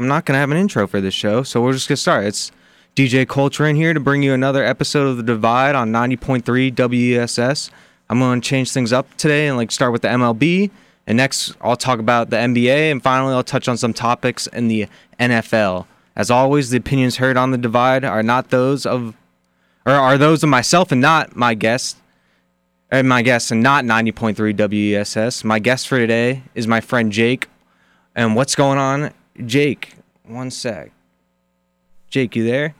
[0.00, 2.24] I'm not gonna have an intro for this show, so we're just gonna start.
[2.24, 2.50] It's
[2.96, 7.70] DJ Coltrain here to bring you another episode of The Divide on 90.3 WESS.
[8.08, 10.70] I'm gonna change things up today and like start with the MLB,
[11.06, 14.68] and next I'll talk about the NBA, and finally I'll touch on some topics in
[14.68, 14.86] the
[15.18, 15.86] NFL.
[16.16, 19.14] As always, the opinions heard on The Divide are not those of,
[19.84, 21.98] or are those of myself and not my guest
[22.90, 25.44] and my guest and not 90.3 WESS.
[25.44, 27.48] My guest for today is my friend Jake.
[28.16, 29.12] And what's going on,
[29.46, 29.94] Jake?
[30.24, 30.92] One sec.
[32.08, 32.74] Jake, you there?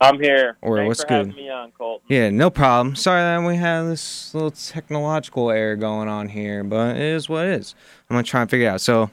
[0.00, 0.56] I'm here.
[0.60, 1.50] Or Thanks what's for good?
[1.50, 1.98] on.
[2.08, 2.96] Yeah, no problem.
[2.96, 7.46] Sorry that we have this little technological error going on here, but it is what
[7.46, 7.74] it is.
[8.10, 8.80] I'm gonna try and figure it out.
[8.80, 9.10] So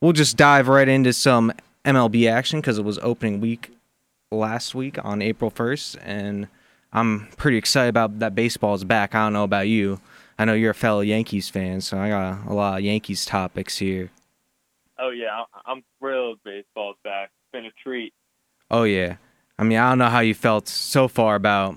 [0.00, 1.52] we'll just dive right into some
[1.84, 3.70] MLB action because it was opening week
[4.30, 6.48] last week on April 1st, and
[6.92, 9.14] I'm pretty excited about that baseball is back.
[9.14, 10.00] I don't know about you.
[10.38, 13.78] I know you're a fellow Yankees fan, so I got a lot of Yankees topics
[13.78, 14.10] here.
[14.98, 17.30] Oh yeah, I'm thrilled baseball's back.
[17.30, 18.12] It's been a treat.
[18.70, 19.16] Oh yeah.
[19.58, 21.76] I mean, I don't know how you felt so far about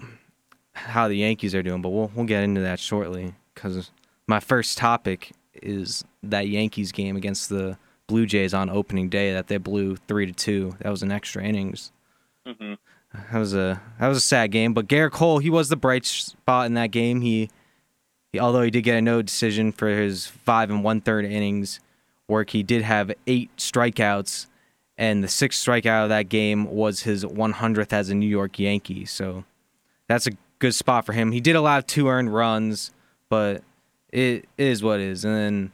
[0.73, 3.91] how the Yankees are doing, but we'll we'll get into that shortly cuz
[4.27, 9.47] my first topic is that Yankees game against the Blue Jays on opening day that
[9.47, 10.75] they blew 3 to 2.
[10.79, 11.91] That was an extra innings.
[12.45, 12.73] hmm
[13.13, 16.05] That was a that was a sad game, but Gerrit Cole, he was the bright
[16.05, 17.21] spot in that game.
[17.21, 17.49] He,
[18.31, 21.79] he although he did get a no decision for his 5 and one third innings
[22.27, 24.47] work, he did have 8 strikeouts
[24.97, 29.05] and the sixth strikeout of that game was his 100th as a New York Yankee.
[29.05, 29.45] So
[30.07, 31.31] that's a good spot for him.
[31.31, 32.91] He did allow two earned runs,
[33.29, 33.63] but
[34.11, 35.23] it is what it is.
[35.23, 35.71] And then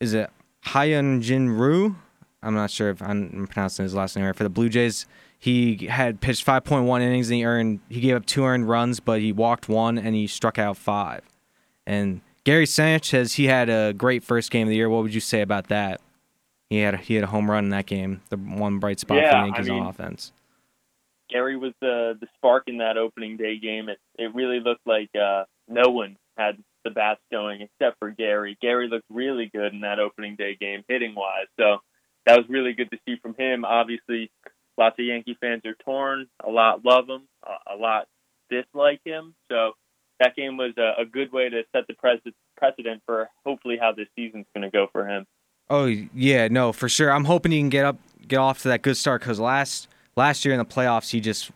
[0.00, 0.30] is it
[0.66, 1.96] Hyunjin Ryu?
[2.42, 4.36] I'm not sure if I'm pronouncing his last name right.
[4.36, 5.06] For the Blue Jays,
[5.38, 9.20] he had pitched 5.1 innings and he earned he gave up two earned runs, but
[9.20, 11.22] he walked one and he struck out five.
[11.86, 14.88] And Gary Sanchez, he had a great first game of the year.
[14.88, 16.00] What would you say about that?
[16.70, 19.18] He had a, he had a home run in that game, the one bright spot
[19.18, 20.32] for Yeah, the I Yankees mean- on offense.
[21.28, 23.88] Gary was the the spark in that opening day game.
[23.88, 28.58] It it really looked like uh, no one had the bats going except for Gary.
[28.60, 31.46] Gary looked really good in that opening day game, hitting wise.
[31.56, 31.76] So
[32.26, 33.64] that was really good to see from him.
[33.64, 34.32] Obviously,
[34.76, 36.26] lots of Yankee fans are torn.
[36.44, 37.28] A lot love him.
[37.46, 38.08] A, a lot
[38.50, 39.34] dislike him.
[39.52, 39.74] So
[40.20, 42.20] that game was a, a good way to set the pres-
[42.56, 45.26] precedent for hopefully how this season's going to go for him.
[45.68, 47.10] Oh yeah, no, for sure.
[47.12, 47.96] I'm hoping he can get up,
[48.28, 51.50] get off to that good start because last last year in the playoffs he just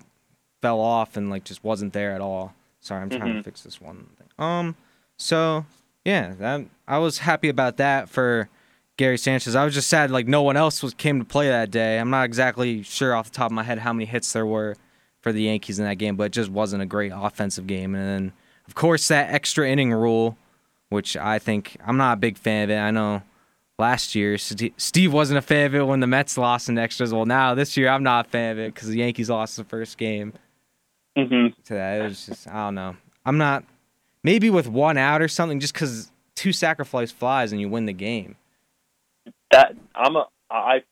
[0.62, 2.54] fell off and like just wasn't there at all.
[2.80, 3.44] Sorry, I'm trying to Mhm.
[3.44, 4.28] fix this one thing.
[4.38, 4.76] Um,
[5.16, 5.66] so
[6.04, 8.48] yeah, that I was happy about that for
[8.96, 9.56] Gary Sanchez.
[9.56, 11.98] I was just sad like no one else was came to play that day.
[11.98, 14.76] I'm not exactly sure off the top of my head how many hits there were
[15.22, 17.94] for the Yankees in that game, but it just wasn't a great offensive game.
[17.96, 18.32] And then
[18.66, 20.36] of course that extra inning rule,
[20.88, 22.78] which I think I'm not a big fan of it.
[22.78, 23.22] I know
[23.78, 27.12] last year Steve wasn't a fan of it when the Mets lost in extras.
[27.12, 29.64] Well, now this year I'm not a fan of it because the Yankees lost the
[29.64, 30.32] first game
[31.16, 31.60] Mm-hmm.
[31.66, 32.00] to that.
[32.00, 32.96] It was just I don't know.
[33.24, 33.64] I'm not
[34.24, 37.92] maybe with one out or something just because two sacrifice flies and you win the
[37.92, 38.34] game.
[39.52, 40.82] that I'm a I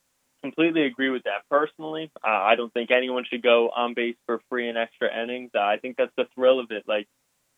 [0.43, 1.43] completely agree with that.
[1.50, 5.50] Personally, uh, I don't think anyone should go on base for free and extra innings.
[5.54, 6.84] Uh, I think that's the thrill of it.
[6.87, 7.09] Like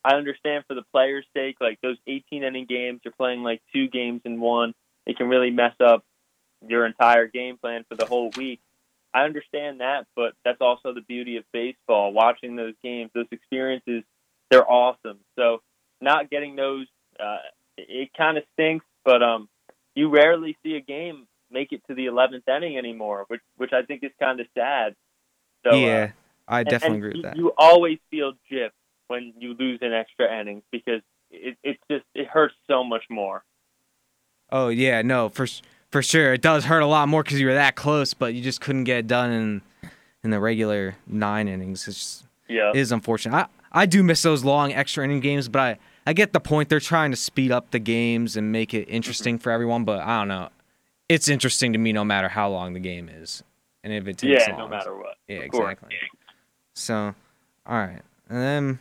[0.04, 3.88] I understand for the players' sake, like those 18 inning games, you're playing like two
[3.88, 4.74] games in one.
[5.06, 6.04] It can really mess up
[6.68, 8.60] your entire game plan for the whole week.
[9.14, 12.12] I understand that, but that's also the beauty of baseball.
[12.12, 14.02] Watching those games, those experiences,
[14.50, 15.20] they're awesome.
[15.36, 15.62] So
[16.00, 16.86] not getting those,
[17.18, 17.38] uh,
[17.78, 19.48] it, kind of stinks, but um,
[19.94, 23.82] you rarely see a game make it to the 11th inning anymore, which which I
[23.82, 24.96] think is kind of sad.
[25.64, 26.10] So, uh, yeah,
[26.48, 27.36] I and- definitely and agree with you, that.
[27.36, 28.70] You always feel gypped
[29.08, 33.44] when you lose an extra inning because it it's just it hurts so much more.
[34.50, 35.46] Oh yeah, no, for
[35.90, 36.32] for sure.
[36.34, 38.84] It does hurt a lot more because you were that close, but you just couldn't
[38.84, 39.62] get it done in
[40.22, 41.86] in the regular nine innings.
[41.86, 42.70] It's just, Yeah.
[42.70, 43.36] it is unfortunate.
[43.36, 46.68] I I do miss those long extra inning games, but I I get the point.
[46.68, 48.96] They're trying to speed up the games and make it mm-hmm.
[48.96, 49.84] interesting for everyone.
[49.84, 50.48] But I don't know.
[51.08, 53.42] It's interesting to me no matter how long the game is,
[53.82, 54.60] and if it takes yeah, long.
[54.60, 55.16] no matter what.
[55.28, 55.90] Yeah, exactly.
[56.74, 57.14] So,
[57.66, 58.78] all right, and then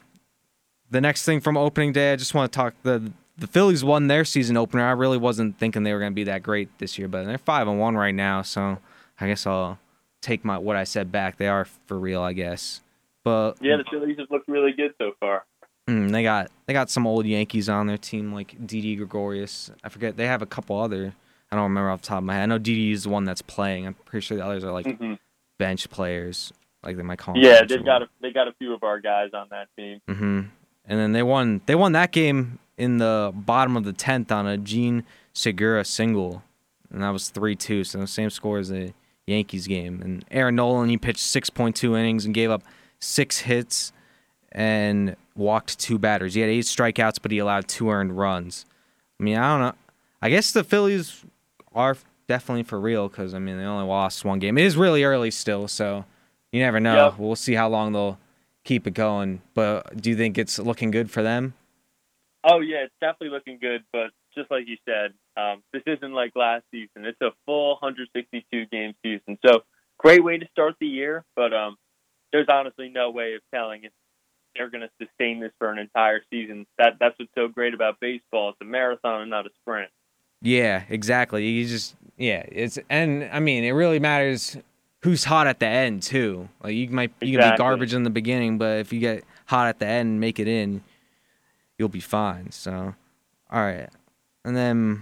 [0.93, 4.07] the next thing from opening day, I just want to talk the the Phillies won
[4.07, 4.85] their season opener.
[4.85, 7.39] I really wasn't thinking they were going to be that great this year, but they're
[7.39, 8.43] five and one right now.
[8.43, 8.77] So
[9.19, 9.79] I guess I'll
[10.21, 11.37] take my what I said back.
[11.37, 12.81] They are for real, I guess.
[13.23, 15.45] But Yeah, the Phillies have looked really good so far.
[15.89, 19.71] mm, they got they got some old Yankees on their team, like Didi Gregorius.
[19.83, 21.15] I forget they have a couple other.
[21.51, 22.43] I don't remember off the top of my head.
[22.43, 23.87] I know Didi is the one that's playing.
[23.87, 25.13] I'm pretty sure the others are like hmm
[25.57, 26.51] bench players,
[26.83, 27.35] like they might call.
[27.35, 30.01] them Yeah, they've got a, they got a few of our guys on that team.
[30.07, 30.41] hmm
[30.85, 31.62] And then they won.
[31.65, 36.44] They won that game in the bottom of the tenth on a Jean Segura single,
[36.91, 37.83] and that was three two.
[37.83, 38.94] So the same score as the
[39.25, 40.01] Yankees game.
[40.01, 42.63] And Aaron Nola, he pitched 6.2 innings and gave up
[43.00, 43.94] six hits
[44.51, 46.33] and walked two batters.
[46.33, 48.65] He had eight strikeouts, but he allowed two earned runs.
[49.19, 49.75] I mean, I don't know.
[50.21, 51.24] I guess the Phillies
[51.74, 51.97] are
[52.27, 54.57] definitely for real because I mean they only lost one game.
[54.57, 56.06] It is really early still, so
[56.51, 57.07] you never know.
[57.07, 57.19] Yep.
[57.19, 58.18] We'll see how long they'll
[58.63, 59.42] keep it going.
[59.54, 61.54] But do you think it's looking good for them?
[62.44, 63.83] Oh yeah, it's definitely looking good.
[63.92, 67.06] But just like you said, um, this isn't like last season.
[67.06, 69.38] It's a full 162 game season.
[69.45, 69.62] So
[69.98, 71.24] great way to start the year.
[71.36, 71.77] But um,
[72.31, 73.92] there's honestly no way of telling if
[74.56, 76.65] they're going to sustain this for an entire season.
[76.77, 78.50] That that's what's so great about baseball.
[78.50, 79.89] It's a marathon and not a sprint.
[80.42, 81.48] Yeah, exactly.
[81.48, 84.57] You just yeah, it's and I mean it really matters
[85.03, 86.50] who's hot at the end too.
[86.63, 89.67] Like you might you can be garbage in the beginning, but if you get hot
[89.67, 90.83] at the end and make it in,
[91.77, 92.51] you'll be fine.
[92.51, 92.95] So,
[93.51, 93.89] all right,
[94.44, 95.01] and then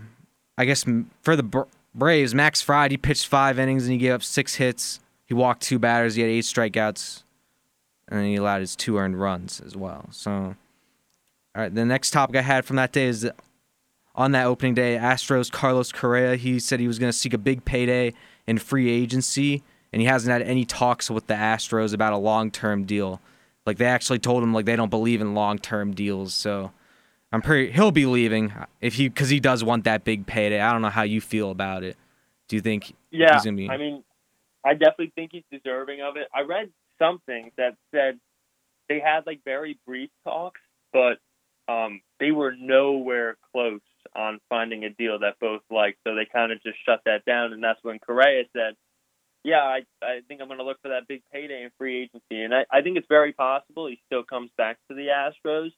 [0.58, 0.86] I guess
[1.22, 4.56] for the Bra- Braves, Max Fried he pitched five innings and he gave up six
[4.56, 5.00] hits.
[5.26, 6.16] He walked two batters.
[6.16, 7.24] He had eight strikeouts,
[8.08, 10.08] and then he allowed his two earned runs as well.
[10.12, 10.56] So, all
[11.56, 13.30] right, the next topic I had from that day is
[14.16, 17.38] on that opening day, Astros Carlos Correa, he said he was going to seek a
[17.38, 18.14] big payday
[18.46, 22.86] in free agency, and he hasn't had any talks with the Astros about a long-term
[22.86, 23.22] deal.
[23.66, 26.72] Like they actually told him like they don't believe in long-term deals, so
[27.32, 30.60] I'm pretty he'll be leaving if he because he does want that big payday.
[30.60, 31.96] I don't know how you feel about it.
[32.48, 33.70] Do you think Yeah, he's gonna be?
[33.70, 34.04] I mean,
[34.66, 36.28] I definitely think he's deserving of it.
[36.34, 38.20] I read something that said
[38.90, 40.60] they had like very brief talks,
[40.92, 41.20] but
[41.68, 43.82] um, they were nowhere close
[44.16, 46.00] on finding a deal that both liked.
[46.06, 48.76] So they kind of just shut that down, and that's when Correa said,
[49.44, 52.44] "Yeah, I I think I'm going to look for that big payday in free agency."
[52.44, 55.72] And I, I think it's very possible he still comes back to the Astros.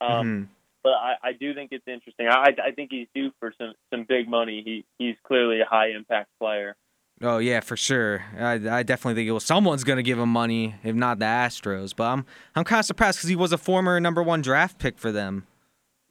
[0.00, 0.48] Um, Mhm.
[0.82, 2.28] but I, I do think it's interesting.
[2.28, 4.62] I, I think he's due for some, some big money.
[4.64, 6.76] He he's clearly a high impact player.
[7.22, 8.24] Oh yeah, for sure.
[8.38, 11.94] I, I definitely think it was someone's gonna give him money, if not the Astros.
[11.96, 14.98] But I'm I'm kind of surprised because he was a former number one draft pick
[14.98, 15.46] for them.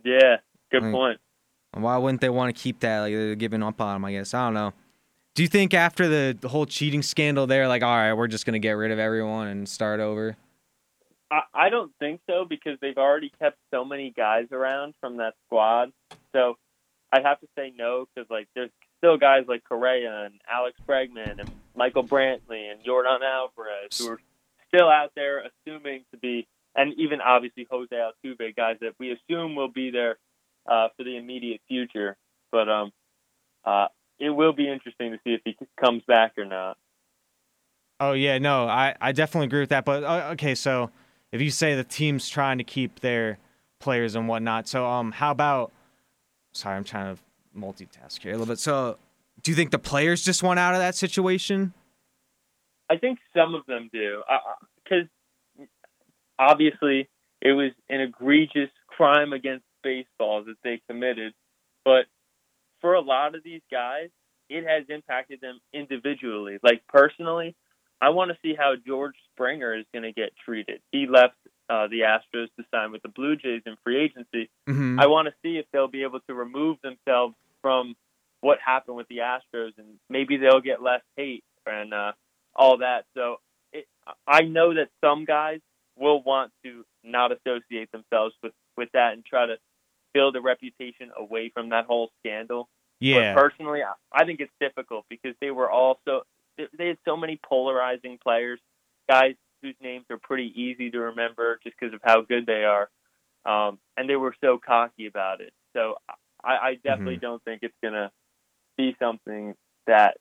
[0.04, 0.38] Yeah,
[0.72, 0.92] good Right.
[0.94, 1.20] point.
[1.74, 3.02] Why wouldn't they want to keep that?
[3.02, 4.34] Like they're giving up on him, I guess.
[4.34, 4.74] I don't know.
[5.36, 8.60] Do you think after the, whole cheating scandal, they're like, all right, we're just gonna
[8.60, 10.38] get rid of everyone and start over?
[11.30, 15.34] I, I don't think so because they've already kept so many guys around from that
[15.46, 15.92] squad.
[16.32, 16.58] So
[17.12, 21.40] I'd have to say no because like there's still guys like Correa and Alex Bregman
[21.40, 24.22] and Michael Brantley and Yordan Alvarez who are
[24.70, 29.56] still out there assuming to be, and even obviously Jose Altuve, guys that we assume
[29.56, 30.18] will be there
[30.66, 32.16] uh, for the immediate future.
[32.54, 32.92] But um,
[33.66, 33.88] uh,
[34.20, 36.78] it will be interesting to see if he comes back or not.
[38.00, 39.86] Oh yeah, no, I, I definitely agree with that.
[39.86, 40.92] But uh, okay, so
[41.32, 43.38] if you say the team's trying to keep their
[43.80, 45.72] players and whatnot, so um, how about?
[46.54, 47.22] Sorry, I'm trying to
[47.58, 48.60] multitask here a little bit.
[48.60, 48.98] So,
[49.42, 51.74] do you think the players just want out of that situation?
[52.90, 54.22] I think some of them do,
[54.84, 55.08] because
[56.38, 57.10] obviously
[57.42, 61.34] it was an egregious crime against baseball that they committed.
[61.84, 62.06] But
[62.86, 64.10] for a lot of these guys,
[64.48, 66.60] it has impacted them individually.
[66.62, 67.56] Like personally,
[68.00, 70.82] I want to see how George Springer is going to get treated.
[70.92, 71.34] He left
[71.68, 74.52] uh, the Astros to sign with the Blue Jays in free agency.
[74.70, 75.00] Mm-hmm.
[75.00, 77.34] I want to see if they'll be able to remove themselves
[77.64, 77.96] from
[78.42, 82.12] what happened with the Astros, and maybe they'll get less hate and uh,
[82.56, 83.06] all that.
[83.16, 83.38] So
[83.74, 83.88] it,
[84.28, 85.60] I know that some guys
[85.98, 89.56] will want to not associate themselves with with that and try to
[90.14, 92.70] build a reputation away from that whole scandal.
[93.00, 93.34] Yeah.
[93.34, 96.24] But personally, I- think it's difficult because they were all so
[96.58, 98.60] they- had so many polarizing players,
[99.10, 102.90] guys whose names are pretty easy to remember just because of how good they are,
[103.46, 105.54] um, and they were so cocky about it.
[105.74, 105.98] So
[106.44, 108.12] I, I definitely don't think it's gonna
[108.78, 109.56] be something
[109.88, 110.18] that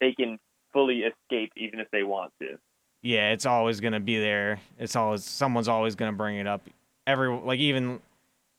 [0.00, 0.38] they can
[0.72, 2.58] fully escape, even if they want to.
[3.02, 4.60] yeah, it's always gonna be there.
[4.78, 6.62] It's always someone's always gonna bring it up.
[7.06, 8.00] Every like even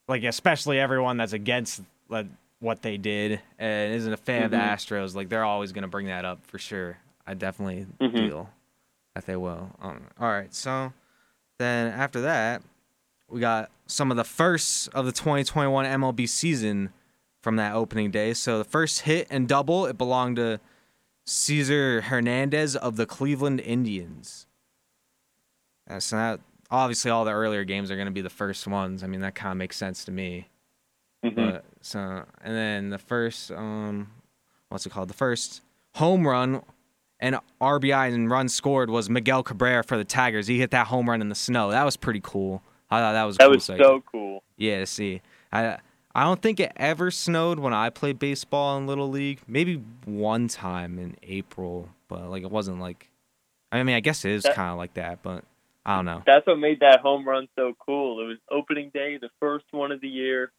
[0.07, 2.27] like especially everyone that's against like
[2.59, 4.73] what they did and isn't a fan of the Mhm.
[4.73, 6.97] Astros, like they're always gonna bring that up for sure.
[7.25, 8.11] I definitely Mhm.
[8.29, 8.49] feel
[9.13, 9.75] that they will.
[9.79, 10.93] Um, all right, so
[11.59, 12.63] then after that,
[13.29, 16.93] we got some of the first of the 2021 MLB season
[17.41, 18.33] from that opening day.
[18.33, 20.59] So the first hit and double, it belonged to
[21.25, 24.47] Cesar Hernandez of the Cleveland Indians.
[25.89, 26.39] Uh, so that
[26.71, 29.03] obviously all the earlier games are going to be the first ones.
[29.03, 30.49] I mean that kind of makes sense to me.
[31.25, 31.35] Mhm.
[31.35, 34.09] But so and then the first um
[34.69, 35.09] what's it called?
[35.09, 35.61] The first
[35.95, 36.61] home run
[37.19, 40.47] and RBI and run scored was Miguel Cabrera for the Tigers.
[40.47, 41.71] He hit that home run in the snow.
[41.71, 42.61] That was pretty cool.
[42.89, 44.43] I thought that was that cool was so cool.
[44.57, 45.21] Yeah, to see.
[45.51, 45.77] I
[46.13, 49.39] I don't think it ever snowed when I played baseball in little league.
[49.47, 53.09] Maybe one time in April, but like it wasn't like.
[53.71, 55.43] I mean, I guess it is kind of like that, but
[55.85, 56.23] I don't know.
[56.25, 58.21] That's what made that home run so cool.
[58.21, 60.51] It was opening day, the first one of the year,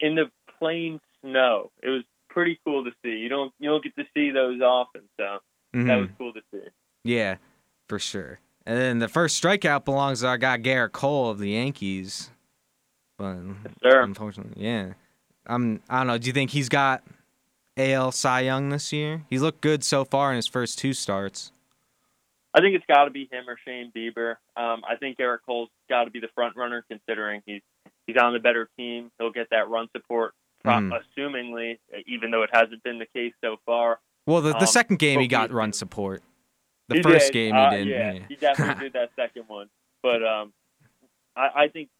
[0.00, 1.70] in the plain snow.
[1.82, 3.10] It was pretty cool to see.
[3.16, 5.38] You don't you don't get to see those often, so
[5.72, 6.00] that Mhm.
[6.00, 6.68] was cool to see.
[7.04, 7.36] Yeah,
[7.88, 8.40] for sure.
[8.66, 12.30] And then the first strikeout belongs to our guy Gerrit Cole of the Yankees.
[13.16, 14.02] But Yes, sir.
[14.02, 14.92] unfortunately, yeah.
[15.46, 16.18] Um, I don't know.
[16.18, 17.02] Do you think he's got
[17.76, 19.24] AL Cy Young this year?
[19.30, 21.52] He's looked good so far in his first two starts.
[22.54, 24.36] I think it's got to be him or Shane Bieber.
[24.56, 27.62] Um, I think Eric Cole's got to be the front runner, considering he's
[28.08, 29.12] he's on the better team.
[29.20, 30.34] He'll get that run support,
[30.66, 30.98] Mhm.
[31.16, 34.00] assumingly, even though it hasn't been the case so far.
[34.26, 36.22] Well, the, the Um, second game he got run support.
[36.88, 37.32] The He first did.
[37.32, 37.86] game Uh, he did.
[37.86, 38.26] Yeah, yeah.
[38.28, 39.68] he definitely did that second one.
[40.02, 40.52] But um,
[41.36, 41.90] I, I think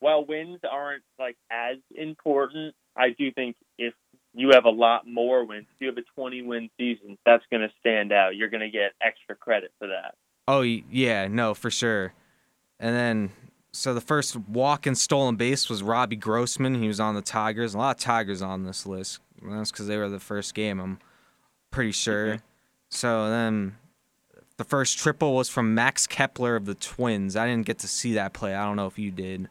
[0.00, 3.94] while wins aren't like as important, I do think if
[4.34, 7.62] you have a lot more wins, if you have a 20 win season, that's going
[7.68, 8.36] to stand out.
[8.36, 10.14] You're going to get extra credit for that.
[10.46, 12.14] Oh yeah, no, for sure.
[12.80, 13.30] And then
[13.72, 16.80] so the first walk and stolen base was Robbie Grossman.
[16.80, 17.74] He was on the Tigers.
[17.74, 19.20] A lot of Tigers on this list.
[19.42, 20.80] And That's because they were the first game.
[20.80, 20.98] I'm
[21.70, 22.38] pretty sure.
[22.88, 23.76] So then
[24.56, 27.36] the first triple was from Max Kepler of the Twins.
[27.36, 28.54] I didn't get to see that play.
[28.54, 29.48] I don't know if you did.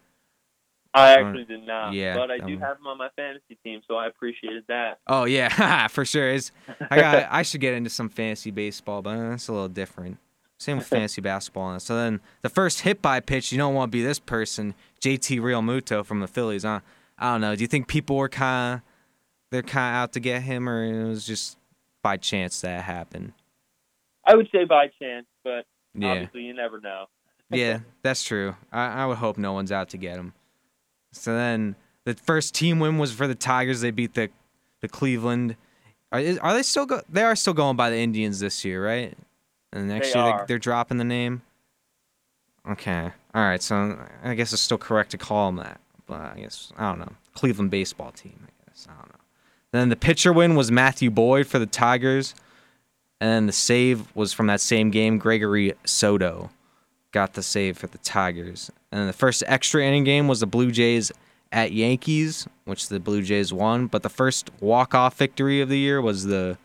[0.93, 3.55] I Uh, actually did not, yeah, but I do um, have him on my fantasy
[3.63, 4.99] team, so I appreciated that.
[5.05, 6.29] Oh yeah, for sure.
[6.31, 6.51] It's,
[6.89, 7.27] I got.
[7.29, 10.17] I should get into some fantasy baseball, but it's a little different.
[10.59, 11.71] Same with fantasy basketball.
[11.71, 14.73] And so then the first hit by pitch, you don't want to be this person,
[15.01, 16.63] JT Realmuto from the Phillies.
[16.63, 16.79] Huh?
[17.17, 17.55] I don't know.
[17.55, 18.81] Do you think people were kind of
[19.51, 21.57] they're kind of out to get him, or it was just
[22.03, 23.33] by chance that happened?
[24.25, 27.05] I would say by chance, but Yeah, obviously you never know.
[27.49, 28.55] yeah, that's true.
[28.73, 30.33] I, I would hope no one's out to get him.
[31.13, 33.81] So then the first team win was for the Tigers.
[33.81, 34.29] They beat the
[34.81, 35.55] the Cleveland.
[36.11, 37.01] Are, is- are they still go?
[37.09, 39.17] They are still going by the Indians this year, right?
[39.73, 40.39] And next They year are.
[40.39, 41.41] they, they're dropping the name.
[42.69, 43.61] Okay, all right.
[43.61, 46.99] So I guess it's still correct to call them that, but I guess I don't
[46.99, 47.13] know.
[47.33, 48.39] Cleveland baseball team.
[48.43, 49.19] I guess I don't know.
[49.71, 52.33] Then the pitcher win was Matthew Boyd for the Tigers,
[53.21, 55.17] and then the save was from that same game.
[55.17, 56.49] Gregory Soto
[57.11, 58.69] got the save for the Tigers.
[58.91, 61.11] And then the first extra inning game was the Blue Jays
[61.51, 63.87] at Yankees, which the Blue Jays won.
[63.87, 66.57] But the first walk off victory of the year was the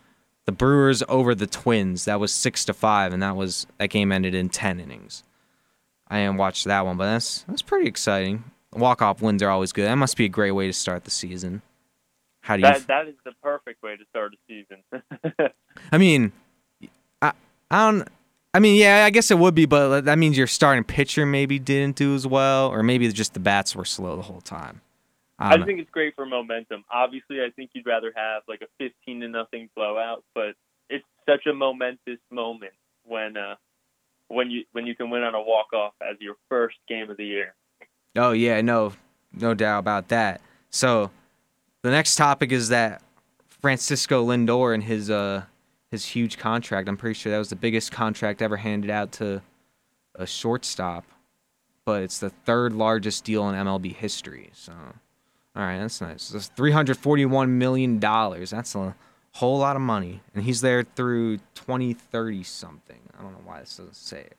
[0.44, 2.04] the Brewers over the Twins.
[2.04, 5.22] That was six to five, and that was that game ended in ten innings.
[6.08, 8.44] I didn't watch that one, but that's that's pretty exciting.
[8.74, 9.86] Walk off wins are always good.
[9.86, 11.62] That must be a great way to start the season.
[12.40, 12.72] How do you?
[12.72, 15.52] That that is the perfect way to start a season.
[15.92, 16.32] I mean,
[17.20, 17.32] I
[17.70, 18.08] I don't.
[18.54, 21.58] I mean, yeah, I guess it would be, but that means your starting pitcher maybe
[21.58, 24.82] didn't do as well, or maybe just the bats were slow the whole time.
[25.38, 26.84] I, I think it's great for momentum.
[26.92, 30.54] Obviously, I think you'd rather have like a 15 to nothing blowout, but
[30.88, 32.72] it's such a momentous moment
[33.04, 33.56] when uh
[34.28, 37.16] when you when you can win on a walk off as your first game of
[37.16, 37.54] the year.
[38.16, 38.92] Oh yeah, no,
[39.32, 40.40] no doubt about that.
[40.70, 41.10] So,
[41.82, 43.02] the next topic is that
[43.48, 45.44] Francisco Lindor and his uh
[45.90, 46.88] his huge contract.
[46.88, 49.42] I'm pretty sure that was the biggest contract ever handed out to
[50.14, 51.04] a shortstop,
[51.84, 54.50] but it's the third largest deal in MLB history.
[54.54, 54.72] So,
[55.54, 56.28] all right, that's nice.
[56.30, 58.50] That's 341 million dollars.
[58.50, 58.94] That's a
[59.32, 63.00] whole lot of money, and he's there through 2030 something.
[63.18, 64.36] I don't know why this doesn't say it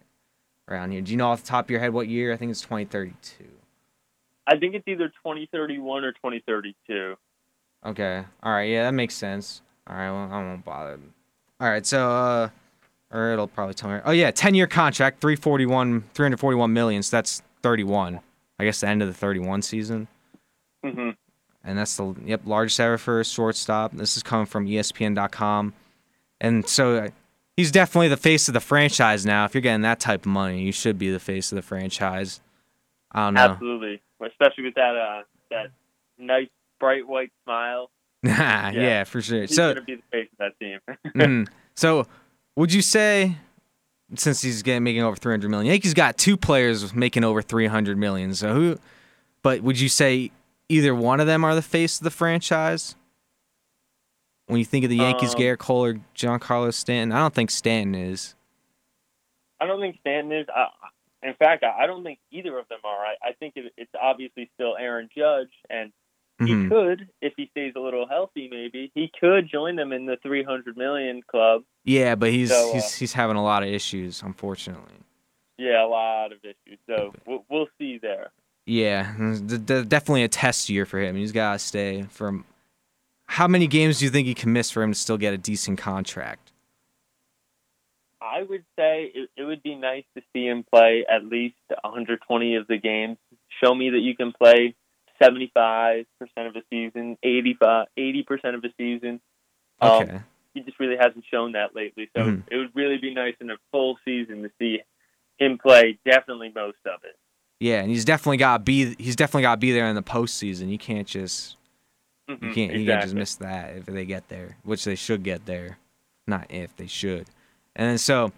[0.68, 1.02] around here.
[1.02, 2.34] Do you know off the top of your head what year?
[2.34, 3.46] I think it's 2032.
[4.46, 7.16] I think it's either 2031 or 2032.
[7.86, 8.24] Okay.
[8.42, 8.70] All right.
[8.70, 9.62] Yeah, that makes sense.
[9.88, 10.10] All right.
[10.12, 11.00] Well, I won't bother.
[11.60, 11.86] All right.
[11.86, 12.50] So, uh,
[13.12, 14.00] or it'll probably tell me.
[14.04, 17.04] Oh yeah, ten year contract, 341, 341 million.
[17.04, 18.20] So that's 31.
[18.60, 20.08] I guess the end of the 31 season,
[20.84, 21.10] hmm
[21.66, 23.94] and that's the yep largest ever for a shortstop.
[23.94, 25.74] This is coming from ESPN.com,
[26.42, 27.10] and so uh,
[27.56, 29.46] he's definitely the face of the franchise now.
[29.46, 32.42] If you're getting that type of money, you should be the face of the franchise.
[33.14, 33.42] I don't know.
[33.42, 35.22] Absolutely, especially with that uh
[35.52, 35.68] that
[36.18, 36.50] nice
[36.82, 37.90] bright white smile.
[38.24, 38.72] yeah.
[38.72, 39.42] yeah, for sure.
[39.42, 40.80] He's So gonna be the face of that team.
[41.16, 41.48] Mhm.
[41.76, 42.06] So,
[42.56, 43.36] would you say,
[44.16, 48.34] since he's getting making over 300 million, Yankees got two players making over 300 million.
[48.34, 48.80] So who?
[49.42, 50.32] But would you say
[50.70, 52.96] either one of them are the face of the franchise?
[54.48, 57.50] When you think of the Yankees, Um, Gerrit Cole or Giancarlo Stanton, I don't think
[57.50, 58.36] Stanton is.
[59.60, 60.48] I don't think Stanton is.
[60.54, 60.68] I,
[61.22, 63.06] in fact, I I don't think either of them are.
[63.06, 65.94] I, I think it, it's obviously still Aaron Judge, and
[66.40, 66.68] he Mhm.
[66.70, 70.76] could, if he stays a little healthy, maybe he could join them in the 300
[70.76, 71.64] million club.
[71.86, 74.96] Yeah, but he's So, uh, he's he's having a lot of issues, unfortunately.
[75.58, 76.80] Yeah, a lot of issues.
[76.88, 78.32] So we'll, we'll see there.
[78.66, 79.14] Yeah,
[79.46, 81.16] d- definitely a test year for him.
[81.16, 82.44] He's got to stay for.
[83.28, 85.38] How many games do you think he can miss for him to still get a
[85.38, 86.52] decent contract?
[88.22, 92.56] I would say it, it would be nice to see him play at least 120
[92.56, 93.18] of the games.
[93.62, 94.76] Show me that you can play
[95.22, 96.06] 75%
[96.38, 99.20] of a season, 85, 80% of a season.
[99.82, 100.20] Um, Okay.
[100.54, 102.10] he just really hasn't shown that lately.
[102.16, 102.44] So Mhm.
[102.50, 104.82] it would really be nice in a full season to see
[105.38, 107.18] him play definitely most of it.
[107.60, 108.96] Yeah, and he's definitely got to be.
[108.98, 110.70] He's definitely got to be there in the postseason.
[110.70, 111.56] You can't just.
[112.28, 112.74] You Mhm, can't.
[112.74, 115.78] You can't just miss that if they get there, which they should get there.
[116.28, 117.28] Not if they should.
[117.76, 118.32] And then so,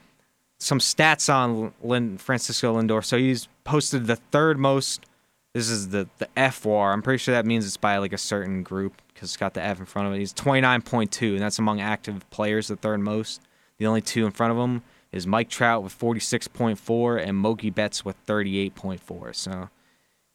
[0.59, 3.03] some stats on Lin, Francisco Lindor.
[3.03, 5.05] So he's posted the third most.
[5.53, 6.91] This is the the F war.
[6.91, 9.61] I'm pretty sure that means it's by like a certain group because it's got the
[9.61, 10.19] F in front of it.
[10.19, 13.41] He's 29.2, and that's among active players, the third most.
[13.77, 14.81] The only two in front of him
[15.15, 19.33] is Mike Trout with 46.4 and Mookie Betts with 38.4.
[19.35, 19.69] So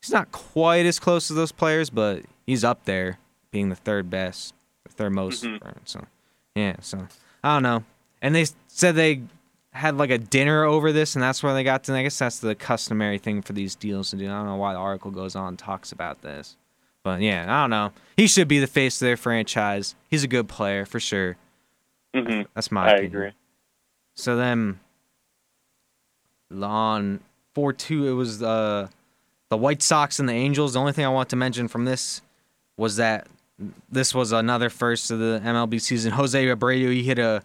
[0.00, 3.18] he's not quite as close to those players, but he's up there,
[3.52, 5.44] being the third best, the third most.
[5.44, 5.60] Mhm.
[5.84, 6.04] So
[6.56, 7.06] yeah, so
[7.44, 7.84] I don't know.
[8.22, 9.22] And they said they
[9.72, 11.94] had like a dinner over this, and that's where they got to.
[11.94, 14.26] I guess that's the customary thing for these deals to do.
[14.26, 16.56] I don't know why the article goes on and talks about this,
[17.04, 17.92] but yeah, I don't know.
[18.16, 19.94] He should be the face of their franchise.
[20.08, 21.36] He's a good player for sure.
[22.14, 23.12] Mhm, That's my I opinion.
[23.12, 23.32] agree.
[24.20, 24.78] So then
[26.52, 27.20] on
[27.54, 28.88] four two, it was uh,
[29.48, 30.74] the White Sox and the Angels.
[30.74, 32.22] The only thing I want to mention from this
[32.76, 33.26] was that
[33.90, 36.12] this was another first of the MLB season.
[36.12, 37.42] Jose Abreu he hit a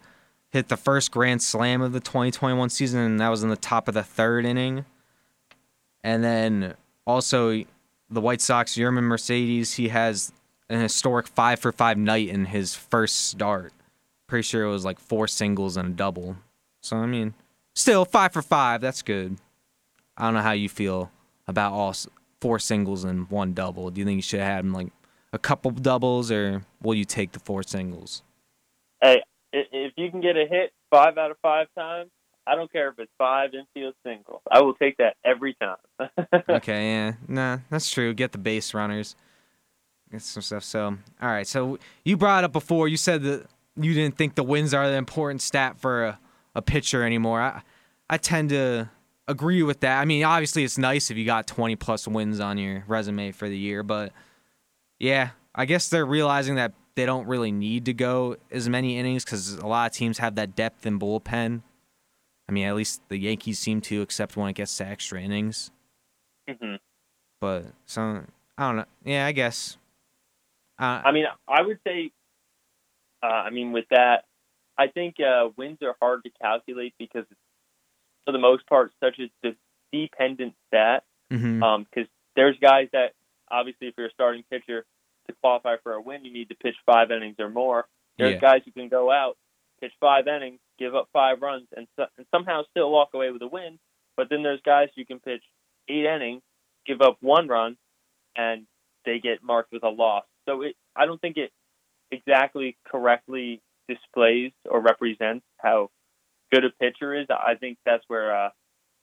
[0.51, 3.87] hit the first grand slam of the 2021 season, and that was in the top
[3.87, 4.85] of the third inning.
[6.03, 7.63] And then also
[8.09, 10.31] the White Sox, Yermín Mercedes, he has
[10.69, 13.73] an historic five for five night in his first start.
[14.27, 16.37] Pretty sure it was like four singles and a double.
[16.85, 17.33] So I mean,
[17.73, 18.79] still five for five.
[18.79, 19.37] That's good.
[20.15, 21.11] I don't know how you feel
[21.47, 21.95] about all
[22.39, 23.89] four singles and one double.
[23.89, 24.93] Do you think you should have had like
[25.33, 28.21] a couple doubles, or will you take the four singles?
[29.01, 32.11] Hey, if you can get a hit five out of five times,
[32.45, 34.41] I don't care if it's five infield singles.
[34.51, 35.77] I will take that every time.
[36.49, 38.13] okay, yeah, nah, that's true.
[38.13, 39.15] Get the base runners,
[40.11, 40.63] get some stuff.
[40.63, 41.47] So, all right.
[41.47, 42.87] So you brought up before.
[42.87, 46.19] You said that you didn't think the wins are the important stat for a,
[46.55, 47.41] a pitcher anymore.
[47.41, 47.61] I,
[48.09, 48.89] I tend to
[49.27, 49.99] agree with that.
[49.99, 53.49] I mean, obviously it's nice if you got 20 plus wins on your resume for
[53.49, 54.11] the year, but
[54.99, 59.25] yeah, I guess they're realizing that they don't really need to go as many innings
[59.25, 61.61] because a lot of teams have that depth in bullpen.
[62.47, 65.71] I mean, at least the Yankees seem to, except when it gets to extra innings.
[66.47, 66.75] hmm
[67.41, 68.23] But so
[68.57, 68.85] I don't know.
[69.03, 69.77] Yeah, I guess.
[70.79, 72.11] Uh, I mean, I would say,
[73.23, 74.24] uh, I mean, with that,
[74.77, 77.25] I think uh, wins are hard to calculate because,
[78.25, 79.57] for the most part, such a de-
[79.91, 81.03] dependent stat.
[81.29, 83.13] Because there's guys that
[83.49, 84.85] obviously, if you're a starting pitcher,
[85.27, 87.87] to qualify for a win, you need to pitch five innings or more.
[88.17, 88.39] There's Yeah.
[88.39, 89.37] guys who can go out,
[89.81, 93.41] pitch five innings, give up five runs, and, so, and somehow still walk away with
[93.41, 93.79] a win.
[94.17, 95.43] But then there's guys who can pitch
[95.87, 96.43] eight innings,
[96.85, 97.75] give up one run,
[98.35, 98.67] and
[99.05, 100.25] they get marked with a loss.
[100.47, 101.51] So it, I don't think it
[102.11, 105.89] exactly correctly displays or represents how
[106.51, 107.27] good a pitcher is.
[107.29, 108.49] I think that's where uh,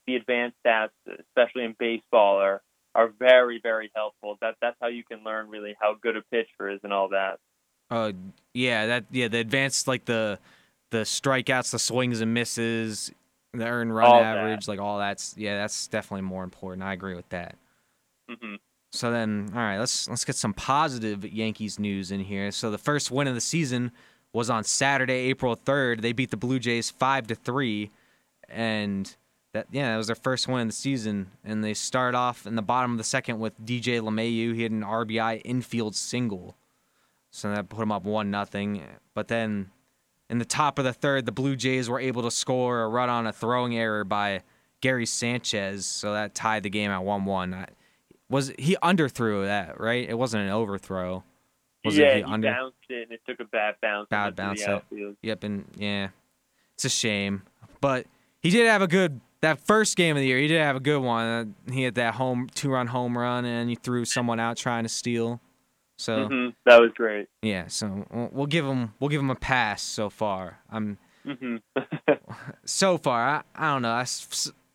[0.07, 2.63] the advanced stats, especially in baseball, are
[2.95, 4.37] are very very helpful.
[4.41, 7.39] That that's how you can learn really how good a pitcher is and all that.
[7.91, 8.13] Uh,
[8.55, 10.39] yeah, that yeah, the advanced like the
[10.91, 13.13] the strikeouts, the swings and misses,
[13.53, 14.37] the earned run All that.
[14.39, 16.83] average, like all that's yeah, that's definitely more important.
[16.83, 17.57] I agree with that.
[18.29, 18.57] hmm
[18.93, 22.51] So then, all right, let's let's get some positive Yankees news in here.
[22.51, 23.93] So the first win of the season
[24.33, 26.03] was on Saturday, April third.
[26.03, 27.91] They beat the Blue Jays five to three,
[28.49, 29.15] and
[29.53, 31.31] that yeah, that was their first win of the season.
[31.45, 34.55] And they start off in the bottom of the second with DJ LeMahieu.
[34.55, 36.57] He had an RBI infield single,
[37.31, 38.83] so that put him up one nothing.
[39.15, 39.71] But then
[40.31, 43.11] in the top of the third, the Blue Jays were able to score a run
[43.11, 44.43] on a throwing error by
[44.81, 47.67] Gary Sanchez, so that tied the game at one one
[48.33, 50.09] was he underthrew that right?
[50.09, 51.23] It wasn't an overthrow.
[51.85, 54.09] Was yeah, it he he bounced it and it took a bad bounce.
[54.09, 54.63] Bad bounce,
[55.23, 56.09] Yep, and yeah,
[56.75, 57.43] it's a shame,
[57.81, 58.07] but
[58.41, 60.39] he did have a good that first game of the year.
[60.39, 61.55] He did have a good one.
[61.73, 64.89] He had that home two run home run, and he threw someone out trying to
[64.89, 65.41] steal.
[65.99, 67.29] So hmm That was great.
[67.43, 70.59] yeah, so we'll- we'll give him we'll give him a pass so far.
[70.71, 71.57] I'm hmm
[72.65, 73.27] so far.
[73.29, 73.91] I, I don't know.
[73.93, 74.07] I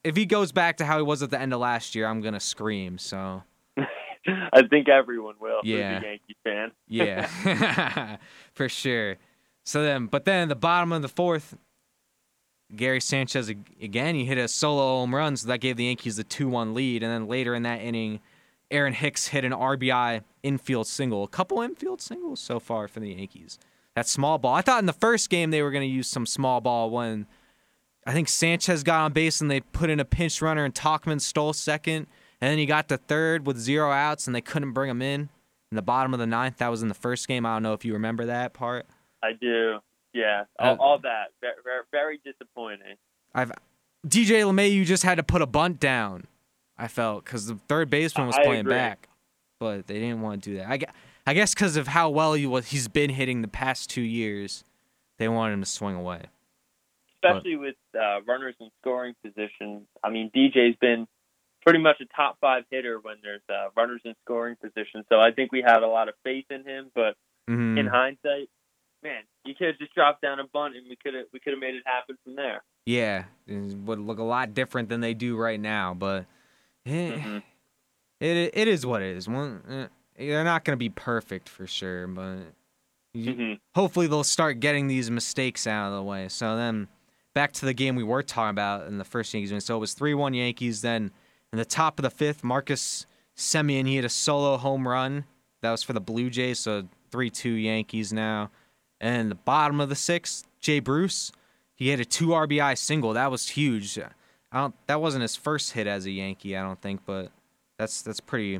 [0.03, 2.21] if he goes back to how he was at the end of last year, I'm
[2.21, 2.97] gonna scream.
[2.97, 3.43] So.
[4.27, 5.61] I think everyone will.
[5.63, 6.01] Yeah.
[6.01, 6.71] Yankee fan.
[6.87, 8.17] Yeah,
[8.53, 9.17] for sure.
[9.63, 11.57] So then, but then the bottom of the fourth,
[12.75, 16.23] Gary Sanchez again, he hit a solo home run, so that gave the Yankees the
[16.23, 17.03] 2 1 lead.
[17.03, 18.19] And then later in that inning,
[18.71, 21.23] Aaron Hicks hit an RBI infield single.
[21.23, 23.59] A couple infield singles so far for the Yankees.
[23.95, 24.53] That small ball.
[24.53, 27.25] I thought in the first game they were going to use some small ball when
[28.05, 31.19] I think Sanchez got on base and they put in a pinch runner and Tauchman
[31.19, 32.07] stole second.
[32.41, 35.29] And then he got to third with zero outs and they couldn't bring him in
[35.71, 36.57] in the bottom of the ninth.
[36.57, 37.45] That was in the first game.
[37.45, 38.85] I don't know if you remember that part.
[39.23, 39.79] I do.
[40.13, 41.55] Yeah, all, Uh, all that very,
[41.91, 42.95] very, disappointing.
[43.35, 43.51] I've
[44.07, 46.25] DJ LeMahieu just had to put a bunt down.
[46.77, 48.73] I felt because the third baseman was I playing agree.
[48.75, 49.09] back,
[49.59, 50.69] but they didn't want to do that.
[50.69, 50.79] I,
[51.25, 54.63] I guess because of how well he was, he's been hitting the past two years,
[55.17, 56.21] they wanted him to swing away.
[57.15, 59.87] especially with uh, runners in scoring position.
[60.03, 61.07] I mean, DJ's been
[61.67, 65.03] pretty much a top five hitter when there's uh, runners in scoring position.
[65.09, 66.91] So I think we had a lot of faith in him.
[66.95, 67.15] But
[67.49, 67.77] Mhm.
[67.77, 68.49] in hindsight,
[69.03, 71.51] man, you could have just dropped down a bunt and we could have we could
[71.53, 72.63] have made it happen from there.
[72.85, 76.25] Yeah, it would look a lot different than they do right now, but
[76.85, 77.43] eh, Mhm.
[78.21, 79.27] it it is what it is.
[79.27, 82.53] One, eh, they're not going to be perfect for sure, but
[83.13, 83.59] you, Mhm.
[83.75, 86.29] hopefully they'll start getting these mistakes out of the way.
[86.29, 86.87] So then
[87.33, 89.59] back to the game we were talking about in the first Yankees win.
[89.59, 90.81] So it was 3-1 Yankees.
[90.81, 91.11] Then
[91.51, 93.05] in the top of the fifth, Marcus
[93.35, 95.25] Semien, he hit a solo home run.
[95.61, 98.49] That was for the Blue Jays, so 3-2 Yankees now.
[98.99, 101.31] And the bottom of the sixth, Jay Bruce,
[101.75, 103.13] he hit a two RBI single.
[103.13, 103.97] That was huge.
[104.51, 107.31] I don't, that wasn't his first hit as a Yankee, I don't think, but
[107.77, 108.59] that's that's pretty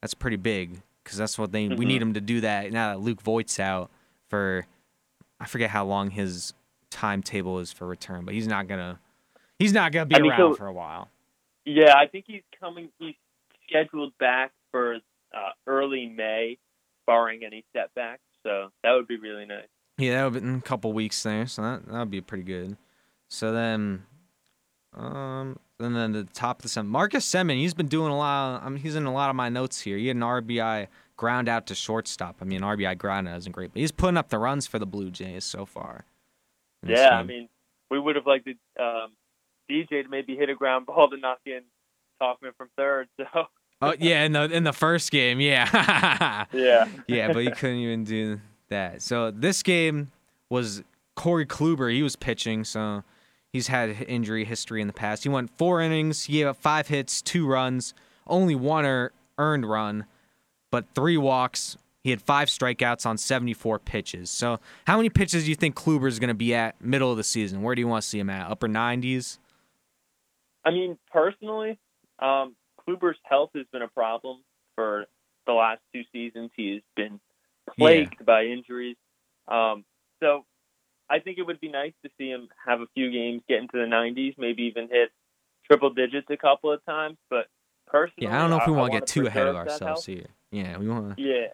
[0.00, 1.88] that's pretty big because that's what they we Mhm.
[1.88, 3.90] need him to do that now that Luke Voit's out
[4.28, 4.66] for
[5.40, 6.54] I forget how long his
[6.90, 9.00] timetable is for return, but he's not gonna
[9.58, 11.08] he's not gonna be I mean, around so- for a while.
[11.64, 12.88] Yeah, I think he's coming.
[12.98, 13.14] He's
[13.68, 14.96] scheduled back for
[15.34, 16.58] uh, early May,
[17.06, 18.22] barring any setbacks.
[18.42, 19.68] So that would be really nice.
[19.98, 22.44] Yeah, that would be in a couple weeks there, so that that would be pretty
[22.44, 22.76] good.
[23.28, 24.04] So then,
[24.94, 28.62] um, and then the top of the seven, Marcus Semien, he's been doing a lot.
[28.62, 29.96] I mean, he's in a lot of my notes here.
[29.96, 32.36] He had an RBI ground out to shortstop.
[32.40, 34.86] I mean, RBI ground out isn't great, but he's putting up the runs for the
[34.86, 36.04] Blue Jays so far.
[36.84, 37.48] Yeah, I mean,
[37.90, 39.12] we would have liked the, um,
[39.72, 41.62] DJ to maybe hit a ground ball to knock in
[42.20, 43.08] Tauchman from third.
[43.16, 43.46] So
[43.80, 48.04] oh yeah, in the in the first game, yeah, yeah, yeah, but he couldn't even
[48.04, 49.02] do that.
[49.02, 50.12] So this game
[50.50, 50.82] was
[51.16, 51.92] Corey Kluber.
[51.92, 53.02] He was pitching, so
[53.52, 55.24] he's had injury history in the past.
[55.24, 56.24] He went four innings.
[56.24, 57.94] He gave up five hits, two runs,
[58.26, 60.06] only one er, earned run,
[60.70, 61.76] but three walks.
[62.04, 64.28] He had five strikeouts on 74 pitches.
[64.28, 64.58] So,
[64.88, 67.22] how many pitches do you think Kluber is going to be at middle of the
[67.22, 67.62] season?
[67.62, 68.50] Where do you want to see him at?
[68.50, 69.38] Upper 90s?
[70.64, 71.78] I mean, personally,
[72.18, 74.42] um, Kluber's health has been a problem
[74.74, 75.06] for
[75.46, 76.50] the last two seasons.
[76.56, 77.20] He has been
[77.78, 78.96] plagued by injuries.
[79.48, 79.84] Um,
[80.20, 80.44] so
[81.10, 83.76] I think it would be nice to see him have a few games, get into
[83.76, 85.10] the 90s, maybe even hit
[85.66, 87.18] triple digits a couple of times.
[87.28, 87.46] But
[87.86, 90.26] personally, Yeah, I don't know if we want to get too ahead of ourselves here.
[90.50, 91.48] Yeah, we want to Yeah,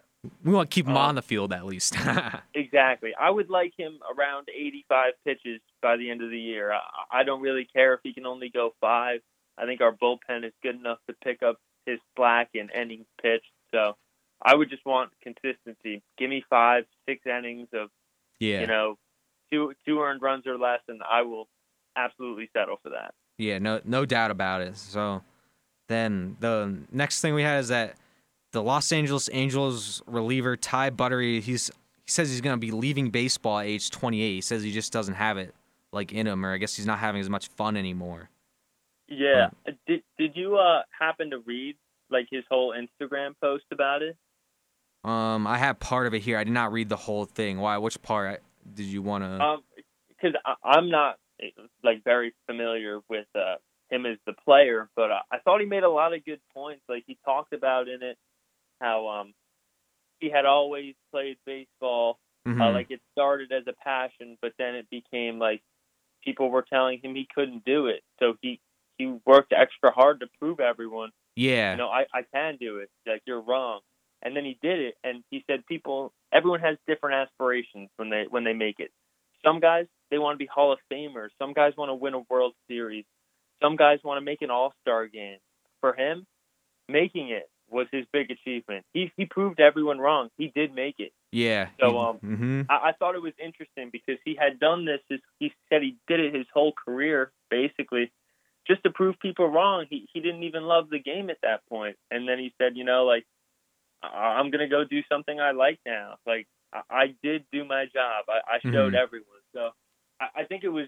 [0.44, 1.96] we want to keep him Um, on the field at least.
[2.54, 3.12] Exactly.
[3.18, 6.72] I would like him around 85 pitches by the end of the year.
[6.72, 9.20] I, I don't really care if he can only go five.
[9.56, 13.52] I think our bullpen is good enough to pick up his slack in innings pitched.
[13.72, 13.96] So
[14.42, 16.02] I would just want consistency.
[16.18, 17.90] Give me five, six innings of
[18.40, 18.60] yeah.
[18.60, 18.98] you know
[19.50, 21.48] two two earned runs or less, and I will
[21.96, 23.14] absolutely settle for that.
[23.36, 24.76] Yeah, no, no doubt about it.
[24.76, 25.22] So
[25.88, 27.96] then the next thing we had is that
[28.52, 31.70] the Los Angeles Angels reliever Ty Buttrey, he's
[32.04, 34.34] he says he's gonna be leaving baseball at age 28.
[34.34, 35.54] He says he just doesn't have it
[35.92, 38.30] like in him, or I guess he's not having as much fun anymore.
[39.08, 39.50] Yeah.
[39.86, 41.76] Did did you uh happen to read
[42.10, 44.16] like his whole Instagram post about it?
[45.04, 46.38] Um, I have part of it here.
[46.38, 47.58] I did not read the whole thing.
[47.58, 47.78] Why?
[47.78, 48.42] Which part
[48.74, 49.40] did you want to?
[49.42, 49.62] Um,
[50.08, 50.34] because
[50.64, 51.18] I'm not
[51.84, 53.56] like very familiar with uh,
[53.90, 56.82] him as the player, but uh, I thought he made a lot of good points.
[56.88, 58.18] Like he talked about in it
[58.80, 59.34] how um
[60.20, 62.18] he had always played baseball.
[62.46, 62.60] Mm-hmm.
[62.60, 65.62] Uh, like it started as a passion, but then it became like
[66.24, 68.60] people were telling him he couldn't do it, so he
[68.96, 72.90] he worked extra hard to prove everyone yeah, you know, I, I can do it.
[73.06, 73.78] Like you're wrong.
[74.22, 78.24] And then he did it and he said people everyone has different aspirations when they
[78.28, 78.90] when they make it.
[79.44, 81.28] Some guys they want to be Hall of Famers.
[81.38, 83.04] Some guys want to win a World Series.
[83.62, 85.38] Some guys want to make an All Star game.
[85.80, 86.26] For him,
[86.88, 88.84] making it was his big achievement.
[88.92, 90.30] He he proved everyone wrong.
[90.38, 91.12] He did make it.
[91.32, 91.68] yeah.
[91.80, 92.62] So, um, mm-hmm.
[92.70, 95.00] I, I thought it was interesting because he had done this.
[95.08, 98.10] His, he said he did it his whole career, basically,
[98.66, 99.86] just to prove people wrong.
[99.90, 102.84] He he didn't even love the game at that point, and then he said, you
[102.84, 103.24] know, like
[104.02, 106.16] I- I'm gonna go do something I like now.
[106.26, 108.24] Like I, I did do my job.
[108.28, 109.02] I, I showed Mhm.
[109.02, 109.42] everyone.
[109.54, 109.70] So
[110.20, 110.86] I, I think it was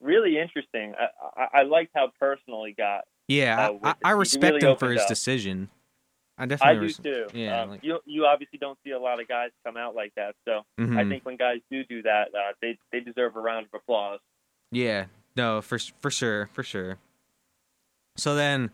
[0.00, 0.94] really interesting.
[0.98, 1.08] I,
[1.42, 3.04] I, I liked how personal he got.
[3.28, 4.10] Yeah, uh, I.
[4.10, 5.08] I respect really him for his up.
[5.08, 5.68] decision.
[6.38, 7.26] I I definitely do res- too.
[7.38, 10.12] Yeah, um, like- you you obviously don't see a lot of guys come out like
[10.16, 10.34] that.
[10.46, 11.08] So I mhm.
[11.08, 14.20] think when guys do do that, uh, they they deserve a round of applause.
[14.70, 16.98] Yeah, no, for for sure, for sure.
[18.16, 18.70] So then,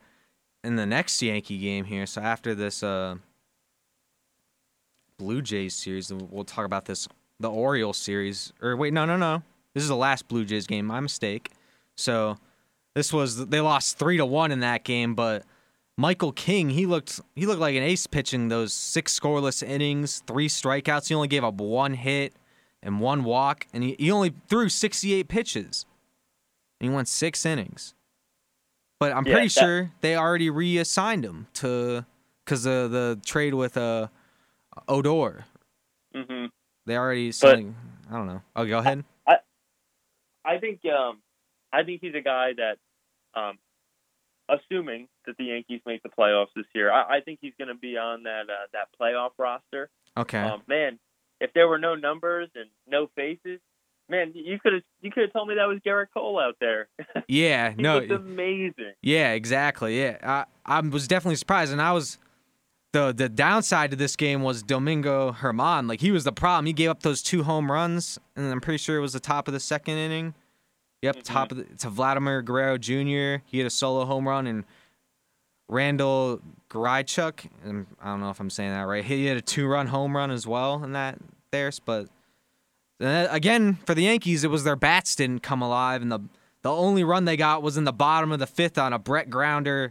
[0.62, 3.16] in the next Yankee game here, so after this uh,
[5.18, 7.08] Blue Jays series, we'll talk about this
[7.40, 8.52] the Orioles series.
[8.62, 9.42] Or wait, no, no, no.
[9.74, 10.86] This is the last Blue Jays game.
[10.86, 11.50] My mistake.
[11.96, 12.38] So
[12.94, 15.44] this was they lost three to one in that game, but
[15.96, 20.48] Michael King he looked he looked like an ace pitching those six scoreless innings, three
[20.48, 21.08] strikeouts.
[21.08, 22.34] He only gave up one hit
[22.82, 25.86] and one walk, and he, he only threw 68 pitches.
[26.80, 27.94] And he went six innings.
[29.00, 32.04] But I'm Yeah, pretty that- sure they already reassigned him to
[32.44, 34.08] because of the trade with uh,
[34.88, 35.44] Odor.
[36.14, 36.46] hmm
[36.86, 37.74] They already selling.
[38.10, 38.42] I don't know.
[38.56, 39.04] Oh, go ahead.
[39.26, 39.36] I
[40.44, 41.20] I think um,
[41.72, 42.76] I think he's a guy that,
[43.40, 43.58] um,
[44.48, 47.74] assuming that the Yankees make the playoffs this year, I, I think he's going to
[47.74, 49.90] be on that uh, that playoff roster.
[50.16, 50.38] Okay.
[50.38, 50.98] Um, man,
[51.40, 53.60] if there were no numbers and no faces,
[54.08, 56.88] man, you could have you could have told me that was Gerrit Cole out there.
[57.28, 57.72] yeah.
[57.76, 57.98] no.
[57.98, 58.92] looked amazing.
[59.02, 60.00] Yeah, exactly.
[60.00, 62.18] Yeah, I I was definitely surprised, and I was
[62.92, 65.88] the the downside to this game was Domingo Germán.
[65.88, 66.66] Like he was the problem.
[66.66, 69.48] He gave up those two home runs, and I'm pretty sure it was the top
[69.48, 70.34] of the second inning.
[71.04, 71.22] Yep, Mhm.
[71.22, 73.42] top of the, to Vladimir Guerrero Jr.
[73.46, 74.64] He had a solo home run, and
[75.68, 76.40] Randal
[76.70, 77.48] Grichuk.
[77.64, 79.04] And I don't know if I'm saying that right.
[79.04, 81.18] He had a two run home run as well in that
[81.50, 82.08] theirs, but.
[83.00, 86.20] Again, for the Yankees, it was their bats didn't come alive, and the
[86.62, 89.28] the only run they got was in the bottom of the fifth on a Brett
[89.28, 89.90] Gardner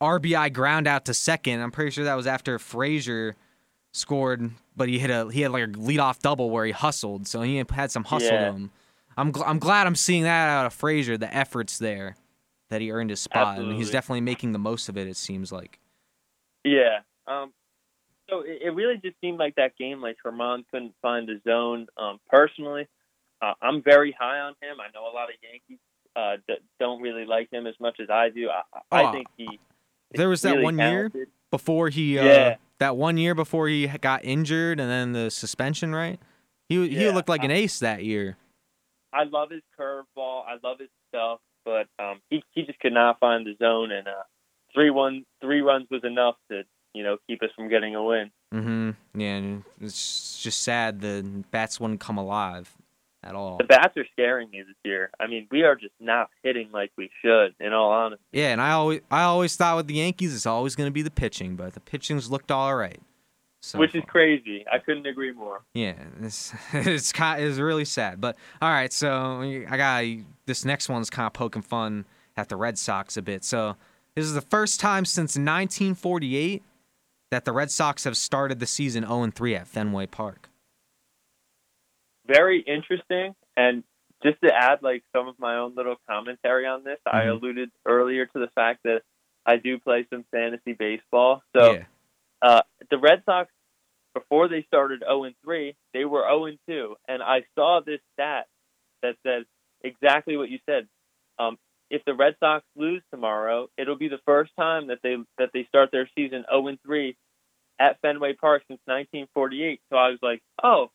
[0.00, 1.60] RBI ground out to second.
[1.60, 3.34] I'm pretty sure that was after Frazier
[3.92, 7.40] scored, but he hit a he had like a leadoff double where he hustled, so
[7.42, 8.46] he had some hustle Yeah.
[8.50, 8.70] to him.
[9.16, 11.16] I'm gl- I'm glad I'm seeing that out of Frazier.
[11.16, 12.16] The efforts there
[12.70, 15.06] that he earned his spot, and he's definitely making the most of it.
[15.06, 15.78] It seems like.
[16.64, 17.00] Yeah.
[17.26, 17.52] Um,
[18.30, 21.86] so it, it really just seemed like that game, like Germán couldn't find the zone.
[21.96, 22.88] Um, personally,
[23.42, 24.78] uh, I'm very high on him.
[24.80, 25.78] I know a lot of Yankees
[26.16, 28.48] uh, d- don't really like him as much as I do.
[28.48, 29.60] I, I Oh, think he.
[30.14, 31.10] there was that really one year
[31.50, 32.56] before he uh, Yeah.
[32.78, 36.18] that one year before he got injured and then the suspension, right?
[36.68, 38.36] He he Yeah, looked like an ace that year.
[39.14, 40.42] I love his curveball.
[40.46, 44.08] I love his stuff, but um, he he just could not find the zone, and
[44.08, 44.24] uh,
[44.74, 46.62] three one three runs was enough to
[46.94, 48.30] you know keep us from getting a win.
[48.52, 49.20] Mm-hmm.
[49.20, 52.74] Yeah, and it's just sad the bats wouldn't come alive
[53.22, 53.56] at all.
[53.56, 55.10] The bats are scaring me this year.
[55.18, 57.54] I mean, we are just not hitting like we should.
[57.58, 60.76] In all honesty, Yeah, and I always I always thought with the Yankees it's always
[60.76, 63.00] going to be the pitching, but the pitching's looked all right.
[63.64, 64.64] So which is crazy.
[64.70, 65.62] I couldn't agree more.
[65.72, 68.20] Yeah, it's it's kind it's really sad.
[68.20, 70.04] But all right, so I got
[70.46, 72.04] this next one's kind of poking fun
[72.36, 73.42] at the Red Sox a bit.
[73.44, 73.76] So
[74.14, 76.62] this is the first time since 1948
[77.30, 80.50] that the Red Sox have started the season 0 3 at Fenway Park.
[82.26, 83.34] very interesting.
[83.56, 83.84] And
[84.22, 87.30] just to add like some of my own little commentary on this, I Mhm.
[87.32, 89.02] alluded earlier to the fact that
[89.46, 91.42] I do play some fantasy baseball.
[91.54, 91.84] So yeah.
[92.42, 93.50] Uh, the Red Sox,
[94.14, 98.00] before they started 0 and 3, they were 0 and 2, and I saw this
[98.14, 98.46] stat
[99.02, 99.44] that says
[99.82, 100.86] exactly what you said.
[101.38, 101.58] Um,
[101.90, 105.64] if the Red Sox lose tomorrow, it'll be the first time that they that they
[105.68, 107.16] start their season 0 and 3
[107.80, 109.80] at Fenway Park since 1948.
[109.90, 110.90] So I was like, oh,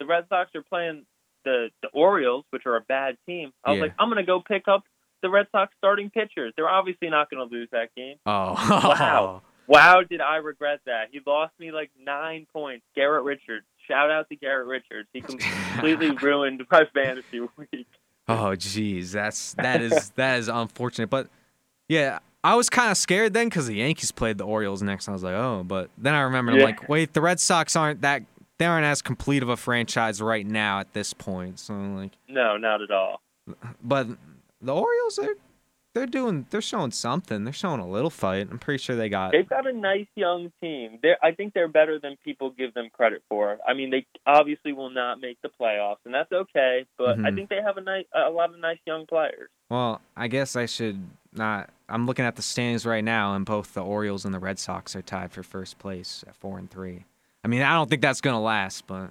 [0.00, 1.04] the Red Sox are playing
[1.44, 3.52] the the Orioles, which are a bad team.
[3.64, 3.82] I was Yeah.
[3.84, 4.84] like, I'm gonna go pick up
[5.22, 6.52] the Red Sox starting pitchers.
[6.56, 8.16] They're obviously not going to lose that game.
[8.26, 8.54] Oh.
[8.54, 9.42] Wow.
[9.72, 11.08] Wow, did I regret that?
[11.10, 12.84] He lost me like nine points.
[12.94, 13.64] Garrett Richards.
[13.88, 15.08] Shout out to Garrett Richards.
[15.12, 17.86] He completely ruined my fantasy week.
[18.28, 21.10] Oh, geez, that's that is that is unfortunate.
[21.10, 21.28] But
[21.88, 25.08] yeah, I was kind of scared then because the Yankees played the Orioles next.
[25.08, 26.66] And I was like, oh, but then I remembered, I'm Yeah.
[26.66, 28.22] like, wait, the Red Sox aren't that
[28.58, 31.58] they aren't as complete of a franchise right now at this point.
[31.58, 33.20] So I'm like, No, not at all.
[33.82, 34.06] but
[34.60, 35.34] the Orioles are
[35.94, 37.44] they're doing they're showing something.
[37.44, 38.48] They're showing a little fight.
[38.50, 40.98] I'm pretty sure they got They've got a nice young team.
[41.02, 43.58] They're, I think they're better than people give them credit for.
[43.66, 46.86] I mean, they obviously will not make the playoffs, and that's okay.
[46.96, 47.34] But I Mhm.
[47.34, 49.50] think they have a nice, a lot of nice young players.
[49.70, 50.98] Well, I guess I should
[51.32, 51.70] not.
[51.88, 54.96] I'm looking at the standings right now, and both the Orioles and the Red Sox
[54.96, 57.04] are tied for first place at four and three.
[57.44, 59.10] I mean, I don't think that's gonna last, but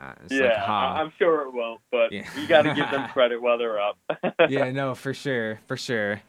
[0.00, 1.80] uh, it's yeah, like, I'm sure it won't.
[1.90, 2.26] But Yeah.
[2.38, 3.98] you got to give them credit while they're up.
[4.48, 6.22] yeah, no, for sure, for sure,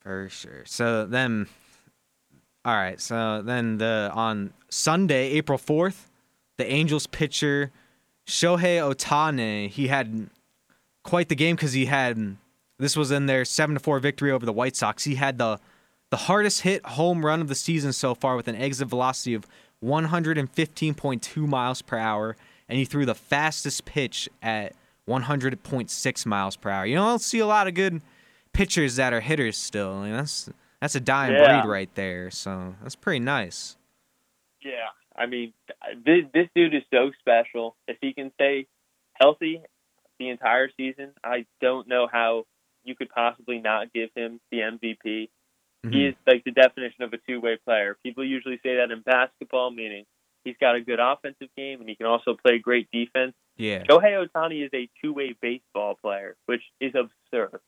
[0.00, 0.62] for sure.
[0.66, 1.46] So then,
[2.64, 3.00] all right.
[3.00, 6.10] So then the on Sunday, April fourth,
[6.58, 7.70] the Angels pitcher
[8.26, 10.28] Shohei Ohtani he had
[11.02, 12.36] quite the game because he had
[12.78, 15.04] this was in their seven to four victory over the White Sox.
[15.04, 15.58] He had the
[16.10, 19.46] the hardest hit home run of the season so far with an exit velocity of
[19.84, 22.36] 115.2 miles per hour,
[22.68, 24.74] and he threw the fastest pitch at
[25.08, 26.86] 100.6 miles per hour.
[26.86, 28.00] You don't see a lot of good
[28.52, 29.92] pitchers that are hitters still.
[29.94, 31.60] I mean, that's that's a dying Yeah.
[31.62, 32.30] breed right there.
[32.30, 33.76] So that's pretty nice.
[34.62, 35.52] Yeah, I mean,
[36.04, 37.76] this this dude is so special.
[37.88, 38.66] If he can stay
[39.14, 39.62] healthy
[40.18, 42.44] the entire season, I don't know how
[42.84, 45.28] you could possibly not give him the MVP.
[45.84, 45.92] Mhm.
[45.94, 47.96] He is like the definition of a two-way player.
[48.02, 50.04] People usually say that in basketball, meaning
[50.44, 53.34] he's got a good offensive game and he can also play great defense.
[53.56, 53.84] Yeah.
[53.84, 57.60] Shohei Ohtani is a two-way baseball player, which is absurd.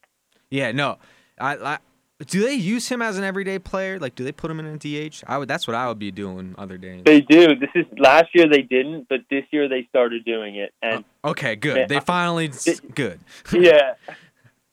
[0.51, 0.99] Yeah, no.
[1.39, 1.79] I, I
[2.27, 3.99] do they use him as an everyday player?
[3.99, 5.25] Like, do they put him in a DH?
[5.27, 5.49] I would.
[5.49, 7.03] That's what I would be doing other days.
[7.05, 7.57] They do.
[7.57, 10.73] This is last year they didn't, but this year they started doing it.
[10.83, 11.77] And Okay, good.
[11.77, 11.87] Yeah.
[11.87, 12.51] They finally
[12.95, 13.21] good.
[13.53, 13.95] yeah,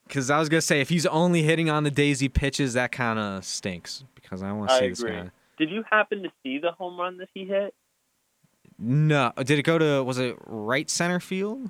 [0.09, 3.17] Because I was gonna say if he's only hitting on the daisy pitches, that kind
[3.19, 4.03] of stinks.
[4.15, 5.11] Because I want to see this agree.
[5.15, 5.29] guy.
[5.57, 7.73] did you happen to see the home run that he hit?
[8.77, 10.03] No, did it go to?
[10.03, 11.69] Was it right center field?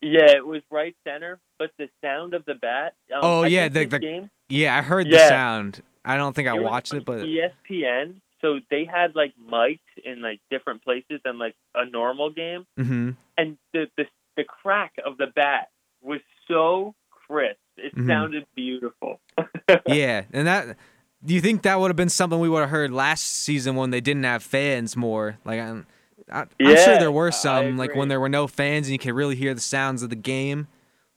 [0.00, 2.94] Yeah, it was right center, but the sound of the bat.
[3.12, 5.82] Um, Oh, I yeah, the- the- game, Yeah, I heard the sound.
[6.04, 8.20] I don't think I watched it, but ESPN.
[8.40, 13.10] So they had like mics in like different places than like a normal game, hmm
[13.36, 14.04] and the the
[14.36, 15.70] the crack of the bat
[16.02, 16.94] was so
[17.28, 17.58] crisp.
[17.76, 18.06] It Mhm.
[18.06, 19.20] sounded beautiful.
[19.86, 20.76] yeah, and that.
[21.24, 23.90] Do you think that would have been something we would have heard last season when
[23.90, 25.36] they didn't have fans more?
[25.44, 25.84] Like, I'm,
[26.30, 29.14] I, I'm sure there were some, like when there were no fans and you could
[29.14, 30.68] really hear the sounds of the game.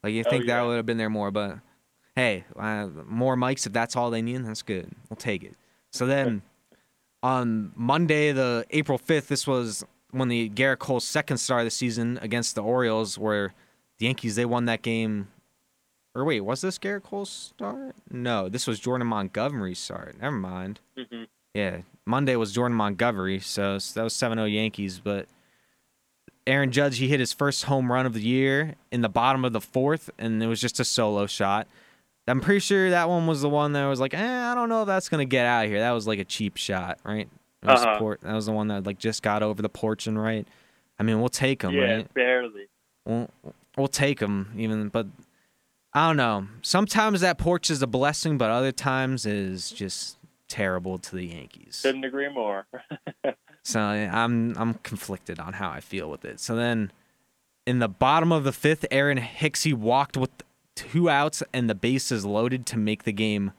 [0.01, 1.59] Like, you Oh, think that would have been there more, but
[2.15, 4.89] hey, uh, more mics if that's all they need, that's good.
[5.07, 5.55] We'll take it.
[5.91, 6.41] So then,
[7.23, 11.71] on Monday, the April 5th, this was when the Gerrit Cole's second start of the
[11.71, 13.53] season against the Orioles, where
[13.99, 15.27] the Yankees they won that game.
[16.13, 17.95] Or wait, was this Gerrit Cole's start?
[18.09, 20.15] No, this was Jordan Montgomery's start.
[20.19, 20.79] Never mind.
[20.97, 24.99] hmm Yeah, Monday was Jordan Montgomery, so, so that was 7-0 Yankees.
[24.99, 25.27] But
[26.47, 29.53] Aaron Judge, he hit his first home run of the year in the bottom of
[29.53, 31.67] the fourth, and it was just a solo shot.
[32.27, 34.81] I'm pretty sure that one was the one that was like, eh, I don't know
[34.81, 35.79] if that's gonna get out of here.
[35.79, 37.27] That was like a cheap shot, right?
[37.61, 38.15] It was Uh-huh.
[38.21, 40.47] that was the one that like just got over the porch and right.
[40.99, 42.13] I mean, we'll take him, yeah, right?
[42.13, 42.67] barely.
[43.05, 43.29] We'll,
[43.75, 45.07] we'll take him even, but
[45.93, 46.47] I don't know.
[46.61, 51.81] Sometimes that porch is a blessing, but other times is just terrible to the Yankees.
[51.83, 52.65] Couldn't agree more.
[53.63, 56.39] So I'm I'm conflicted on how I feel with it.
[56.39, 56.91] So then,
[57.65, 60.31] in the bottom of the fifth, Aaron Hicksey walked with
[60.75, 63.51] two outs and the bases loaded to make the game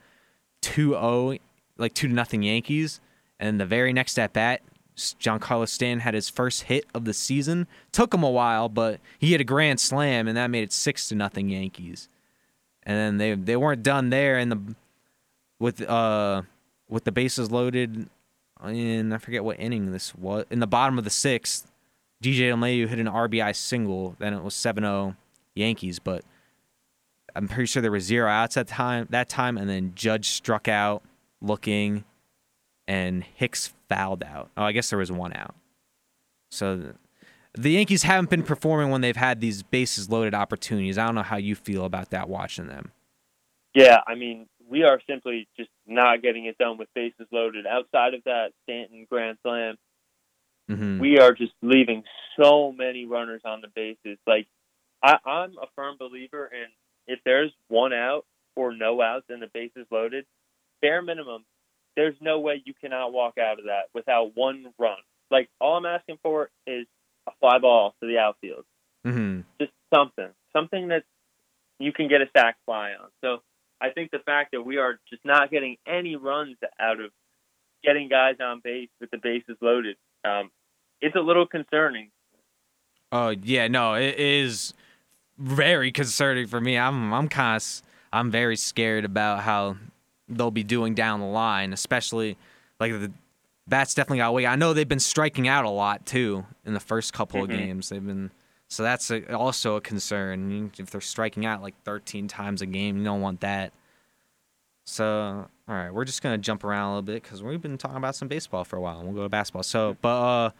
[0.62, 1.38] 2-0,
[1.78, 3.00] like two to nothing Yankees.
[3.38, 4.62] And the very next at bat,
[4.96, 7.66] Giancarlo Stanton had his first hit of the season.
[7.92, 11.08] Took him a while, but he hit a grand slam, and that made it six
[11.08, 12.08] to nothing Yankees.
[12.84, 14.74] And then they they weren't done there, and the
[15.58, 16.42] with uh
[16.88, 18.08] with the bases loaded
[18.64, 20.44] in I forget what inning this was.
[20.50, 21.70] In the bottom of the sixth,
[22.22, 24.14] DJ LeMahieu hit an RBI single.
[24.18, 25.16] Then it was 7-0
[25.54, 26.24] Yankees, but
[27.34, 30.68] I'm pretty sure there were zero outs at time that time, and then Judge struck
[30.68, 31.02] out
[31.40, 32.04] looking,
[32.86, 34.50] and Hicks fouled out.
[34.56, 35.54] Oh, I guess there was one out.
[36.50, 36.94] So
[37.54, 40.98] the Yankees haven't been performing when they've had these bases loaded opportunities.
[40.98, 42.92] I don't know how you feel about that watching them.
[43.74, 47.66] Yeah, I mean, we are simply just not getting it done with bases loaded.
[47.66, 49.76] Outside of that Stanton grand slam,
[50.68, 52.04] hmm we are just leaving
[52.40, 54.18] so many runners on the bases.
[54.26, 54.46] Like,
[55.02, 56.66] I, I'm a firm believer in
[57.06, 60.24] if there's one out or no outs and the bases loaded,
[60.80, 61.44] bare minimum,
[61.96, 64.98] there's no way you cannot walk out of that without one run.
[65.30, 66.86] Like, all I'm asking for is
[67.28, 68.64] a fly ball to the outfield.
[69.04, 71.04] hmm just something, something that
[71.78, 73.08] you can get a sac fly on.
[73.22, 73.42] So
[73.80, 77.10] I think the fact that we are just not getting any runs out of
[77.82, 80.50] getting guys on base with the bases loaded, um,
[81.00, 82.10] it's a little concerning.
[83.10, 84.72] Oh yeah, no, it is
[85.36, 86.78] very concerning for me.
[86.78, 87.82] I'm I'm kind of
[88.12, 89.76] I'm very scared about how
[90.28, 92.36] they'll be doing down the line, especially
[92.78, 93.12] like the
[93.68, 94.46] bats definitely got away.
[94.46, 97.44] I know they've been striking out a lot too in the first couple Mhm.
[97.44, 97.88] of games.
[97.88, 98.30] They've been
[98.68, 100.70] so that's a, also a concern.
[100.78, 103.72] If they're striking out like 13 times a game, you don't want that.
[104.84, 107.96] So all right, we're just gonna jump around a little bit because we've been talking
[107.96, 109.62] about some baseball for a while, and we'll go to basketball.
[109.62, 110.50] So, but uh,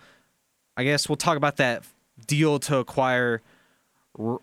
[0.76, 1.82] I guess we'll talk about that
[2.26, 3.42] deal to acquire
[4.18, 4.38] R-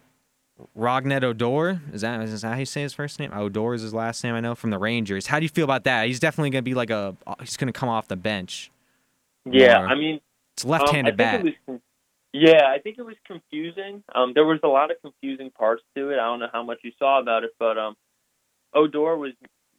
[0.78, 1.82] Rougned Odor.
[1.94, 3.32] Is that is that how you say his first name?
[3.34, 4.36] Odor is his last name.
[4.36, 5.28] I know from the Rangers.
[5.28, 6.08] How do you feel about that?
[6.08, 7.16] He's definitely gonna be like a.
[7.40, 8.72] He's gonna come off the bench.
[9.50, 9.80] Yeah.
[9.80, 10.20] I mean,
[10.54, 11.56] It's a um, I left-handed think bat.
[11.68, 11.80] Was,
[12.34, 14.04] yeah, I think it was confusing.
[14.14, 16.16] Um, there was a lot of confusing parts to it.
[16.16, 17.96] I don't know how much you saw about it, but um,
[18.74, 19.34] Odor was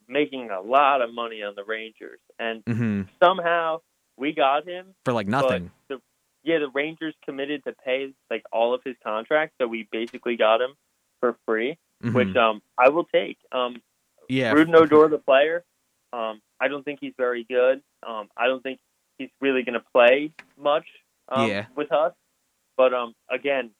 [0.08, 3.80] making a lot of money on the Rangers, and hmm somehow
[4.16, 5.70] we got him For like nothing.
[5.88, 6.00] The,
[6.42, 10.60] yeah, the Rangers committed to pay like all of his contract, so we basically got
[10.60, 10.74] him
[11.20, 12.14] for free, Mhm.
[12.14, 13.38] which um I will take.
[13.52, 13.82] Um,
[14.28, 15.64] yeah, Rougned Odor, the player,
[16.12, 17.82] um, I don't think he's very good.
[18.06, 18.78] Um, I don't think
[19.18, 20.86] he's really going to play much
[21.28, 21.66] um, Yeah.
[21.76, 22.12] with us.
[22.76, 23.70] But um, again,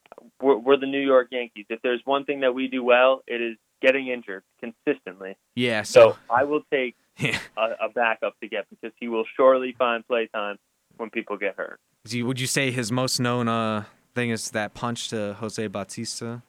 [0.42, 1.66] we're, we're the New York Yankees.
[1.70, 5.36] If there's one thing that we do well, it is getting injured consistently.
[5.54, 5.82] yeah.
[5.82, 7.38] So So I will take yeah.
[7.56, 10.58] a, a backup to get because he will surely find playtime
[11.00, 11.80] when people get hurt.
[12.04, 13.84] Do you- would you say his most known uh
[14.14, 16.42] thing is that punch to Jose Bautista?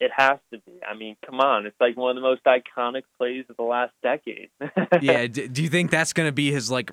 [0.00, 0.72] It has to be.
[0.88, 1.66] I mean, come on.
[1.66, 4.50] It's like one of the most iconic plays of the last decade.
[5.02, 5.26] yeah.
[5.26, 6.92] D- do you think that's gonna be his like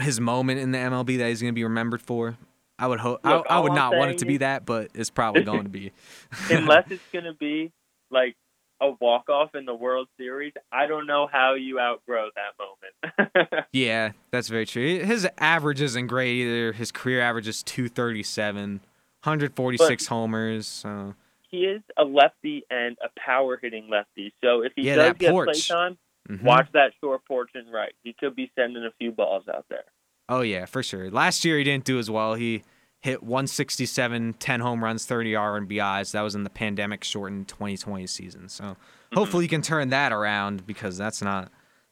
[0.00, 2.36] his moment in the MLB that he's gonna be remembered for?
[2.78, 3.20] I would hope.
[3.24, 5.68] I, I would I'm not want it to be that, but it's probably going to
[5.68, 5.90] be.
[6.50, 7.72] Unless it's going to be
[8.08, 8.36] like
[8.80, 13.66] a walk off in the World Series, I don't know how you outgrow that moment.
[13.72, 15.00] Yeah, that's very true.
[15.04, 16.72] His average isn't great either.
[16.72, 18.80] His career average is 237,
[19.22, 20.66] 146 homers.
[20.66, 21.14] So
[21.50, 24.32] he is a lefty and a power hitting lefty.
[24.42, 25.48] So if he Yeah, does get porch.
[25.48, 25.98] playtime,
[26.28, 26.42] mhm.
[26.42, 27.92] watch that short porch and right.
[28.02, 29.84] He could be sending a few balls out there.
[30.28, 31.10] Oh yeah, for sure.
[31.10, 32.34] Last year he didn't do as well.
[32.34, 32.62] He
[33.00, 36.12] hit 167, 10 home runs, 30 RBIs.
[36.12, 38.48] That was in the pandemic shortened 2020 season.
[38.48, 38.76] So
[39.14, 41.50] hopefully you can turn that around because that's not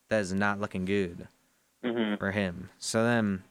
[0.09, 1.29] that is not looking good
[1.85, 2.71] hmm for him.
[2.79, 3.45] So then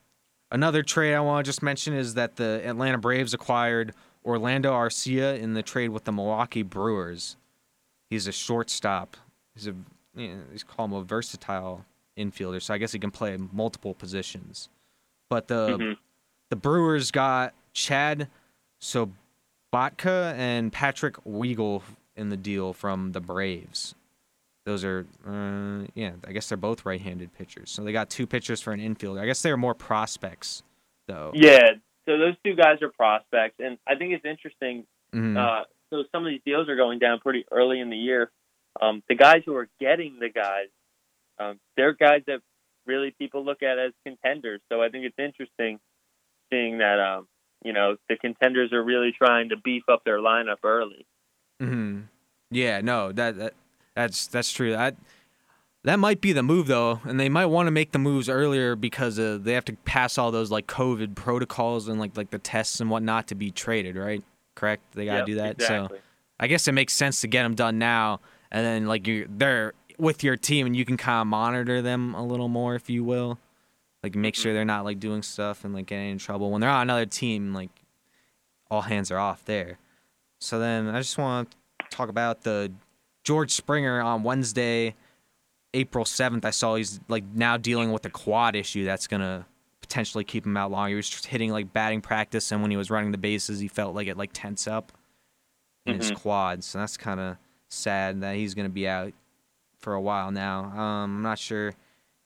[0.52, 3.94] another trade I want to just mention is that the Atlanta Braves acquired
[4.26, 7.38] Orlando Arcia in the trade with the Milwaukee Brewers.
[8.10, 9.18] He's a shortstop.
[9.54, 9.76] He's a
[10.16, 11.86] you know, he's called him a versatile
[12.18, 14.70] infielder, so I guess he can play multiple positions.
[15.30, 15.98] But the Mhm.
[16.50, 18.30] The Brewers got Chad
[18.82, 21.82] Sobotka and Patrick Weigel
[22.16, 23.96] in the deal from the Braves.
[24.66, 27.70] Those are, uh, yeah, I guess they're both right-handed pitchers.
[27.70, 29.20] So they got two pitchers for an infielder.
[29.20, 30.64] I guess they're more prospects,
[31.08, 31.32] though.
[31.36, 31.74] Yeah.
[32.06, 34.86] So those two guys are prospects, and I think it's interesting.
[35.14, 35.38] Mhm.
[35.38, 38.32] Uh, so some of these deals are going down pretty early in the year.
[38.82, 40.68] Um, the guys who are getting the guys,
[41.40, 42.42] um, they're guys that
[42.86, 44.62] really people look at as contenders.
[44.72, 45.80] So I think it's interesting
[46.56, 47.28] seeing that um,
[47.64, 51.06] you know the contenders are really trying to beef up their lineup early.
[51.60, 52.02] hmm
[52.52, 53.54] Yeah, no, that, that
[53.96, 54.72] that's that's true.
[54.72, 54.96] That
[55.84, 58.76] that might be the move though, and they might want to make the moves earlier
[58.76, 62.40] because uh, they have to pass all those like COVID protocols and like like the
[62.40, 64.24] tests and whatnot to be traded, right?
[64.56, 64.84] Correct?
[64.94, 65.62] They gotta Yep, do that.
[65.62, 65.90] So
[66.40, 68.20] I guess it makes sense to get them done now,
[68.52, 72.14] and then like you they're with your team and you can kind of monitor them
[72.16, 73.40] a little more, if you will.
[74.06, 76.70] Like make sure they're not like doing stuff and like getting in trouble when they're
[76.70, 77.56] on another team.
[77.56, 77.72] Like
[78.70, 79.80] all hands are off there.
[80.38, 81.50] So then I just want
[81.80, 82.72] to talk about the
[83.24, 84.94] George Springer on Wednesday,
[85.74, 86.46] April seventh.
[86.46, 89.48] I saw he's like now dealing with a quad issue that's gonna
[89.82, 90.90] potentially keep him out long.
[90.90, 93.68] He was just hitting like batting practice, and when he was running the bases, he
[93.68, 94.92] felt like it like tense up
[95.88, 96.16] in his Mhm.
[96.18, 96.68] quads.
[96.68, 97.38] So that's kind of
[97.70, 99.14] sad that he's gonna be out
[99.80, 100.66] for a while now.
[100.66, 101.74] Um, I'm not sure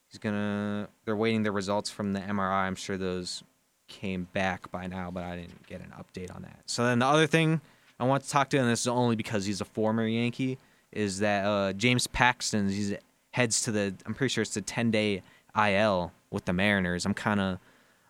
[0.10, 0.90] he's gonna.
[1.06, 2.66] They're waiting the results from the MRI.
[2.68, 3.44] I'm sure those
[3.88, 6.60] came back by now, but I didn't get an update on that.
[6.66, 7.62] So then the other thing
[8.00, 10.58] I want to talk to, and this is only because he's a former Yankee,
[10.92, 12.94] is that uh, James Paxton he's
[13.32, 13.94] heads to the.
[14.06, 15.22] I'm pretty sure it's the 10 day
[15.58, 17.06] IL with the Mariners.
[17.06, 17.60] I'm kind of.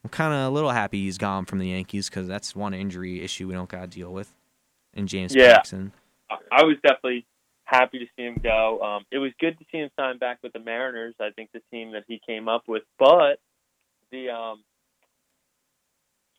[0.03, 3.21] I'm kind of a little happy he's gone from the Yankees because that's one injury
[3.21, 4.33] issue we don't got to deal with.
[4.93, 5.55] And James Yeah.
[5.55, 5.91] Paxton.
[6.29, 7.25] I- I was definitely
[7.69, 8.81] happy to see him go.
[8.81, 11.15] Um, it was good to see him sign back with the Mariners.
[11.19, 13.39] I think the team that he came up with, but
[14.11, 14.63] the um,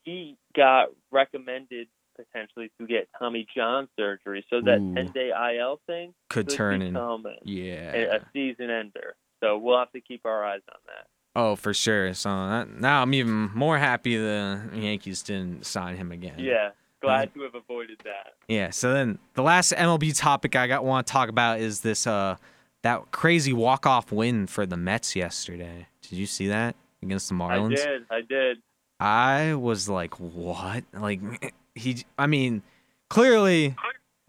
[0.03, 4.93] he got recommended potentially to get Tommy John surgery, so that Ooh.
[4.93, 7.95] 10 day IL thing Could could turn into become a, Yeah.
[7.95, 9.15] a season ender.
[9.41, 11.07] So we'll have to keep our eyes on that.
[11.33, 12.13] Oh, for sure.
[12.13, 16.35] So that, now I'm even more happy the Yankees didn't sign him again.
[16.37, 16.71] Yeah,
[17.01, 18.33] glad to have avoided that.
[18.47, 18.69] Yeah.
[18.69, 22.37] So then the last MLB topic I got want to talk about is this uh
[22.83, 25.87] that crazy walk off win for the Mets yesterday.
[26.01, 27.73] Did you see that against the Marlins?
[27.79, 28.05] I did.
[28.09, 28.57] I did.
[28.99, 30.83] I was like, what?
[30.93, 32.63] Like he I mean,
[33.09, 33.75] clearly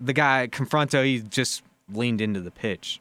[0.01, 1.63] the guy Conforto he just
[1.93, 3.01] leaned into the pitch.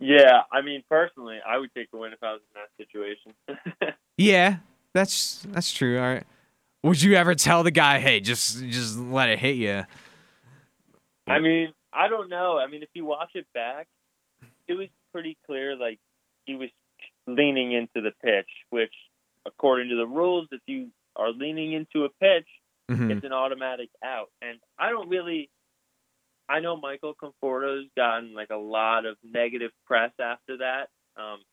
[0.00, 3.94] Yeah, I mean, personally, I would take the win if I was in that situation.
[4.20, 4.56] Yeah,
[4.94, 5.96] that's that's true.
[6.00, 6.24] All right.
[6.82, 9.84] Would you ever tell the guy, "Hey, just just let it hit you"?
[11.28, 12.58] I mean, I don't know.
[12.58, 13.86] I mean, if you watch it back,
[14.68, 15.98] it was pretty clear like
[16.44, 16.68] he was
[17.26, 18.94] leaning into the pitch, which,
[19.46, 22.48] according to the rules, if you are leaning into a pitch,
[22.90, 23.10] Mhm.
[23.16, 24.30] it's an automatic out.
[24.40, 25.50] And I don't really.
[26.50, 31.44] I know Michael Conforto's gotten like a lot of negative press after that, um,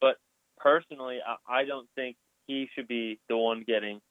[0.00, 0.18] but
[0.58, 2.16] personally, I, I don't think
[2.46, 4.02] he should be the one getting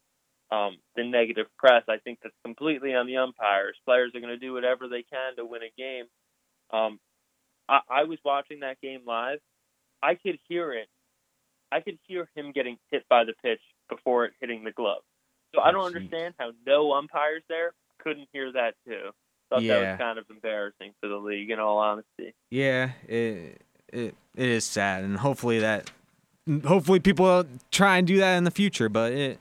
[0.50, 1.84] um, the negative press.
[1.88, 3.78] I think that's completely on the umpires.
[3.86, 6.06] Players are going to do whatever they can to win a game.
[6.72, 7.00] Um,
[7.70, 9.40] I, I was watching that game live.
[10.04, 10.88] I could hear it.
[11.72, 15.02] I could hear him getting hit by the pitch before it hitting the glove.
[15.56, 15.96] So I Oh, don't jeez.
[15.96, 19.12] understand how no umpires there couldn't hear that too.
[19.50, 22.34] Thought that was kind of embarrassing for the league, in all honesty.
[22.50, 25.92] Yeah, it, it it is sad, and hopefully that
[26.66, 29.40] hopefully people try and do that in the future, but it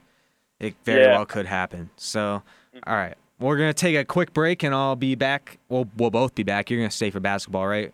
[0.59, 1.13] it very Yeah.
[1.15, 1.89] well could happen.
[1.95, 2.43] So,
[2.75, 2.89] mm-hmm.
[2.89, 5.57] all right, we're gonna take a quick break, and I'll be back.
[5.69, 6.69] We'll we'll both be back.
[6.69, 7.93] You're gonna stay for basketball, right?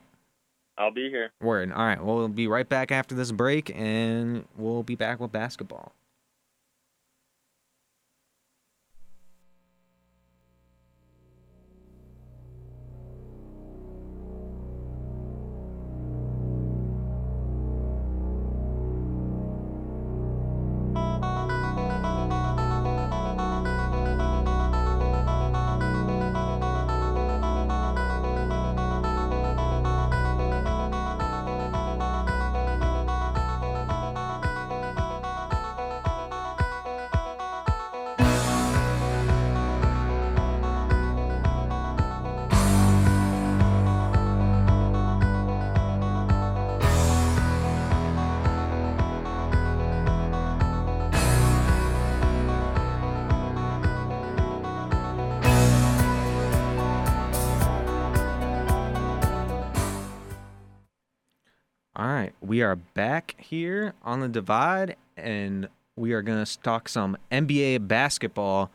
[0.78, 1.32] I'll be here.
[1.42, 1.72] Word.
[1.72, 5.94] All right, we'll be right back after this break, and we'll be back with basketball.
[62.08, 67.18] All right, we are back here on the divide, and we are gonna talk some
[67.30, 68.72] NBA basketball,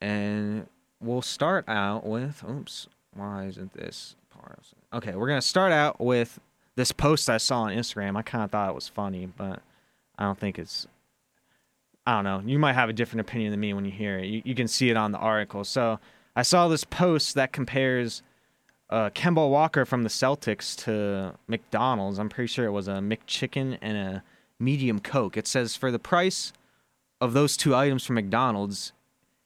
[0.00, 0.66] and
[1.00, 2.42] we'll start out with.
[2.42, 4.58] Oops, why isn't this part?
[4.92, 6.40] Okay, we're gonna start out with
[6.74, 8.16] this post I saw on Instagram.
[8.16, 9.62] I kind of thought it was funny, but
[10.18, 10.88] I don't think it's.
[12.04, 12.42] I don't know.
[12.44, 14.26] You might have a different opinion than me when you hear it.
[14.26, 15.62] You, you can see it on the article.
[15.62, 16.00] So
[16.34, 18.24] I saw this post that compares
[18.88, 22.18] uh, Kemba Walker from the Celtics to McDonald's.
[22.18, 24.22] I'm pretty sure it was a McChicken and a
[24.58, 25.36] medium Coke.
[25.36, 26.52] It says for the price
[27.20, 28.92] of those two items from McDonald's,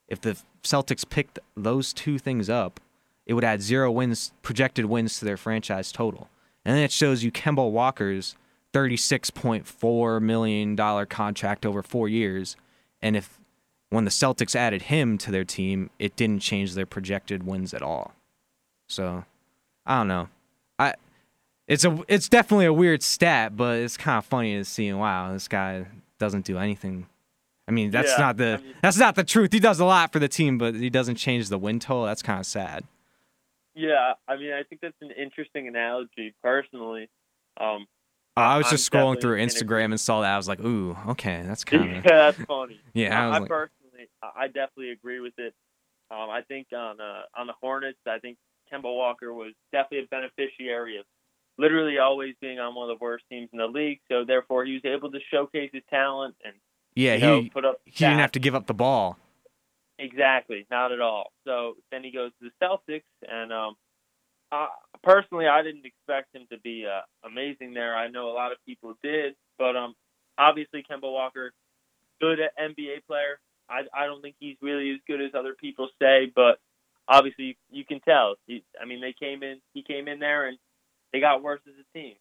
[0.08, 2.80] if the Celtics picked those two things up,
[3.26, 6.28] it would add zero wins, projected wins to their franchise total.
[6.64, 8.36] And then it shows you Kemba Walker's
[8.74, 12.56] $36.4 million contract over four years.
[13.00, 13.38] And if
[13.88, 17.82] when the Celtics added him to their team, it didn't change their projected wins at
[17.82, 18.12] all.
[18.88, 19.24] So,
[19.90, 20.28] I don't know.
[20.78, 20.94] I
[21.66, 24.92] it's a it's definitely a weird stat, but it's kind of funny to see.
[24.92, 25.86] Wow, this guy
[26.18, 27.06] doesn't do anything.
[27.68, 29.52] I mean, that's Yeah, not the I mean- that's not the truth.
[29.52, 32.04] He does a lot for the team, but he doesn't change the win total.
[32.06, 32.84] That's kind of sad.
[33.74, 36.34] Yeah, I mean, I think that's an interesting analogy.
[36.42, 37.08] Personally,
[37.60, 37.86] um,
[38.36, 40.34] Uh, I was I'm just scrolling through Instagram and saw that.
[40.34, 42.80] I was like, ooh, okay, that's kind of yeah, that's funny.
[42.94, 43.20] yeah.
[43.20, 45.54] I I, like, personally, I I definitely agree with it.
[46.10, 48.36] Um, I think on uh, on the Hornets, I think
[48.72, 51.04] Kemba Walker was definitely a beneficiary of
[51.58, 54.00] literally always being on one of the worst teams in the league.
[54.10, 56.54] So therefore, he was able to showcase his talent and
[56.94, 57.80] yeah, you know, he put up.
[57.84, 59.16] he didn't have to give up the ball.
[59.98, 61.32] Exactly, not at all.
[61.46, 63.76] So then he goes to the Celtics, and um,
[64.50, 64.66] uh,
[65.02, 67.94] personally, I didn't expect him to be uh, amazing there.
[67.94, 69.94] I know a lot of people did, but um,
[70.38, 71.52] obviously Kemba Walker,
[72.20, 73.38] good NBA player.
[73.68, 76.58] I I don't think he's really as good as other people say, but
[77.08, 78.36] obviously you, you can tell.
[78.46, 80.58] He, I mean, they came in, he came in there, and
[81.12, 82.14] they got worse as a team.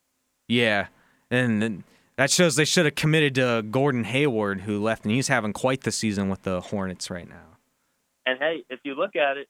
[0.47, 0.87] Yeah,
[1.29, 1.83] and then
[2.17, 5.81] that shows they should have committed to Gordon Hayward, who left, and he's having quite
[5.81, 7.57] the season with the Hornets right now.
[8.25, 9.47] And hey, if you look at it,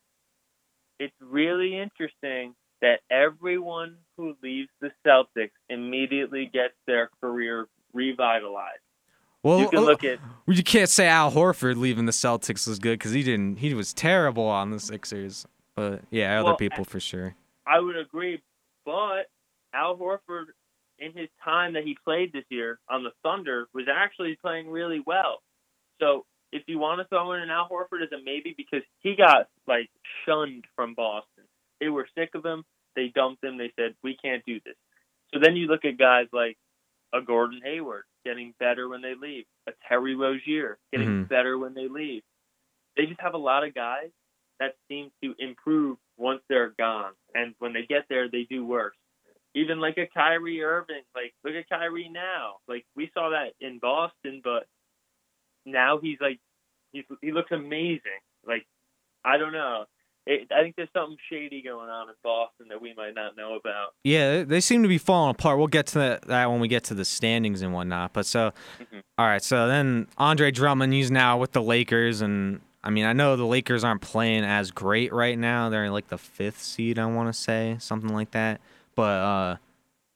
[0.99, 8.79] it's really interesting that everyone who leaves the Celtics immediately gets their career revitalized.
[9.43, 12.79] Well, You can look at Well, you can't say Al Horford leaving the Celtics was
[12.79, 13.57] good because he didn't.
[13.57, 15.45] He was terrible on the Sixers.
[15.75, 17.35] But yeah, other Well, people for sure.
[17.65, 18.41] I would agree,
[18.85, 19.29] but
[19.73, 20.47] Al Horford,
[20.97, 25.01] in his time that he played this year on the Thunder, was actually playing really
[25.05, 25.41] well.
[26.01, 29.15] So if you want to throw in an Al Horford as a maybe, because he
[29.15, 29.89] got like
[30.25, 31.45] shunned from Boston,
[31.79, 32.65] they were sick of him.
[32.95, 33.57] They dumped him.
[33.57, 34.75] They said we can't do this.
[35.33, 36.57] So then you look at guys like
[37.13, 41.29] a Gordon Hayward getting better when they leave, a Terry Rozier getting Mhm.
[41.29, 42.23] better when they leave.
[42.95, 44.11] They just have a lot of guys
[44.59, 48.95] that seem to improve once they're gone, and when they get there, they do worse.
[49.55, 52.59] Even like a Kyrie Irving, like look at Kyrie now.
[52.67, 54.67] Like we saw that in Boston, but
[55.65, 56.39] now he's like
[56.91, 58.21] he's he looks amazing.
[58.45, 58.67] Like
[59.23, 59.85] I don't know.
[60.31, 63.55] It, I think there's something shady going on in Boston that we might not know
[63.55, 63.95] about.
[64.03, 65.57] Yeah, they- seem to be falling apart.
[65.57, 68.13] We'll get to that, that when we get to the standings and whatnot.
[68.13, 69.01] But so, Mhm.
[69.17, 69.41] all right.
[69.41, 73.45] So then Andre Drummond, he's now with the Lakers, and I mean, I know the
[73.45, 75.67] Lakers aren't playing as great right now.
[75.69, 78.61] They're like the fifth seed, I want to say, something like that.
[78.93, 79.55] But uh,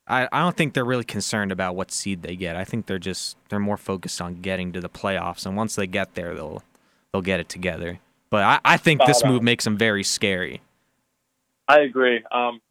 [0.08, 2.56] I I don't think they're really concerned about what seed they get.
[2.56, 5.88] I think they're just they're more focused on getting to the playoffs, and once they
[5.88, 6.62] get there, they'll
[7.12, 8.00] they'll get it together.
[8.34, 10.64] But I, I think this move makes him very scary.
[11.68, 12.18] I agree.
[12.32, 12.62] Um,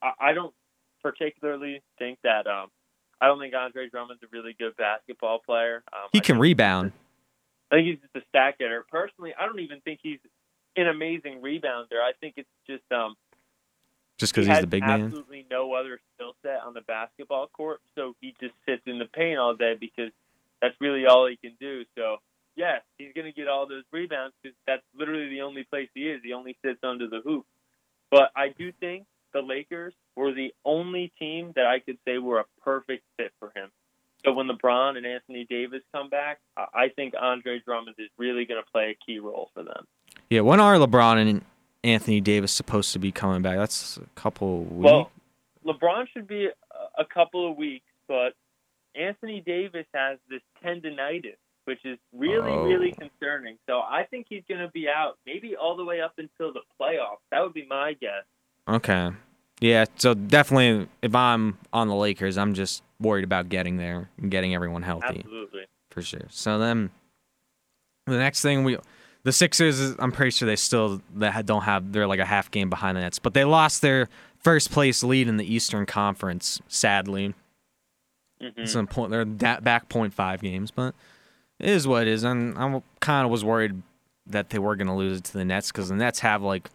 [0.00, 0.54] I, I don't
[1.02, 2.46] particularly think that.
[2.46, 2.68] Um,
[3.20, 5.82] I don't think Andre Drummond's a really good basketball player.
[5.92, 6.92] Um, He I can rebound.
[7.72, 8.86] I think he's just a stack getter.
[8.92, 10.20] Personally, I don't even think he's
[10.76, 11.98] an amazing rebounder.
[12.00, 13.16] I think it's just um,
[14.18, 15.06] Just because he he's the big man.
[15.06, 19.06] absolutely no other skill set on the basketball court, so he just sits in the
[19.06, 20.12] paint all day because
[20.62, 21.84] that's really all he can do.
[21.96, 22.18] So
[22.58, 26.08] yes, he's going to get all those rebounds because that's literally the only place he
[26.08, 26.20] is.
[26.22, 27.46] He only sits under the hoop.
[28.10, 32.40] But I do think the Lakers were the only team that I could say were
[32.40, 33.70] a perfect fit for him.
[34.24, 38.60] So when LeBron and Anthony Davis come back, I think Andre Drummond is really going
[38.62, 39.86] to play a key role for them.
[40.28, 41.44] Yeah, when are LeBron and
[41.84, 43.56] Anthony Davis supposed to be coming back?
[43.56, 44.84] That's a couple weeks.
[44.84, 45.10] Well,
[45.64, 46.48] LeBron should be
[46.98, 48.34] a couple of weeks, but
[48.96, 51.36] Anthony Davis has this tendonitis,
[51.68, 52.64] which is really, Oh.
[52.64, 53.56] really concerning.
[53.68, 56.60] So I think he's going to be out maybe all the way up until the
[56.80, 57.18] playoffs.
[57.30, 58.24] That would be my guess.
[58.66, 59.10] okay.
[59.60, 64.30] Yeah, so definitely if I'm on the Lakers, I'm just worried about getting there and
[64.30, 65.66] getting everyone healthy Absolutely.
[65.90, 66.26] for sure.
[66.30, 66.90] So then
[68.06, 68.78] the next thing we
[69.24, 71.02] the Sixers I'm pretty sure they still
[71.44, 74.08] don't have they're like a half game behind the Nets, but they lost their
[74.38, 77.34] first place lead in the Eastern Conference sadly.
[78.40, 79.10] hmm It's a point.
[79.10, 80.94] They're back point five games, but
[81.60, 82.24] it is what it is.
[82.24, 83.82] And I kind of was worried
[84.26, 86.70] that they were going to lose it to the Nets because the Nets have like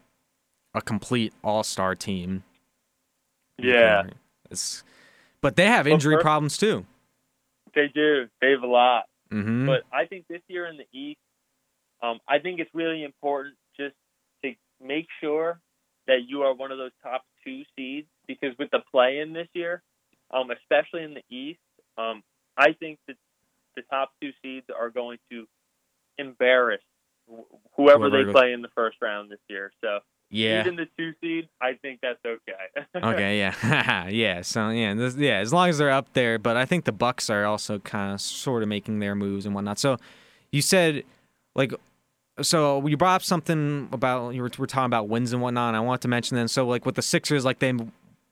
[0.74, 2.42] a complete all star team.
[3.58, 4.04] Yeah,
[4.50, 4.82] It's,
[5.40, 6.86] but they have Well, injury first- problems too.
[7.74, 8.28] they do.
[8.40, 9.04] They have a lot.
[9.30, 11.18] hmm But I think this year in the East,
[12.02, 13.94] um, I think it's really important just
[14.44, 15.60] to make sure
[16.06, 19.48] that you are one of those top two seeds because with the play in this
[19.54, 19.82] year,
[20.32, 21.60] um, especially in the East,
[21.96, 22.22] um,
[22.56, 23.16] I think that
[23.76, 25.46] the top two seeds are going to
[26.18, 26.80] embarrass
[27.28, 27.42] wh-
[27.76, 29.72] whoever Whoever they goes- play in the first round this year.
[29.82, 30.00] So
[30.30, 30.60] yeah.
[30.60, 32.86] even the two seed, I think that's okay.
[32.96, 33.38] okay.
[33.38, 34.08] Yeah.
[34.08, 34.40] yeah.
[34.42, 34.94] So yeah.
[34.94, 35.38] This, yeah.
[35.38, 38.20] As long as they're up there, but I think the Bucks are also kind of
[38.20, 39.78] sort of making their moves and whatnot.
[39.78, 39.96] So
[40.52, 41.04] you said
[41.54, 41.72] like.
[42.42, 45.68] So you brought up something about you were, we're talking about wins and whatnot.
[45.68, 46.48] And I want to mention then.
[46.48, 47.80] So like with the Sixers, like they've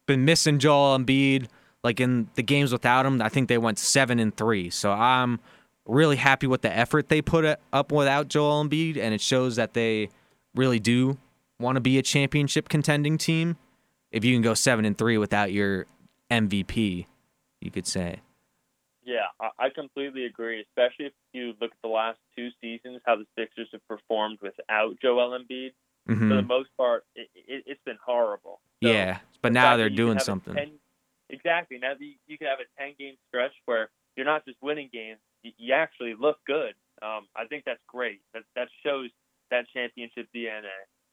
[0.07, 1.47] been missing Joel Embiid.
[1.85, 4.71] Like in the games without him, I think they went seven and three.
[4.71, 5.41] So I'm
[5.85, 9.75] really happy with the effort they put up without Joel Embiid, and it shows that
[9.75, 10.09] they
[10.55, 11.19] really do
[11.59, 13.57] want to be a championship contending team.
[14.11, 15.87] If you can go seven and three without your
[16.31, 17.07] MVP,
[17.61, 18.21] you could say.
[19.05, 19.27] Yeah,
[19.59, 20.61] I, completely agree.
[20.61, 25.01] Especially if you look at the last two seasons, how the Sixers have performed without
[25.01, 25.71] Joel Embiid.
[26.07, 28.61] For hmm the most part, it, it, it's been horrible.
[28.83, 30.55] So yeah, but now they're that you can doing something.
[30.55, 30.71] 10
[31.33, 31.79] exactly.
[31.79, 35.53] Now you, you can have a ten-game stretch where you're not just winning games, you,
[35.59, 36.75] you actually look good.
[37.03, 38.21] Um, I think that's great.
[38.35, 39.11] That that shows
[39.51, 40.63] that championship DNA.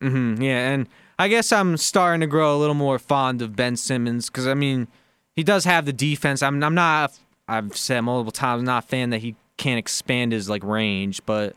[0.02, 0.42] Mm-hmm.
[0.42, 4.30] yeah, and I guess I'm starting to grow a little more fond of Ben Simmons
[4.30, 4.88] because I mean,
[5.36, 6.42] he does have the defense.
[6.44, 7.18] I'm I'm not.
[7.48, 11.22] I've said multiple times, I'm not a fan that he can't expand his like range,
[11.26, 11.56] but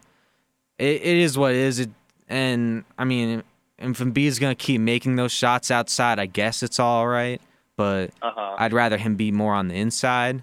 [0.78, 1.80] it, it is what it is.
[1.80, 1.90] It,
[2.28, 3.42] and I mean,
[3.78, 7.40] if Embiid's gonna keep making those shots outside, I guess it's all right.
[7.76, 8.56] But Uh huh.
[8.58, 10.42] I'd rather him be more on the inside.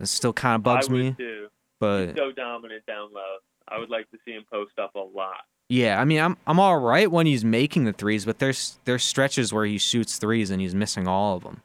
[0.00, 1.48] It still kind of bugs I would me, too.
[1.80, 3.36] but So dominant down low.
[3.68, 5.42] I would like to see him post up a lot.
[5.68, 9.04] Yeah, I mean, I'm I'm all right when he's making the threes, but there's there's
[9.04, 11.62] stretches where he shoots threes and he's missing all of them.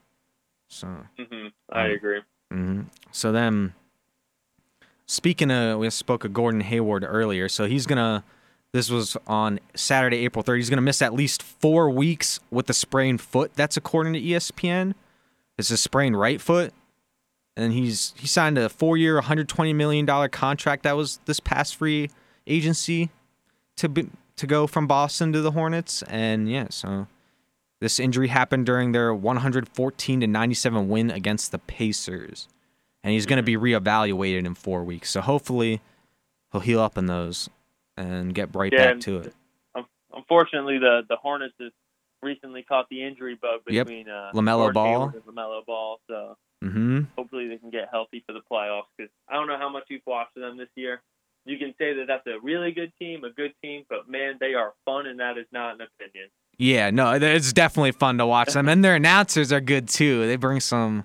[0.67, 0.87] So,
[1.17, 2.21] hmm I Um, agree.
[2.51, 2.81] hmm
[3.11, 3.73] so then,
[5.05, 8.23] speaking of, we spoke of Gordon Hayward earlier, so he's gonna
[8.73, 10.57] This was on Saturday, April 3rd.
[10.57, 13.53] He's going to miss at least four weeks with the sprained foot.
[13.53, 14.95] That's according to ESPN.
[15.59, 16.73] It's a sprained right foot,
[17.55, 20.81] and he's he signed a four-year, 120 million dollar contract.
[20.83, 22.09] That was this past free
[22.47, 23.11] agency
[23.77, 27.05] to be, to go from Boston to the Hornets, and yeah, so
[27.79, 32.47] this injury happened during their 114 to 97 win against the Pacers,
[33.03, 33.85] and he's going to be mm-hmm.
[33.85, 35.11] reevaluated in four weeks.
[35.11, 35.81] So hopefully,
[36.51, 37.47] he'll heal up in those
[37.97, 39.33] and get right Yeah, back to it.
[39.75, 41.71] Um, unfortunately, the the Hornets has
[42.21, 43.87] recently caught the injury bug Yep.
[43.87, 45.09] between uh, LaMelo Ball.
[45.13, 45.99] And Lamelo Ball.
[46.09, 48.85] So hmm hopefully they can get healthy for the playoffs.
[48.97, 51.01] Because I don't know how much you've watched them this year.
[51.45, 54.53] You can say that that's a really good team, a good team, but man, they
[54.53, 56.29] are fun, and that is not an opinion.
[56.57, 60.25] Yeah, no, it's definitely fun to watch them, and their announcers are good too.
[60.25, 61.03] They bring some.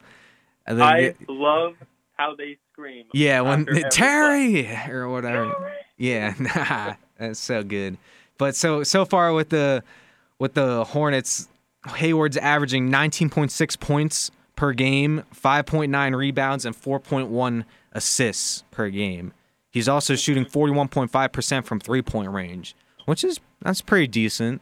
[0.66, 1.74] uh, they I love
[2.12, 3.07] how they scream.
[3.12, 3.91] yeah, when after every play.
[3.91, 5.53] Terry or whatever.
[5.99, 7.99] Yeah, that's so good.
[8.38, 9.82] But so so far with the
[10.38, 11.49] with the Hornets,
[11.96, 19.32] Hayward's averaging 19.6 points per game, 5.9 rebounds, and 4.1 assists per game.
[19.70, 22.74] He's also shooting 41.5% from three point range,
[23.07, 24.61] which is that's pretty decent.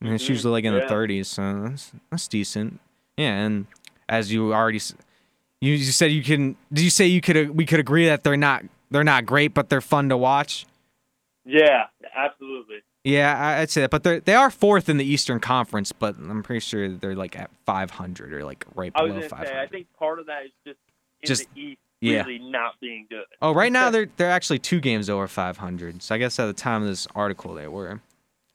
[0.00, 2.78] I mean, it's Mhm, usually like in the 30s, so that's that's decent.
[3.16, 3.66] Yeah, and
[4.08, 4.80] as you already
[5.60, 8.36] you, you said you can did you say you could we could agree that they're
[8.36, 10.66] not they're not great but they're fun to watch
[11.44, 12.82] Yeah, absolutely.
[13.04, 16.42] yeah i'd say that but they they are fourth in the eastern conference but i'm
[16.42, 19.28] pretty sure they're like at 500 or like right below I was below going to
[19.28, 20.78] 500 say, I think part of that is just
[21.24, 22.24] Just- the East yeah.
[22.24, 23.24] really not being good.
[23.40, 26.52] oh right now they're they're actually two games over 500 so i guess at the
[26.52, 28.00] time of this article they were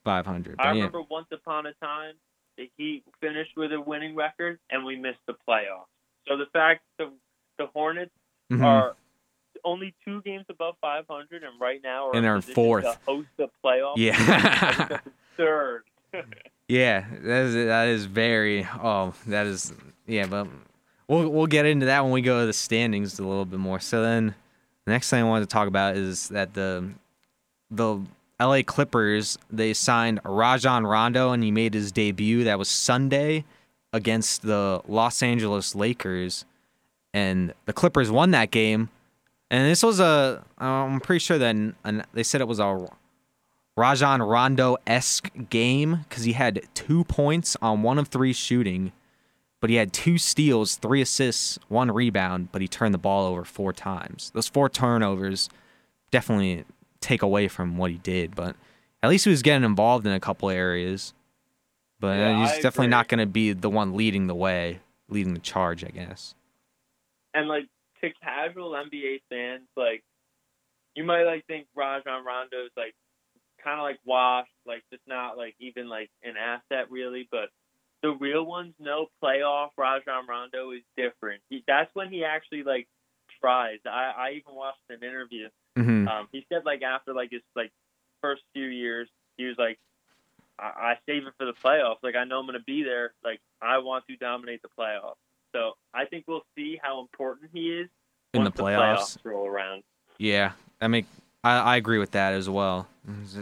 [0.04, 2.14] 500 but I yeah remember once upon a time
[2.56, 5.86] the Heat finished with a winning record and we missed the playoffs.
[6.26, 7.08] So the fact that
[7.56, 8.10] the Hornets
[8.50, 8.64] Mhm.
[8.64, 8.96] are
[9.64, 12.84] only two games above 500 and right now are And in are fourth.
[12.84, 14.98] to host the think yeah
[15.36, 15.82] third.
[16.70, 19.72] Yeah, that is that is very oh that is
[20.06, 20.46] yeah, but
[21.06, 23.80] we'll we'll get into that when we go to the standings a little bit more.
[23.80, 24.34] So then
[24.84, 26.90] the next thing I wanted to talk about is that the
[27.70, 28.02] the
[28.38, 32.44] LA Clippers they signed Rajon Rondo and he made his debut.
[32.44, 33.44] That was Sunday
[33.94, 36.44] against the Los Angeles Lakers,
[37.14, 38.90] and the Clippers won that game.
[39.50, 42.86] And this was a I'm pretty sure that an, they said it was a
[43.76, 48.92] Rajon Rondo esque game because he had two points on one of three shooting,
[49.60, 53.44] but he had two steals, three assists, one rebound, but he turned the ball over
[53.44, 54.30] four times.
[54.34, 55.48] Those four turnovers
[56.10, 56.64] definitely
[57.00, 58.56] take away from what he did, but
[59.02, 61.14] at least he was getting involved in a couple areas.
[62.00, 62.90] But Yeah, he's I definitely agree.
[62.90, 66.34] not going to be the one leading the way, leading the charge, I guess.
[67.32, 67.66] And like
[68.02, 70.02] to casual NBA fans, like
[70.94, 72.94] you might like think Rajon Rondo is like
[73.62, 77.28] kind of like washed, like just not like even like an asset really.
[77.30, 77.50] But
[78.02, 81.42] the real ones know playoff Rajon Rondo is different.
[81.50, 82.88] He, that's when he actually like
[83.40, 83.78] tries.
[83.86, 85.48] I I even watched an interview.
[85.76, 87.72] hmm Um, he said like after like his like
[88.22, 89.78] first few years, he was like,
[90.58, 92.02] I, I save it for the playoffs.
[92.02, 93.12] Like I know I'm gonna be there.
[93.22, 95.16] Like I want to dominate the playoffs.
[95.54, 97.88] So I think we'll see how important he is
[98.34, 99.18] In the once playoffs.
[99.24, 99.82] roll around.
[100.18, 101.06] Yeah, I mean,
[101.44, 102.86] I, I agree with that as well,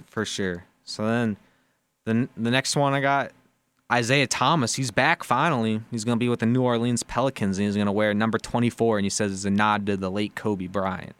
[0.06, 0.64] for sure.
[0.84, 1.36] So then,
[2.04, 3.32] the the next one I got
[3.92, 4.74] Isaiah Thomas.
[4.74, 5.80] He's back finally.
[5.90, 8.98] He's gonna be with the New Orleans Pelicans, and he's gonna wear number twenty four.
[8.98, 11.16] And he says it's a nod to the late Kobe Bryant.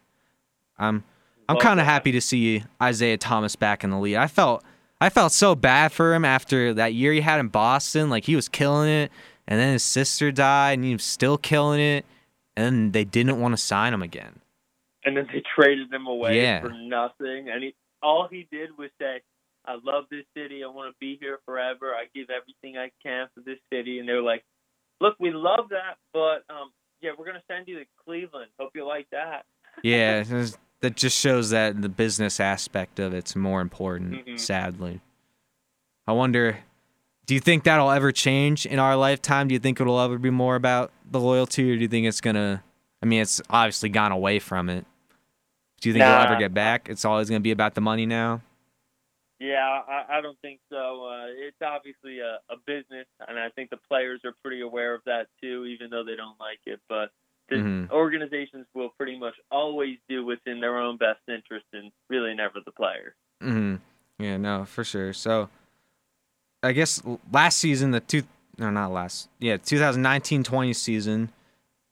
[0.77, 1.03] I'm
[1.49, 4.15] I'm kind of happy to see Isaiah Thomas back in the league.
[4.15, 4.63] I felt
[5.01, 8.09] I felt so bad for him after that year he had in Boston.
[8.09, 9.11] Like he was killing it,
[9.47, 12.05] and then his sister died, and he was still killing it,
[12.55, 14.39] and then they didn't want to sign him again.
[15.05, 16.61] And then they traded him away Yeah.
[16.61, 17.49] for nothing.
[17.49, 19.21] And he all he did was say,
[19.65, 20.63] "I love this city.
[20.63, 21.93] I want to be here forever.
[21.95, 24.43] I give everything I can for this city." And they were like,
[24.99, 26.71] "Look, we love that, but um,
[27.01, 28.51] yeah, we're gonna send you to Cleveland.
[28.59, 29.45] Hope you like that."
[29.81, 30.23] Yeah,
[30.81, 34.39] that just shows that the business aspect of it's more important, Mhm.
[34.39, 34.99] sadly.
[36.05, 36.59] I wonder,
[37.27, 39.47] do you think that'll ever change in our lifetime?
[39.47, 42.21] Do you think it'll ever be more about the loyalty, or do you think it's
[42.21, 42.63] gonna?
[43.01, 44.85] I mean, it's obviously gone away from it.
[45.81, 46.89] Do you think it'll ever get back?
[46.89, 48.41] It's always gonna be about the money now.
[49.39, 51.05] Yeah, I, I don't think so.
[51.05, 55.01] Uh, it's obviously a, a business, and I think the players are pretty aware of
[55.05, 56.79] that too, even though they don't like it.
[56.89, 57.11] But
[57.49, 57.91] the Mhm.
[57.91, 62.59] organizations will pretty much always do what's in their own best interest, and really never
[62.65, 63.13] the players.
[63.41, 63.75] hmm
[64.17, 65.13] Yeah, no, for sure.
[65.13, 65.49] So,
[66.63, 67.01] I guess
[67.31, 68.23] last season, the two,
[68.57, 71.31] no, not last, yeah, 2019-20 season,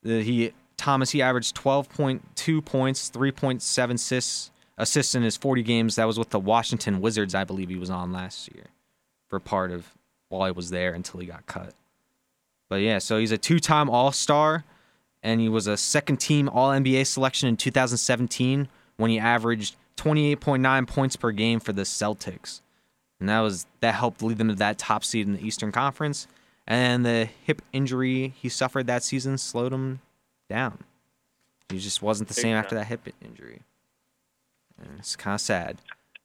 [0.03, 5.95] the, he Thomas he averaged 12.2 points, 3.7 assists, assists in his 40 games.
[5.95, 8.65] That was with the Washington Wizards, I believe he was on last year
[9.27, 9.93] for part of
[10.29, 11.73] while he was there until he got cut.
[12.69, 14.65] But yeah, so he's a two-time All-Star,
[15.21, 21.31] and he was a second-team All-NBA selection in 2017 when he averaged 28.9 points per
[21.31, 22.61] game for the Celtics,
[23.19, 26.27] and that was that helped lead them to that top seed in the Eastern Conference.
[26.67, 30.01] And the hip injury he suffered that season slowed him
[30.49, 30.79] down.
[31.69, 33.61] He just wasn't the same after that hip injury.
[34.79, 35.81] And it's kind of sad.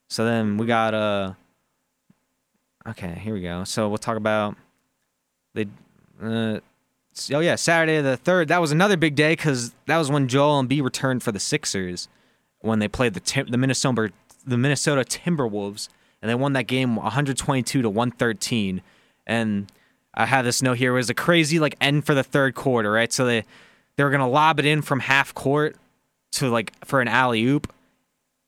[0.09, 1.33] So then we got uh
[2.87, 3.63] Okay, here we go.
[3.63, 4.55] So we'll talk about
[5.53, 5.67] they
[6.21, 6.59] uh
[7.33, 8.47] oh yeah, Saturday the 3rd.
[8.47, 12.07] That was another big day cuz that was when Joel Embiid returned for the Sixers
[12.59, 14.11] when they played the Tim- the Minnesota
[14.45, 15.87] the Minnesota Timberwolves
[16.21, 18.81] and they won that game 122 to 113
[19.27, 19.71] and
[20.13, 22.91] I have this note here it was a crazy like end for the third quarter,
[22.91, 23.11] right?
[23.13, 23.45] So they
[23.95, 25.75] they were going to lob it in from half court
[26.33, 27.71] to like for an alley oop,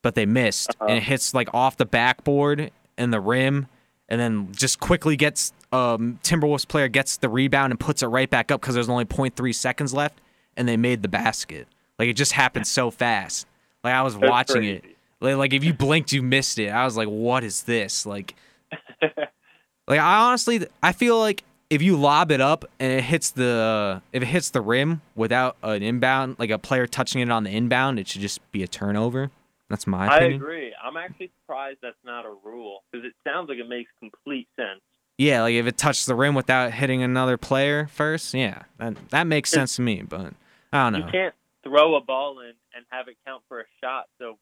[0.01, 0.85] but they missed Uh-huh.
[0.89, 3.67] and it hits like off the backboard and the rim
[4.09, 8.29] and then just quickly gets um Timberwolves player gets the rebound and puts it right
[8.29, 10.19] back up cuz there's only 0.3 seconds left
[10.57, 11.67] and they made the basket.
[11.97, 13.47] Like it just happened so fast.
[13.83, 14.81] Like I was That's watching it.
[14.81, 14.87] crazy.
[14.87, 16.69] Like, like if you blinked, you missed it.
[16.69, 18.05] I was like, what is this?
[18.05, 18.35] Like,
[19.01, 24.01] like I honestly, I feel like if you lob it up and it hits the,
[24.11, 27.49] if it hits the rim without an inbound, like a player touching it on the
[27.49, 29.31] inbound, it should just be a turnover.
[29.69, 30.33] That's my opinion.
[30.33, 30.73] I agree.
[30.83, 34.81] I'm actually surprised that's not a rule because it sounds like it makes complete sense.
[35.17, 39.25] Yeah, like if it touched the rim without hitting another player first, yeah, that that
[39.25, 40.01] makes sense to me.
[40.01, 40.33] But
[40.71, 41.05] I don't know.
[41.05, 44.05] You can't throw a ball in and have it count for a shot.
[44.19, 44.37] So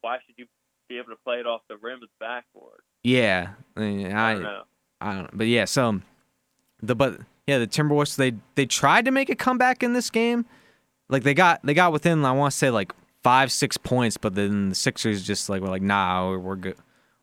[0.00, 0.46] why should you
[0.88, 2.80] be able to play it off the rim with the backboard?
[3.04, 4.62] Yeah, I, mean, I I, don't know.
[5.00, 5.30] I don't know.
[5.32, 6.02] But yeah, so um,
[6.82, 10.44] the but yeah, the Timberwolves they they tried to make a comeback in this game.
[11.08, 12.92] Like they got they got within I want to say like
[13.22, 16.76] five six points, but then the Sixers just like were like nah we're, we're good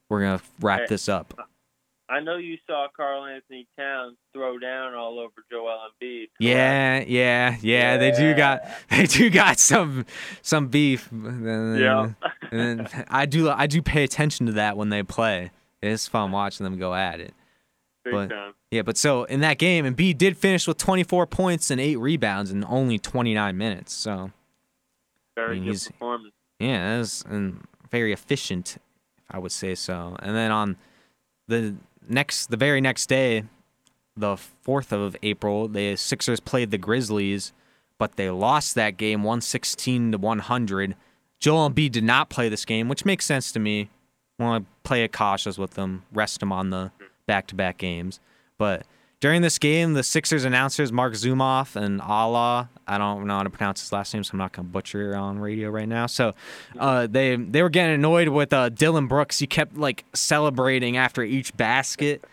[0.10, 0.86] we're gonna wrap Hey.
[0.90, 1.34] this up.
[2.10, 6.28] I know you saw Karl-Anthony Towns throw down all over Joel Embiid.
[6.28, 6.30] correct?
[6.40, 7.98] Yeah, yeah, yeah.
[7.98, 10.06] They do got they do got some
[10.42, 11.10] some beef.
[11.14, 12.12] Yeah.
[12.52, 15.52] and I do I do pay attention to that when they play.
[15.82, 17.34] It's fun watching them go at it.
[18.06, 18.54] Big but- time.
[18.72, 22.52] Yeah, but so in that game, Embiid did finish with 24 points and eight rebounds
[22.52, 23.94] in only 29 minutes.
[23.94, 24.32] So
[25.36, 26.34] Very mean, good performance.
[26.60, 28.78] yeah, that was and very efficient,
[29.32, 30.18] I would say so.
[30.20, 30.76] And then on
[31.48, 31.76] the
[32.10, 33.44] next, the very next day,
[34.16, 37.54] the 4th of April, the Sixers played the Grizzlies,
[37.98, 40.96] but they lost that game 116 to 100.
[41.40, 43.90] Joel Embiid did not play this game, which makes sense to me.
[44.40, 46.92] Want to play it cautious with them, rest them on the
[47.26, 48.20] back-to-back games.
[48.58, 48.86] But
[49.20, 53.50] during this game, the Sixers announcers Marc Zumoff and Alaa, I don't know how to
[53.50, 56.06] pronounce his last name, so I'm not gonna butcher it on radio right now.
[56.06, 56.34] So
[56.78, 59.40] uh, they they were getting annoyed with uh, Dillon Brooks.
[59.40, 62.24] He kept like celebrating after each basket,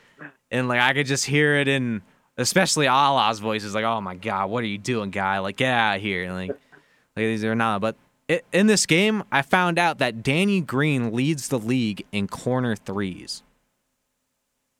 [0.51, 2.03] and like I could just hear it in
[2.37, 5.39] especially Alaa's voice is like, "Oh my god, what are you doing, guy?
[5.39, 6.59] Like get out of here!" And, like like
[7.16, 7.80] these are not.
[7.80, 7.97] But
[8.30, 12.76] i in this game, I found out that Danny Green leads the league in corner
[12.76, 13.43] threes.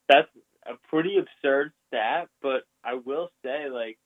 [0.09, 0.29] That's
[0.67, 3.99] a pretty absurd stat, but I will say, like,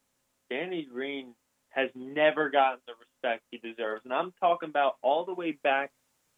[0.51, 1.35] Danny Green
[1.71, 4.03] has never gotten the respect he deserves.
[4.05, 5.91] And I'm talking about all the way back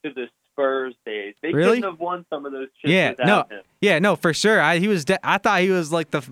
[0.05, 1.35] to the Spurs days.
[1.43, 1.77] They Really?
[1.77, 3.57] couldn't have won some of those chips Yeah, without no.
[3.57, 3.63] him.
[3.81, 4.61] Yeah, no, for sure.
[4.61, 5.05] I he was.
[5.05, 6.23] De- I thought he was like the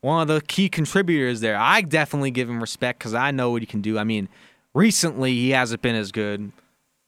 [0.00, 1.56] one of the key contributors there.
[1.56, 3.98] I definitely give him respect because I know what he can do.
[3.98, 4.28] I mean,
[4.74, 6.52] recently he hasn't been as good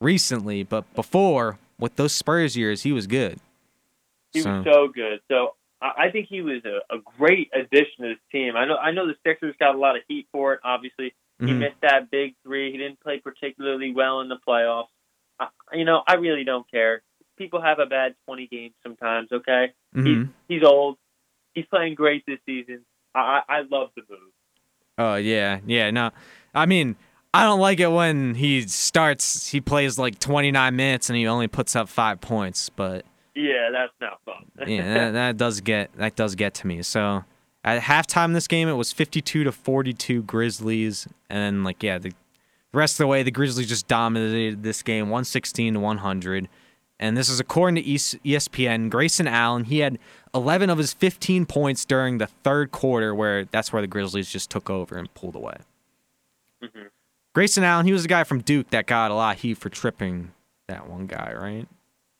[0.00, 3.38] recently, but before with those Spurs years, he was good.
[4.32, 5.20] He So- was so good.
[5.30, 8.56] So I think he was a, a great addition to this team.
[8.56, 10.60] I know I know the Sixers got a lot of heat for it.
[10.64, 11.58] Obviously, he Mhm.
[11.58, 12.72] missed that big three.
[12.72, 14.88] He didn't play particularly well in the playoffs.
[15.38, 17.02] I, you know, I really don't care.
[17.36, 19.30] People have a bad 20 games sometimes.
[19.30, 20.30] Okay, Mhm.
[20.48, 20.96] he's old.
[21.54, 22.84] He's playing great this season.
[23.14, 24.32] I I I love the move.
[24.98, 25.90] Oh yeah, yeah.
[25.90, 26.10] No,
[26.54, 26.96] I mean,
[27.34, 29.48] I don't like it when he starts.
[29.50, 33.04] He plays like 29 minutes and he only puts up five points, but.
[33.36, 34.46] Yeah, that's not fun.
[34.66, 36.82] yeah, that, that does get that does get to me.
[36.82, 37.24] So
[37.62, 42.12] at halftime this game, it was 52 to 42 Grizzlies, and then like yeah, the
[42.72, 46.48] rest of the way the Grizzlies just dominated this game, 116 to 100.
[46.98, 48.88] And this is according to ESPN.
[48.88, 49.98] Grayson Allen, he had
[50.34, 54.48] 11 of his 15 points during the third quarter, where that's where the Grizzlies just
[54.48, 55.58] took over and pulled away.
[56.64, 56.88] Mhm.
[57.34, 59.68] Grayson Allen, he was the guy from Duke that got a lot of heat for
[59.68, 60.32] tripping
[60.68, 61.68] that one guy, right?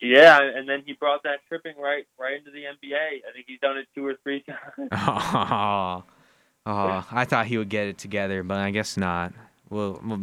[0.07, 2.95] Yeah, and then he brought that tripping right right into the NBA.
[3.29, 4.91] I think he's done it two or three times.
[6.67, 9.33] Oh, oh, I thought he would get it together, but I guess not.
[9.71, 10.21] Well, well,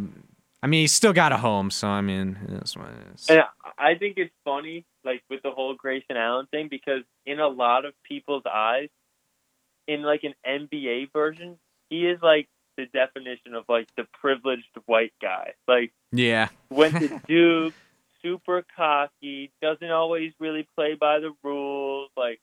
[0.61, 3.29] I mean, he's still got a home, so I mean, that's what it is.
[3.29, 3.41] And
[3.77, 7.85] I think it's funny, like with the whole Grayson Allen thing, because in a lot
[7.85, 8.89] of people's eyes,
[9.87, 11.57] in like an NBA version,
[11.89, 15.51] he is like the definition of like the privileged white guy.
[15.67, 16.49] Like Yeah.
[16.69, 17.73] went to Duke,
[18.23, 22.09] super cocky, doesn't always really play by the rules.
[22.17, 22.39] Like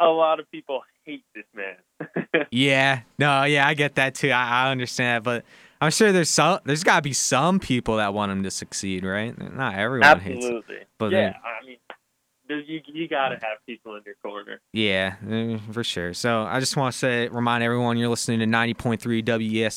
[0.00, 1.76] a lot of people hate this man.
[2.50, 3.00] Yeah.
[3.18, 4.30] No, yeah, I get that too.
[4.30, 5.44] I, I understand that, but
[5.80, 9.36] I'm sure there's some there's gotta be some people that want him to succeed, right?
[9.54, 10.56] Not everyone hates him.
[10.56, 10.76] Absolutely.
[10.98, 14.60] but yeah, then- I mean, you you gotta have people in your corner.
[14.72, 16.14] Yeah, eh, for sure.
[16.14, 19.22] So I just want to say, remind everyone you're listening to 90.3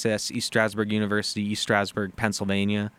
[0.05, 2.91] WESS East Stroudsburg University, East Stroudsburg, Pennsylvania.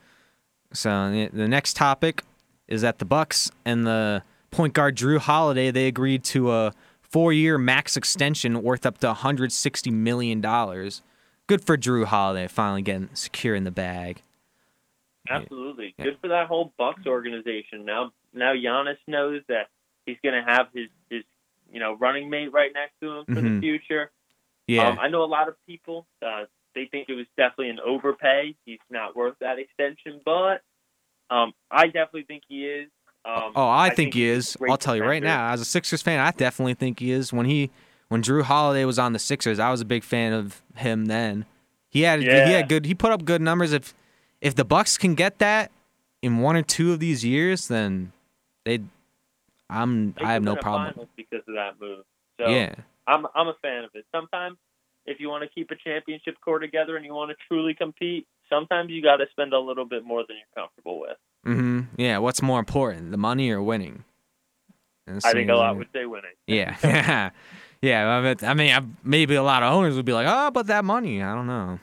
[0.72, 2.22] So the next topic
[2.68, 7.58] is that the Bucks and the point guard Jrue Holiday they agreed to a four-year
[7.58, 11.02] max extension worth up to 160 million dollars.
[11.46, 14.22] Good for Jrue Holiday finally getting secure in the bag.
[15.28, 15.94] Absolutely.
[15.98, 16.06] Yeah.
[16.06, 17.84] Good for that whole Bucks organization.
[17.84, 19.68] Now now Giannis knows that
[20.06, 21.22] he's gonna have his his
[21.72, 23.54] you know running mate right next to him for Mhm.
[23.56, 24.10] the future.
[24.66, 26.44] Yeah, Um, I know a lot of people uh,
[26.74, 28.54] they think it was definitely an overpay.
[28.64, 30.62] He's not worth that extension, but
[31.32, 32.88] um, I definitely think he is.
[33.24, 34.56] Um, Oh, I, think, he is.
[34.68, 37.32] I'll tell you right now, as a Sixers fan, I definitely think he is.
[37.32, 37.70] When he
[38.08, 41.46] when Jrue Holiday was on the Sixers, I was a big fan of him then.
[41.88, 43.72] He had he had good he put up good numbers.
[43.72, 43.94] If
[44.40, 45.70] if the Bucks can get that
[46.20, 48.12] in one or two of these years, then
[48.64, 48.80] they
[49.70, 51.08] I'm They I have no problem.
[51.16, 52.04] because of that move.
[52.40, 52.74] So yeah.
[53.06, 54.04] I'm I'm a fan of it.
[54.14, 54.56] Sometimes
[55.06, 58.26] if you want to keep a championship core together and you want to truly compete,
[58.48, 61.16] sometimes you got to spend a little bit more than you're comfortable with.
[61.46, 61.88] Mhm.
[61.96, 64.04] Yeah, what's more important, the money or winning?
[65.24, 66.30] I think a lot would say winning.
[66.46, 67.30] Yeah.
[67.82, 70.50] yeah, I bet- I mean, I, maybe a lot of owners would be like, "Oh,
[70.52, 71.80] but that money, I don't know.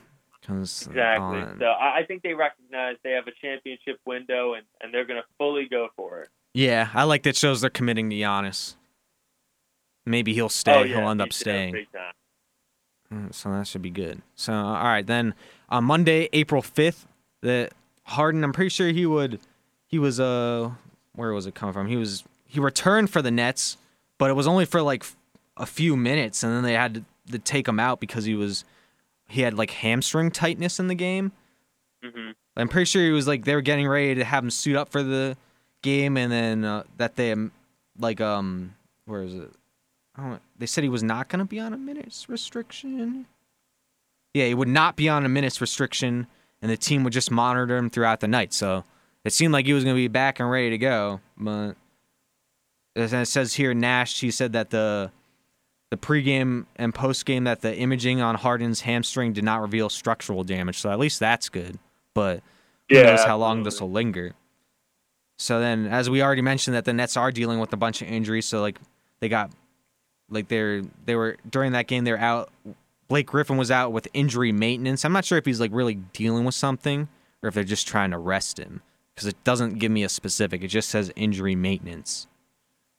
[0.48, 1.42] Exactly.
[1.60, 5.26] So I think they recognize they have a championship window and, and they're going to
[5.38, 6.28] fully go for it.
[6.54, 8.74] Yeah, I like that shows they're committing to Giannis.
[10.06, 10.72] Maybe he'll stay.
[10.74, 11.86] oh, yeah, he'll end he up staying.
[13.12, 14.22] Mm, So that should be good.
[14.34, 15.34] So all right, then
[15.68, 17.06] on Monday, April fifth,
[17.40, 17.70] the
[18.04, 18.42] Harden.
[18.44, 19.40] I'm pretty sure he would.
[19.86, 20.70] He was uh,
[21.14, 21.86] where was it coming from?
[21.88, 23.76] He was he returned for the Nets,
[24.18, 25.04] but it was only for like
[25.56, 28.64] a few minutes, and then they had to, to take him out because he was
[29.28, 31.32] he had like hamstring tightness in the game.
[32.02, 34.76] hmm I'm pretty sure he was like they were getting ready to have him suit
[34.76, 35.36] up for the
[35.82, 37.34] game, and then uh, that they
[37.98, 38.74] like um
[39.06, 39.50] where is it?
[40.58, 43.26] They said he was not going to be on a minutes restriction.
[44.34, 46.26] Yeah, he would not be on a minutes restriction,
[46.62, 48.52] and the team would just monitor him throughout the night.
[48.52, 48.84] So
[49.24, 51.20] it seemed like he was going to be back and ready to go.
[51.36, 51.74] But
[52.94, 55.10] as it says here, Nash he said that the
[55.90, 60.78] the pregame and postgame that the imaging on Harden's hamstring did not reveal structural damage.
[60.78, 61.78] So at least that's good.
[62.14, 62.42] But
[62.88, 64.32] who Yeah, knows how long this will linger.
[65.38, 68.08] So then, as we already mentioned, that the Nets are dealing with a bunch of
[68.08, 68.46] injuries.
[68.46, 68.78] So like
[69.20, 69.50] they got
[70.30, 72.50] like they're they were during that game they're out.
[73.08, 75.04] Blake Griffin was out with injury maintenance.
[75.04, 77.08] I'm not sure if he's like really dealing with something
[77.42, 78.82] or if they're just trying to rest him
[79.14, 80.62] because it doesn't give me a specific.
[80.62, 82.26] It just says injury maintenance.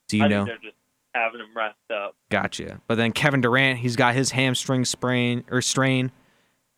[0.07, 0.45] Do you I know?
[0.45, 0.77] think they're just
[1.13, 2.15] having him rest up.
[2.29, 2.81] Gotcha.
[2.87, 6.11] But then Kevin Durant, he's got his hamstring sprain or strain,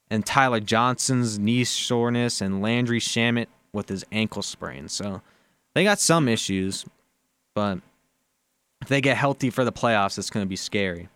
[0.09, 4.87] and Tyler Johnson's knee soreness, and Landry Shamet with his ankle sprain.
[4.87, 5.21] So
[5.73, 6.85] they got some issues,
[7.55, 7.79] but
[8.83, 11.07] if they get healthy for the playoffs, it's going to be scary.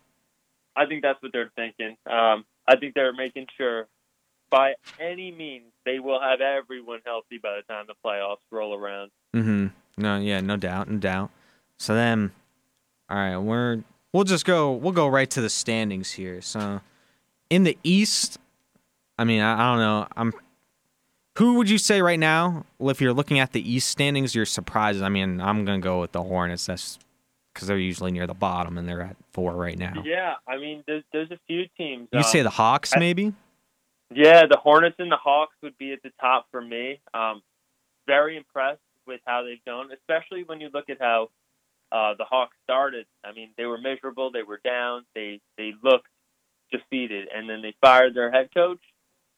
[0.73, 1.97] I think that's what they're thinking.
[2.09, 3.87] Um, I think they're making sure
[4.49, 9.11] by any means they will have everyone healthy by the time the playoffs roll around.
[9.35, 9.67] Mm-hmm.
[9.97, 11.29] No, yeah, no doubt, no doubt.
[11.77, 12.31] So then,
[13.09, 16.41] all right, we're we'll just go we'll go right to the standings here.
[16.41, 16.79] So
[17.49, 18.37] in the East,
[19.19, 20.07] I mean, I, I don't know.
[20.15, 20.33] I'm
[21.37, 22.65] who would you say right now?
[22.79, 25.01] Well, if you're looking at the East standings, you're surprised.
[25.01, 26.67] I mean, I'm gonna go with the Hornets.
[26.67, 26.97] That's
[27.57, 30.03] because they're usually near the bottom and they're at four right now.
[30.05, 32.07] Yeah, I mean, there's there's a few teams.
[32.13, 33.33] You um, say the Hawks, I- maybe?
[34.13, 37.01] Yeah, the Hornets and the Hawks would be at the top for me.
[37.13, 37.41] Um,
[38.05, 41.29] very impressed with how they've done, especially when you look at how
[41.91, 43.05] uh, the Hawks started.
[43.25, 46.07] I mean, they were miserable, they were down, they they looked
[46.71, 48.79] defeated, and then they fired their head coach,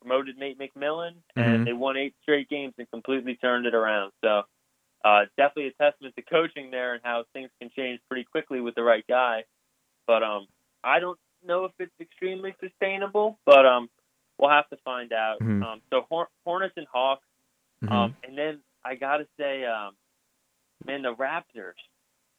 [0.01, 1.43] promoted Nate McMillan, Mhm.
[1.45, 4.11] and they won eight straight games and completely turned it around.
[4.23, 4.43] So,
[5.05, 8.75] uh, definitely a testament to coaching there and how things can change pretty quickly with
[8.75, 9.43] the right guy.
[10.07, 10.47] But um,
[10.83, 13.89] I don't know if it's extremely sustainable, but um,
[14.37, 15.39] we'll have to find out.
[15.39, 15.63] Mhm.
[15.63, 17.25] Um, so Hor- Hornets and Hawks,
[17.83, 17.91] Mhm.
[17.91, 19.95] um, and then I gotta say, um,
[20.85, 21.73] man, the Raptors.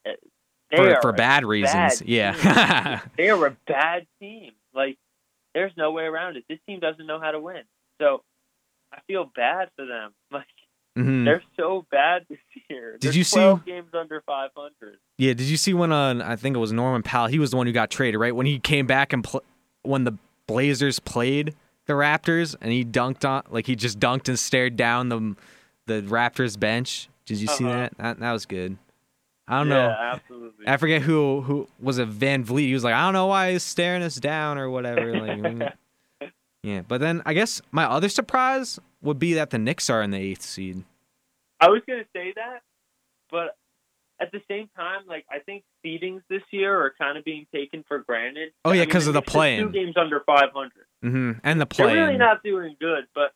[0.05, 2.01] They for are for bad reasons.
[2.01, 3.01] bad yeah.
[3.17, 4.53] they are a bad team.
[4.73, 4.99] Like,
[5.55, 6.45] there's no way around it.
[6.49, 7.63] This team doesn't know how to win.
[8.01, 8.23] So,
[8.93, 10.13] I feel bad for them.
[10.31, 10.47] Like
[10.99, 11.25] Mhm.
[11.25, 12.39] they're so bad this
[12.69, 12.93] year.
[12.99, 14.99] Did They're you see- games under 500?
[15.19, 16.21] Yeah, did you see when on?
[16.21, 17.29] I think it was Norman Powell?
[17.29, 18.35] He was the one who got traded, right?
[18.35, 19.45] When he came back and pl-
[19.83, 20.13] when the
[20.47, 21.55] Blazers played
[21.87, 25.37] the Raptors and he dunked on, like he just dunked and stared down the
[25.87, 27.09] the Raptors bench.
[27.25, 27.73] Did you see Uh-huh.
[27.75, 27.99] that?
[27.99, 28.19] that?
[28.21, 28.77] That was good.
[29.49, 29.91] I don't yeah, know.
[30.15, 30.67] absolutely.
[30.69, 32.09] I forget who who was it.
[32.11, 32.67] VanVleet.
[32.67, 35.19] He was like, I don't know why he's staring us down or whatever.
[35.19, 35.75] Like,
[36.63, 36.83] yeah.
[36.87, 40.19] But then I guess my other surprise would be that the Knicks are in the
[40.19, 40.85] eighth seed.
[41.61, 42.63] I was gonna say that,
[43.31, 43.57] but
[44.21, 47.85] at the same time, like I think seedings this year are kind of being taken
[47.89, 48.53] for granted.
[48.65, 49.67] Oh, yeah, I mean, 'cause of the play-in.
[49.67, 50.87] Two games under 500.
[51.03, 51.87] hmm And the play.
[51.95, 53.33] They're really not doing good, but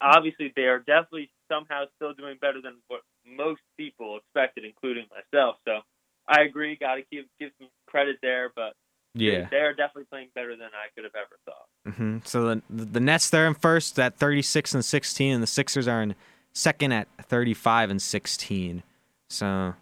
[0.00, 5.56] obviously they are definitely somehow still doing better than what most people expected, including myself.
[5.66, 5.80] So
[6.26, 6.76] I agree.
[6.76, 8.74] Got to give give some credit there, but
[9.20, 9.48] yeah.
[9.50, 11.94] they are definitely playing better than I could have ever thought.
[11.96, 15.86] hmm So the the Nets they're in first at 36 and 16, and the Sixers
[15.88, 16.14] are in
[16.52, 18.82] second at 35 and 16.
[19.30, 19.74] So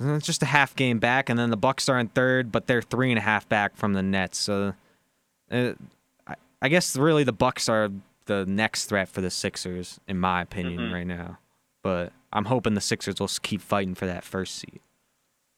[0.00, 2.82] it's just a half game back, and then the Bucks are in third, but they're
[2.82, 4.38] three and a half back from the Nets.
[4.38, 4.74] So
[5.50, 5.72] uh,
[6.26, 7.90] I, I guess really the Bucks are
[8.26, 10.92] the next threat for the Sixers, in my opinion, Mhm.
[10.92, 11.38] right now.
[11.82, 14.80] But I'm hoping the Sixers will keep fighting for that first seed.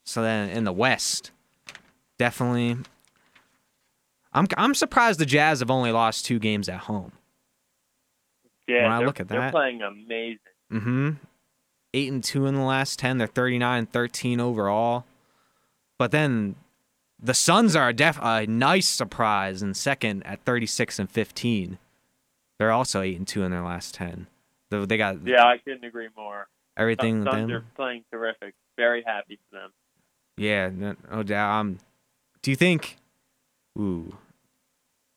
[0.04, 1.32] So then in the West,
[2.18, 2.76] definitely
[4.32, 7.12] I'm I'm surprised the Jazz have only lost two games at home.
[8.68, 10.38] Yeah, When I look at that, they're playing amazing.
[10.72, 11.10] Mm-hmm.
[11.94, 13.18] Eight and two in the last ten.
[13.18, 15.04] They're 39 and 13 overall.
[15.98, 16.54] But then
[17.20, 21.78] the Suns are a def a nice surprise in second at 36 and 15.
[22.58, 24.28] They're also eight and two in their last ten.
[24.70, 26.46] They got Yeah, I couldn't agree more.
[26.76, 27.20] everything.
[27.24, 27.56] with Suns them.
[27.56, 28.54] are playing terrific.
[28.76, 29.70] Very happy for them.
[30.36, 31.58] Yeah, no, no doubt.
[31.58, 31.78] Um,
[32.42, 32.96] do you think?
[33.78, 34.16] Ooh.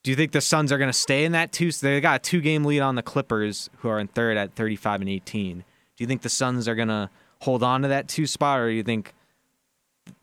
[0.04, 1.72] Do you think the Suns are going to stay in that two?
[1.72, 5.10] They got a two-game lead on the Clippers, who are in third at 35 and
[5.10, 5.60] 18.
[5.60, 5.64] Do
[5.97, 7.10] you think the Suns are going to
[7.41, 9.14] hold on to that two spot, or do you think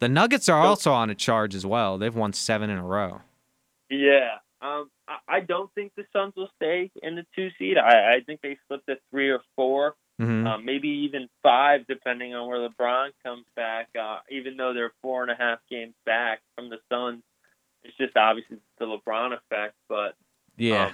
[0.00, 1.96] the Nuggets are also on a charge as well?
[1.96, 3.22] They've won seven in a row.
[3.88, 4.36] Yeah.
[4.60, 7.78] Um, I, I don't think the Suns will stay in the two seed.
[7.78, 12.34] I, I think they slip to three or four, hmm um, maybe even five, depending
[12.34, 13.88] on where LeBron comes back.
[13.98, 17.22] Uh, even though they're four and a half games back from the Suns,
[17.82, 19.74] it's just obviously the LeBron effect.
[19.88, 20.14] But
[20.56, 20.86] yeah.
[20.86, 20.92] um,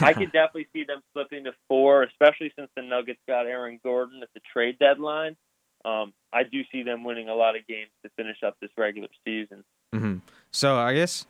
[0.00, 4.22] I could definitely see them slipping to four, especially since the Nuggets got Aaron Gordon
[4.22, 5.36] at the trade deadline.
[5.84, 9.08] Um, I do see them winning a lot of games to finish up this regular
[9.24, 9.62] season.
[9.94, 10.16] hmm
[10.50, 11.26] So I guess,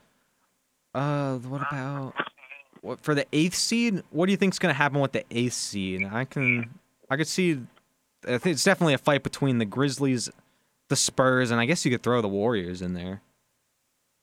[0.95, 2.15] uh, what about
[2.81, 4.03] what for the eighth seed?
[4.11, 6.09] What do you think is going to happen with the eighth seed?
[6.11, 6.71] I can,
[7.11, 7.61] I could see.
[8.27, 10.31] I think it's definitely a fight between the Grizzlies,
[10.89, 13.21] the Spurs, and I guess you could throw the Warriors in there.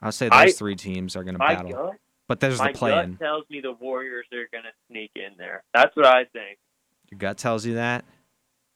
[0.03, 1.71] I'll say those I- three teams are going to battle.
[1.71, 1.95] gut,
[2.27, 3.11] But there's my the play-in.
[3.11, 5.63] gut tells me the Warriors are going to sneak in there.
[5.73, 6.59] That's what I think.
[7.09, 8.05] Your gut tells you that.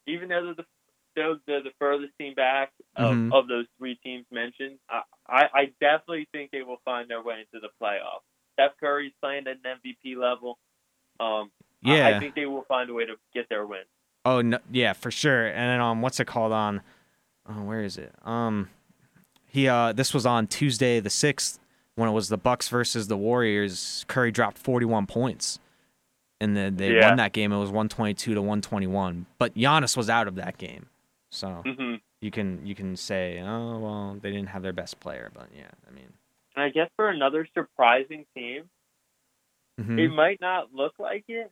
[0.08, 0.66] Even though they're the
[1.16, 3.34] they're the, the furthest team back of, Mhm.
[3.34, 7.40] of those three teams mentioned, I, I I definitely think they will find their way
[7.42, 8.22] into the playoffs.
[8.54, 10.58] Steph Curry's playing at an MVP level.
[11.20, 11.52] Um,
[11.84, 12.08] I- Yeah.
[12.10, 13.82] I, think they will find a way to get their win.
[14.26, 15.48] Oh no, yeah, for sure.
[15.48, 16.82] And then um, what's it called on?
[17.50, 18.14] Oh, where is it?
[18.24, 18.70] Um,
[19.48, 21.60] he uh, this was on Tuesday the sixth
[21.96, 24.06] when it was the Bucks versus the Warriors.
[24.08, 25.60] Curry dropped forty one points,
[26.40, 27.08] and then they Yeah.
[27.08, 27.52] won that game.
[27.52, 29.26] It was one twenty two to one twenty one.
[29.38, 30.88] But Giannis was out of that game,
[31.32, 35.32] so hmm you can you can say, oh well, they didn't have their best player.
[35.34, 36.12] But yeah, I mean,
[36.56, 38.70] And I guess for another surprising team,
[39.80, 40.00] mhm.
[40.00, 41.52] it might not look like it,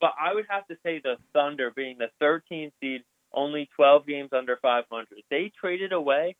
[0.00, 4.30] but I would have to say the Thunder being the 13th seed, only 12 games
[4.32, 5.06] under 500.
[5.30, 6.36] They traded away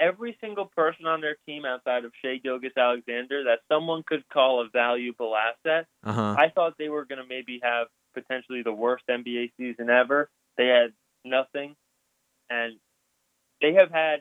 [0.00, 4.68] every single person on their team outside of Shai Gilgeous-Alexander that someone could call a
[4.72, 5.86] valuable asset.
[6.04, 9.90] uh huh, I thought they were going to maybe have potentially the worst NBA season
[9.90, 10.30] ever.
[10.56, 10.92] They had
[11.24, 11.74] nothing,
[12.50, 12.74] and
[13.60, 14.20] they have had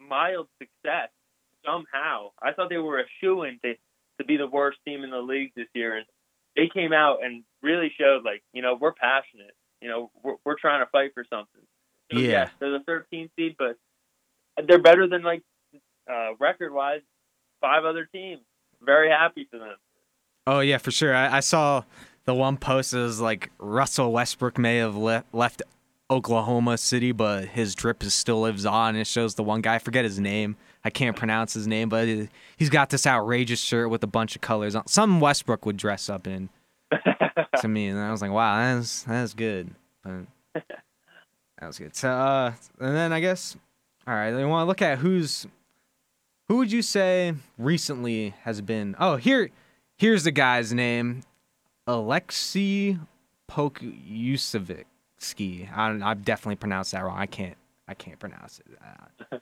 [0.00, 1.08] mild success
[1.64, 2.30] somehow.
[2.40, 3.74] I thought they were a shoe in to,
[4.18, 6.06] to be the worst team in the league this year, and
[6.56, 9.54] they came out and really showed like you know we're passionate.
[9.80, 11.62] You know we're, we're trying to fight for something.
[12.12, 12.30] So, Yeah.
[12.30, 13.76] yes, they're the 13th seed, but
[14.66, 15.42] they're better than like
[16.10, 17.00] uh, record wise
[17.60, 18.40] five other teams.
[18.82, 19.76] Very happy for them.
[20.46, 21.14] Oh yeah, for sure.
[21.14, 21.82] I, I saw
[22.24, 25.62] the one post that was like Russell Westbrook may have le- left
[26.10, 28.94] Oklahoma City, but his drip is still lives on.
[28.94, 29.76] It shows the one guy.
[29.76, 30.56] I forget his name.
[30.84, 32.06] I can't pronounce his name, but
[32.56, 34.86] he's got this outrageous shirt with a bunch of colors on.
[34.86, 36.48] Some Westbrook would dress up in
[37.60, 39.74] to me, and I was like, wow, that's that's good.
[40.04, 41.96] But that was good.
[41.96, 43.56] So, uh, and then I guess,
[44.06, 45.46] all right, I want to look at who's
[46.48, 48.94] who would you say recently has been?
[49.00, 49.50] Oh, here,
[49.96, 51.22] here's the guy's name,
[51.88, 53.00] Aleksej
[53.50, 54.84] Pokusevski.
[55.76, 57.18] I I definitely pronounced that wrong.
[57.18, 57.56] I can't
[57.88, 58.66] I can't pronounce it.
[59.32, 59.38] Uh,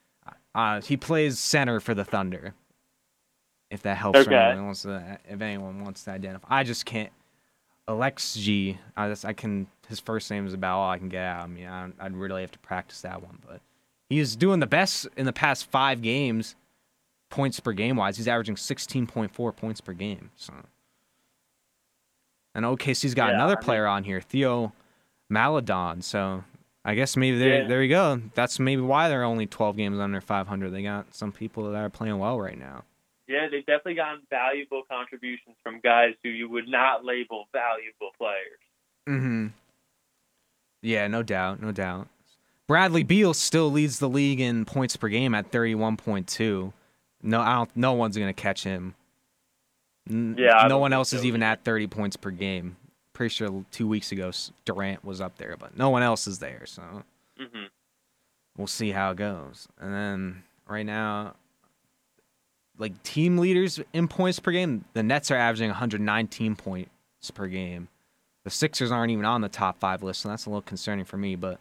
[0.55, 2.55] uh, he plays center for the Thunder.
[3.71, 4.37] If that helps, Okay.
[4.37, 7.11] anyone wants to, if anyone wants to identify, I just can't.
[7.89, 8.79] Alex G.
[8.97, 9.67] I just I can.
[9.89, 11.43] His first name is about all I can get out.
[11.45, 13.61] I mean, I, I'd really have to practice that one, but
[14.15, 16.55] he's doing the best in the past five games,
[17.31, 18.17] points per game wise.
[18.17, 20.31] He's averaging sixteen point four points per game.
[20.37, 20.53] So,
[22.55, 24.73] and OKC's got Yeah, another I mean- player on here, Theo
[25.29, 26.03] Maledon.
[26.03, 26.45] So
[26.85, 27.69] I guess maybe there Yeah.
[27.69, 28.21] there you go.
[28.35, 30.71] That's maybe why they're only twelve games under five hundred.
[30.71, 32.85] They got some people that are playing well right now.
[33.27, 38.61] Yeah, they've definitely gotten valuable contributions from guys who you would not label valuable players.
[39.09, 39.47] Mm-hmm.
[40.83, 42.09] Yeah, no doubt, no doubt.
[42.67, 46.73] Bradley Beal still leads the league in points per game at thirty-one point two.
[47.23, 47.71] No, I don't.
[47.77, 48.95] No one's gonna catch him.
[50.09, 52.77] N- Yeah, no one else is even at thirty points per game.
[53.13, 54.33] Pretty sure two weeks ago
[54.65, 56.63] Durant was up there, but no one else is there.
[56.67, 56.83] So
[57.39, 57.65] hmm
[58.57, 59.67] we'll see how it goes.
[59.81, 61.35] And then right now,
[62.79, 66.91] like team leaders in points per game, the Nets are averaging 119 points
[67.35, 67.89] per game.
[68.45, 71.17] The Sixers aren't even on the top five list, so that's a little concerning for
[71.17, 71.35] me.
[71.35, 71.59] But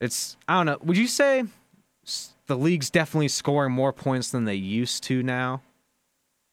[0.00, 0.78] it's I don't know.
[0.82, 1.44] Would you say
[2.46, 5.62] the league's definitely scoring more points than they used to now?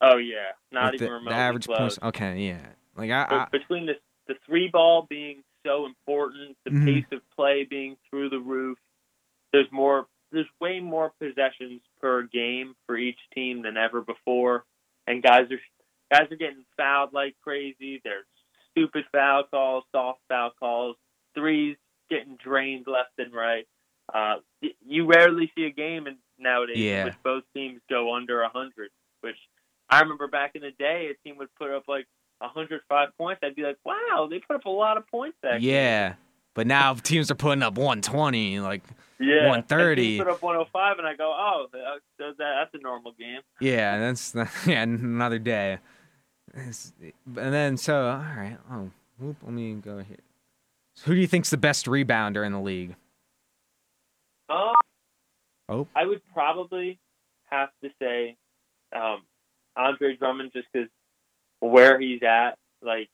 [0.01, 1.97] Oh yeah, not Like even the, the average close.
[1.97, 1.99] points.
[2.03, 2.59] Okay, yeah.
[2.95, 3.93] Like I, I between the
[4.27, 6.85] the three ball being so important, the Mhm.
[6.85, 8.77] pace of play being through the roof,
[9.53, 10.07] there's more.
[10.31, 14.65] There's way more possessions per game for each team than ever before,
[15.07, 15.59] and guys are
[16.11, 18.01] guys are getting fouled like crazy.
[18.03, 18.25] There's
[18.71, 20.97] stupid foul calls, soft foul calls,
[21.33, 21.77] threes
[22.09, 23.67] getting drained left and right.
[24.13, 24.35] Uh,
[24.85, 26.99] you rarely see a game in, nowadays Yeah.
[27.01, 28.89] in which both teams go under a hundred.
[29.21, 29.35] Which
[29.89, 32.05] I remember back in the day, a team would put up like
[32.39, 35.69] 105 points, I'd be like, wow, they put up a lot of points that game.
[35.71, 36.13] yeah.
[36.53, 38.59] But now teams are putting up 120.
[38.61, 38.81] Like
[39.19, 39.47] Yeah.
[39.49, 40.17] 130.
[40.19, 43.41] And put up 105, and I go, oh, that, that, that's a normal game.
[43.59, 44.33] Yeah, that's
[44.67, 45.79] yeah another day.
[46.55, 46.73] And
[47.53, 48.57] then so all right.
[48.71, 48.89] Oh,
[49.19, 50.17] whoop, let me go here.
[51.05, 52.95] Who do you think's the best rebounder in the league?
[54.49, 54.73] Um,
[55.69, 55.87] Oh.
[55.95, 56.97] I would probably
[57.49, 58.37] have to say
[58.95, 59.23] um,
[59.75, 60.89] Andre Drummond just because
[61.59, 63.09] where he's at, like,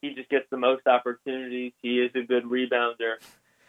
[0.00, 1.72] he just gets the most opportunities.
[1.82, 3.14] He is a good rebounder.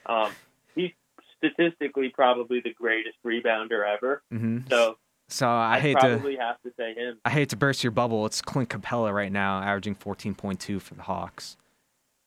[0.05, 0.31] Um,
[0.75, 0.91] he's
[1.37, 4.21] statistically probably the greatest rebounder ever.
[4.31, 6.07] hmm So So I I'd hate to,
[6.39, 7.17] have to say him.
[7.25, 8.27] I hate to burst your bubble.
[8.27, 11.57] It's Clint Capela right now, averaging 14.2 for the Hawks.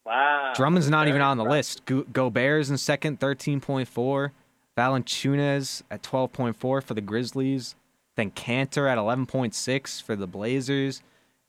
[0.05, 0.53] Wow.
[0.57, 1.59] Drummond's not even on the impressive.
[1.81, 1.85] list.
[1.87, 4.31] Go- Gobert's in second, 13.4.
[4.77, 7.74] Valanciunas at 12.4 for the Grizzlies.
[8.16, 11.03] Then Kanter at 11.6 for the Blazers.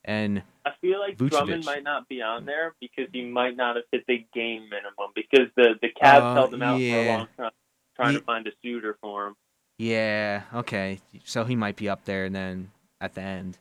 [0.05, 1.29] And I feel like Vucevic.
[1.29, 5.11] Drummond might not be on there because he might not have hit the game minimum
[5.15, 7.51] because the the Cavs Uh, held him out for a long time
[7.95, 9.35] trying Ye- to find a suitor for him.
[9.77, 10.99] Yeah, okay.
[11.23, 13.57] So he might be up there and then at the end.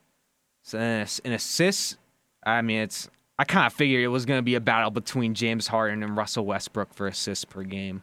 [0.62, 1.96] So then ass- in assists,
[2.44, 5.34] I mean, it's I kind of figured it was going to be a battle between
[5.34, 8.02] James Harden and Russell Westbrook for assists per game.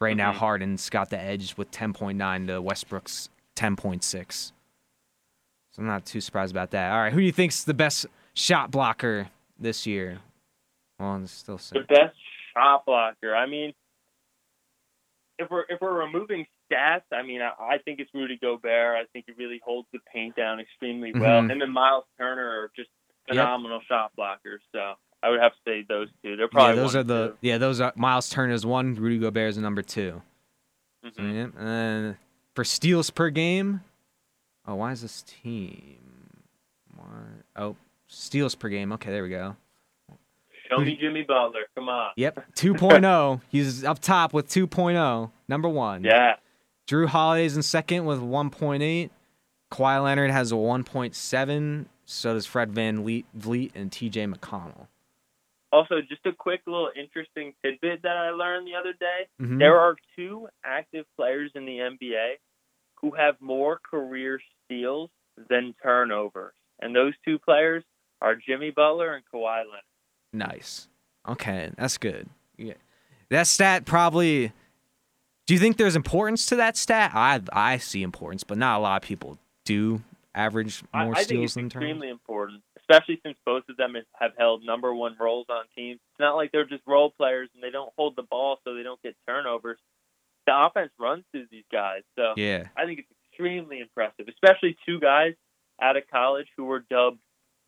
[0.00, 0.36] Right now, Mhm.
[0.36, 4.52] Harden's got the edge with 10.9 to Westbrook's 10.6.
[5.72, 6.92] So I'm not too surprised about that.
[6.92, 10.18] All right, who do you think's the best shot blocker this year?
[11.00, 12.16] Well, it's still The best
[12.54, 13.34] shot blocker.
[13.34, 13.72] I mean,
[15.38, 18.96] if we're if we're removing stats, I mean, I, I think it's Rudy Gobert.
[18.96, 21.42] I think he really holds the paint down extremely well.
[21.42, 21.50] Mhm.
[21.52, 22.90] Him and Miles Turner are just
[23.28, 23.44] Yep.
[23.44, 24.58] phenomenal shot blockers.
[24.72, 26.36] So I would have to say those two.
[26.36, 27.36] They're probably Yeah, those are the two.
[27.42, 30.22] yeah those are Miles Turner's one, Rudy Gobert's a number 2
[31.04, 31.34] Mhm.
[31.56, 32.16] Yeah, and
[32.54, 33.80] for steals per game,
[34.66, 36.42] oh, why is this team?
[36.96, 37.04] Why?
[37.56, 37.76] Oh,
[38.08, 38.92] steals per game.
[38.92, 39.56] Okay, there we go.
[40.68, 41.62] Show me Jimmy Butler.
[41.74, 42.10] Come on.
[42.16, 43.40] Yep, 2.0.
[43.48, 46.04] He's up top with 2.0, number one.
[46.04, 46.36] Yeah.
[46.86, 49.10] Jrue Holiday's in second with 1.8.
[49.70, 51.86] Kawhi Leonard has a 1.7.
[52.10, 54.26] So does Fred Van Vliet, Vleet and T.J.
[54.26, 54.86] McConnell.
[55.70, 59.28] Also, just a quick little interesting tidbit that I learned the other day.
[59.38, 59.58] Mhm.
[59.58, 62.38] There are two active players in the NBA
[63.02, 65.10] who have more career steals
[65.50, 66.54] than turnovers.
[66.80, 67.84] And those two players
[68.22, 69.82] are Jimmy Butler and Kawhi Leonard.
[70.32, 70.88] Nice.
[71.28, 72.30] Okay, that's good.
[72.56, 72.74] Yeah.
[73.28, 74.52] That stat probably.
[75.46, 77.12] Do you think there's importance to that stat?
[77.14, 80.02] I I see importance, but not a lot of people do
[80.38, 81.88] average more I think steals it's than turnovers.
[81.90, 86.00] extremely important, especially since both of them have held number one roles on teams.
[86.12, 88.82] It's not like they're just role players and they don't hold the ball so they
[88.82, 89.78] don't get turnovers.
[90.46, 92.02] The offense runs through these guys.
[92.16, 92.68] So Yeah.
[92.76, 95.34] I think it's extremely impressive, especially two guys
[95.82, 97.18] out of college who were dubbed,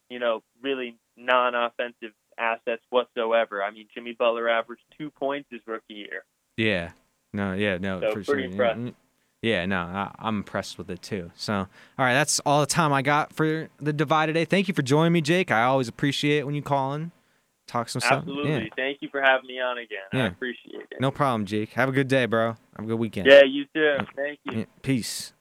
[0.09, 3.63] you know, really non-offensive assets whatsoever.
[3.63, 6.25] I mean, Jimmy Butler averaged two points his rookie year.
[6.57, 6.93] Yeah.
[7.33, 7.53] No.
[7.53, 7.79] Yeah.
[7.79, 8.01] No.
[8.01, 8.51] So for pretty sure.
[8.53, 8.83] impressive.
[8.83, 8.95] Mm,
[9.43, 9.65] Yeah.
[9.67, 9.81] No.
[9.81, 11.31] I, I'm impressed with it too.
[11.35, 11.67] So, all
[11.99, 12.15] right.
[12.15, 14.45] That's all the time I got for the divide today.
[14.45, 15.51] Thank you for joining me, Jake.
[15.51, 17.11] I always appreciate it when you call in,
[17.67, 18.19] talk some stuff.
[18.19, 18.51] Absolutely.
[18.51, 18.65] Yeah.
[18.77, 19.99] Thank you for having me on again.
[20.13, 20.27] I Yeah.
[20.27, 21.01] appreciate it.
[21.01, 21.71] No problem, Jake.
[21.73, 22.57] Have a good day, bro.
[22.77, 23.27] Have a good weekend.
[23.29, 23.97] Yeah, you too.
[24.17, 24.67] Thank you.
[24.83, 25.33] Peace.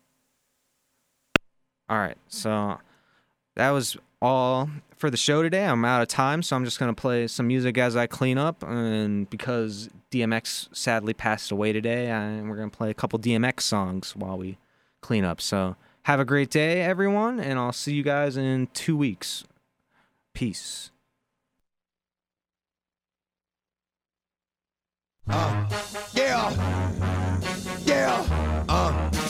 [1.90, 2.78] All right, so
[3.60, 5.65] that was all for the show today.
[5.65, 8.64] I'm out of time, so I'm just gonna play some music as I clean up.
[8.64, 14.15] And because DMX sadly passed away today, I, we're gonna play a couple DMX songs
[14.15, 14.57] while we
[15.02, 15.41] clean up.
[15.41, 19.44] So have a great day, everyone, and I'll see you guys in two weeks.
[20.34, 20.91] Peace.
[26.14, 26.49] Yeah.
[27.86, 28.65] Yeah.
[28.69, 29.29] Uh.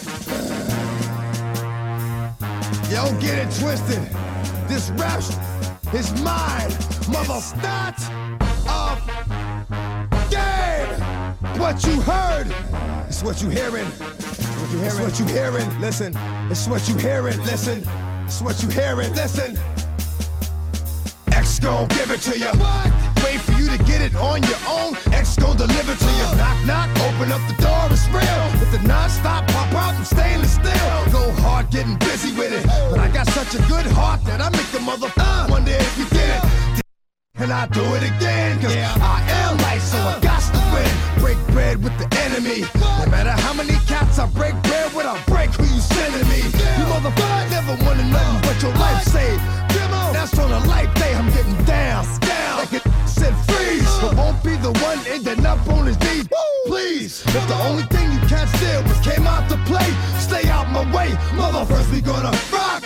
[2.90, 4.02] Yo, get it twisted.
[4.68, 5.22] This rap
[5.94, 6.72] is mine,
[7.08, 7.40] mother.
[7.40, 8.02] Start
[8.68, 9.00] of
[10.32, 11.00] game.
[11.60, 12.48] What you heard
[13.08, 13.86] is what you hearing.
[13.86, 14.88] What you hearing?
[14.88, 15.80] It's what you hearing.
[15.80, 16.14] Listen.
[16.50, 17.38] It's what you hearing.
[17.46, 17.88] Listen.
[18.26, 19.14] It's what you hearing.
[19.14, 19.56] Listen.
[21.32, 22.52] X gon' give it to you.
[23.24, 24.96] Wait for you to get it on your own.
[25.14, 26.38] X gon' deliver to you.
[26.38, 28.60] Knock, knock, open up the door, it's real.
[28.60, 30.08] With the non-stop pop out and
[33.50, 36.84] such a good heart that I make the mother uh, wonder if you did it.
[37.36, 38.94] And I do it again, cause yeah.
[39.00, 40.92] I am light, so I got to win.
[41.24, 42.68] Break bread with the enemy.
[42.78, 46.42] No matter how many cats I break bread with, I break who you sending me.
[46.46, 49.42] You motherfucker never wanted nothing but your life saved.
[50.14, 52.06] That's on a life day, I'm getting down.
[52.20, 52.58] down.
[52.60, 53.90] Like it said freeze.
[54.02, 56.28] But won't be the one ending up on his knees.
[56.66, 57.26] Please.
[57.26, 59.90] If the only thing you can't steal was came out to play,
[60.20, 61.10] stay out my way.
[61.34, 62.84] Mother, first we gonna rock,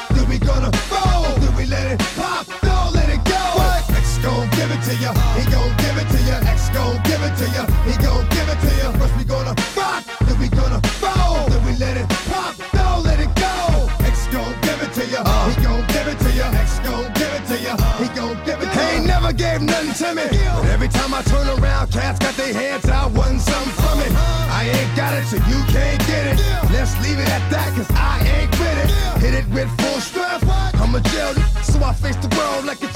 [4.94, 6.38] to ya, he gon' give it to ya.
[6.46, 8.92] X gon' give it to ya, he gon' give it to ya.
[9.00, 13.20] First we gonna rock, then we gonna roll, then we let it pop, don't let
[13.20, 13.90] it go.
[14.06, 15.50] X gon' give it to ya, uh.
[15.50, 16.48] he gon' give it to ya.
[16.62, 17.98] X gon' give it to ya, uh.
[18.02, 18.80] he gon' give it to.
[18.80, 20.28] He ain't never gave nothing to me,
[20.62, 24.12] but every time I turn around, cats got their hands out, wanting something from it.
[24.14, 24.60] Uh.
[24.60, 26.38] I ain't got it, so you can't get it.
[26.72, 28.90] Let's leave it at that, cause I ain't with it.
[29.24, 30.46] Hit it with full strength.
[30.82, 31.34] I'm a jail,
[31.64, 32.93] so I face the world like a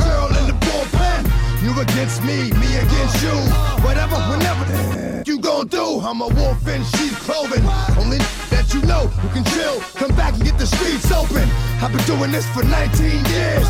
[1.67, 3.35] You against me, me against you.
[3.83, 5.99] Whatever, whenever you gon' do.
[5.99, 7.61] I'm a wolf in sheep's clothing.
[7.99, 8.19] Only
[8.55, 9.81] that you know who can chill.
[9.99, 11.43] Come back and get the streets open.
[11.83, 13.67] I've been doing this for 19 years.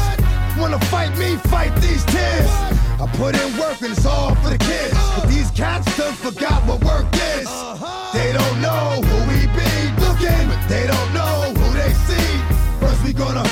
[0.60, 2.52] Wanna fight me, fight these tears.
[3.02, 4.94] I put in work and it's all for the kids.
[5.18, 7.50] But these cats done forgot what work is.
[8.14, 9.74] They don't know who we be
[10.06, 12.30] looking, they don't know who they see.
[12.78, 13.44] First we gonna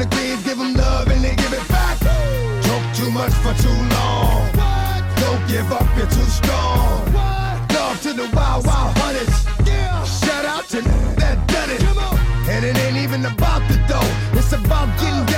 [0.00, 1.96] the greens, give 'em love and they give it back.
[2.66, 4.48] Joke too much for too long.
[5.22, 7.04] Don't give up, you're too strong.
[7.74, 9.36] Love to the wild, wild hunters.
[10.20, 10.80] Shout out to
[11.20, 11.70] that done.
[12.52, 14.10] And it ain't even about the dough.
[14.38, 15.29] It's about getting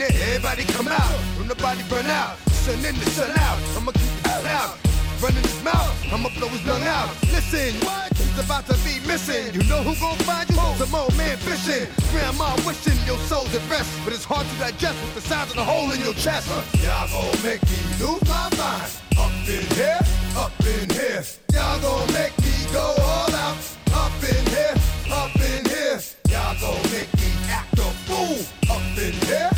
[0.00, 1.12] in it, everybody come out.
[1.36, 3.58] When the body burn out, sun in the sun out.
[3.76, 4.78] I'ma keep it loud.
[5.20, 7.10] Running his mouth, I'ma blow his lung out.
[7.34, 8.12] Listen, what?
[8.16, 9.52] He's about to be missing.
[9.52, 10.56] You know who gon' find you?
[10.78, 11.88] Some old man fishing.
[12.12, 15.56] Grandma wishing your soul's at rest, but it's hard to digest with the size of
[15.56, 16.46] the hole in your chest.
[16.82, 18.90] Y'all gon' make me lose my mind.
[19.18, 19.98] Up in here,
[20.36, 21.24] up in here.
[21.52, 23.58] Y'all gon' make me go all out.
[23.92, 24.76] Up in here,
[25.10, 25.98] up in here.
[26.30, 28.38] Y'all gon' make me act a fool.
[28.70, 29.57] Up in here.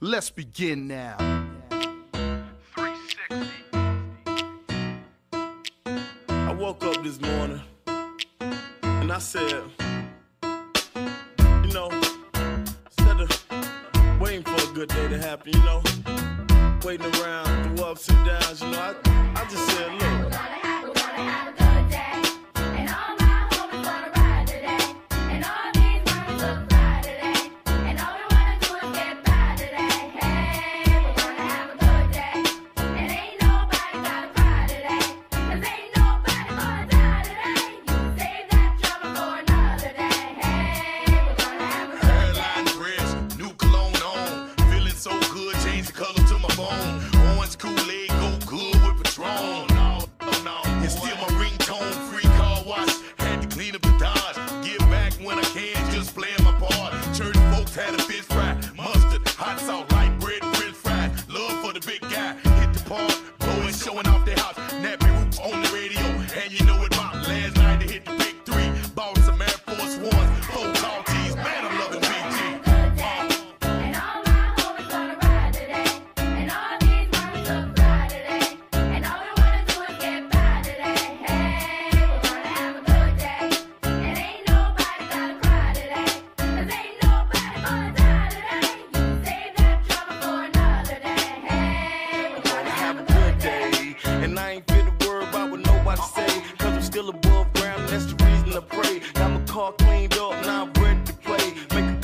[0.00, 1.16] Let's begin now.
[2.72, 3.50] 360.
[6.28, 7.60] I woke up this morning
[8.82, 9.64] and I said,
[10.44, 11.90] you know,
[12.86, 13.28] instead of
[14.20, 15.82] waiting for a good day to happen, you know,
[16.84, 18.94] waiting around through ups and downs, you know, I,
[19.34, 20.67] I just said, look.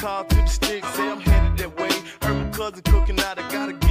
[0.04, 1.88] call to the stick, say I'm headed that way.
[2.20, 3.83] Heard my cousin cooking out, I gotta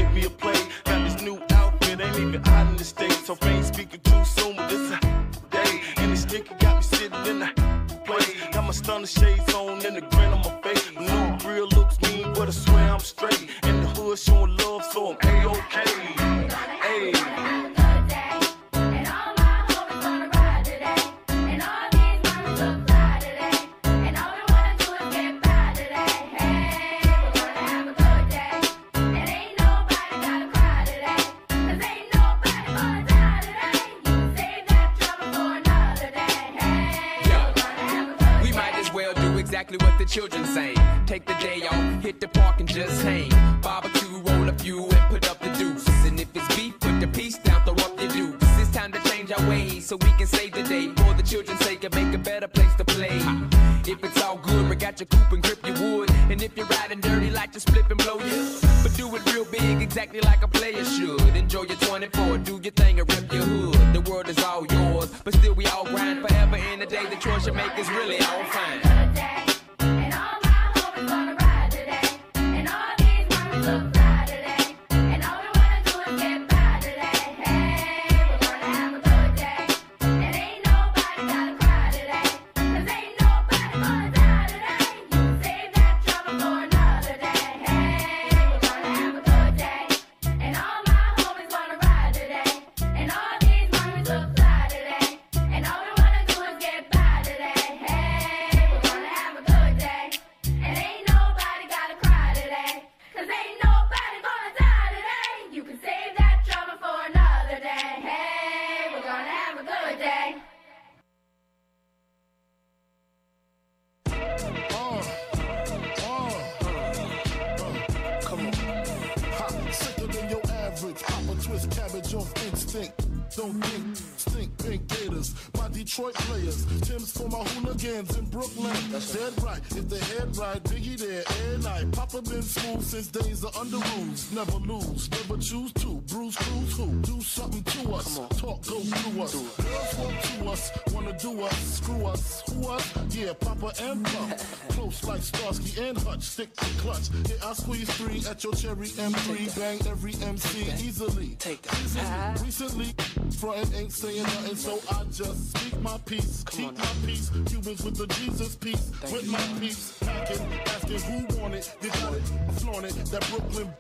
[148.34, 151.35] at your cherry M3, bang every MC easily.
[151.38, 151.80] Take that.
[151.84, 152.45] Easily.
[152.45, 152.95] Recently,
[153.38, 157.30] frontin' ain't saying nothing, so I just speak my peace, keep my peace.
[157.45, 159.99] Cubans with the Jesus peace, with my peace.
[159.99, 162.23] Packing, asking who want it, you got it,
[162.53, 162.95] flaunt it.
[163.11, 163.72] That Brooklyn,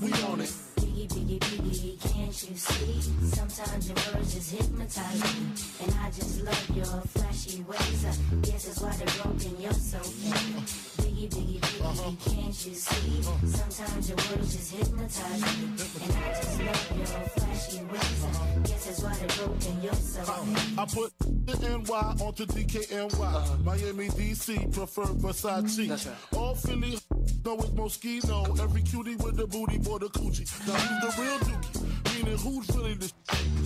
[0.00, 0.67] we on it.
[0.98, 3.00] Biggie, biggie, biggie, can't you see?
[3.30, 5.46] Sometimes your words just hypnotize me.
[5.84, 8.04] And I just love your flashy ways.
[8.04, 10.66] I guess that's why they're broken, you're so fake.
[10.98, 12.10] Biggie, biggie, biggie, uh-huh.
[12.24, 13.22] can't you see?
[13.46, 15.66] Sometimes your words just hypnotize me.
[16.02, 18.24] And I just love your flashy ways.
[18.26, 20.78] I guess that's why they're broken, you're so uh, fake.
[20.78, 21.12] I put
[21.46, 23.20] the NY onto DKNY.
[23.20, 23.56] Uh-huh.
[23.62, 25.86] Miami, DC, prefer Versace.
[25.88, 26.16] That's right.
[26.36, 26.98] All Philly
[27.48, 28.60] know it's Moschino.
[28.60, 30.46] Every cutie with the booty for the coochie.
[30.66, 31.77] Now who's the real dookie?
[32.18, 33.12] Meaning who's really the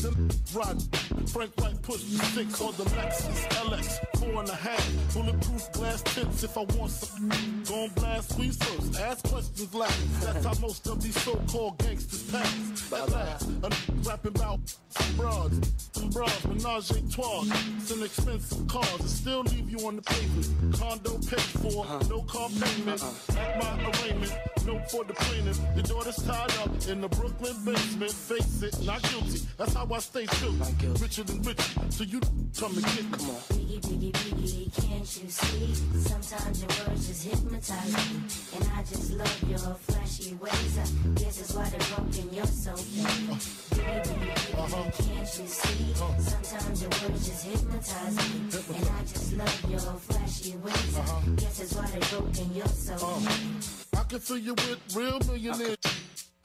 [0.02, 0.82] them rod?
[1.30, 4.18] Frank White push six on the Lexus LX.
[4.18, 5.14] Four and a half.
[5.14, 7.28] Bulletproof glass tips if I want some.
[7.64, 9.00] Gon' blast we first.
[9.00, 10.20] Ask questions last.
[10.20, 12.92] That's how most of these so-called gangsters pass.
[12.92, 14.60] At last, a n- rapping about
[14.90, 17.44] some broads, some bras, menage a trois,
[17.78, 20.74] some expensive cars, and still leave you on the pavement.
[20.78, 23.02] Condo paid for, no car payment.
[23.38, 24.32] At my arraignment,
[24.66, 25.58] no for the plaintiff.
[25.74, 28.12] Your daughter's tied up in the Brooklyn basement.
[28.12, 29.40] Face it, not guilty.
[29.56, 30.56] That's how I stay true.
[31.00, 31.60] Richer than rich,
[31.90, 32.20] so you
[32.58, 33.42] come and get Come on.
[33.52, 35.74] Biggie, biggie, biggie, can't you see?
[36.00, 38.20] Sometimes your words just hypnotize me.
[38.56, 40.78] And I just love your flashy ways.
[40.78, 40.84] I
[41.20, 43.38] guess that's why they're broken, you're so fake.
[43.72, 44.66] Biggie, biggie, uh-huh.
[44.66, 44.90] biggie, uh-huh.
[45.02, 45.92] can't you see?
[45.92, 46.20] Uh-huh.
[46.20, 48.76] Sometimes your words just hypnotize me.
[48.76, 50.98] And I just love your flashy ways.
[50.98, 53.98] I guess that's why they're broken, you're so fake.
[53.98, 55.76] I can fill you with real millionaires.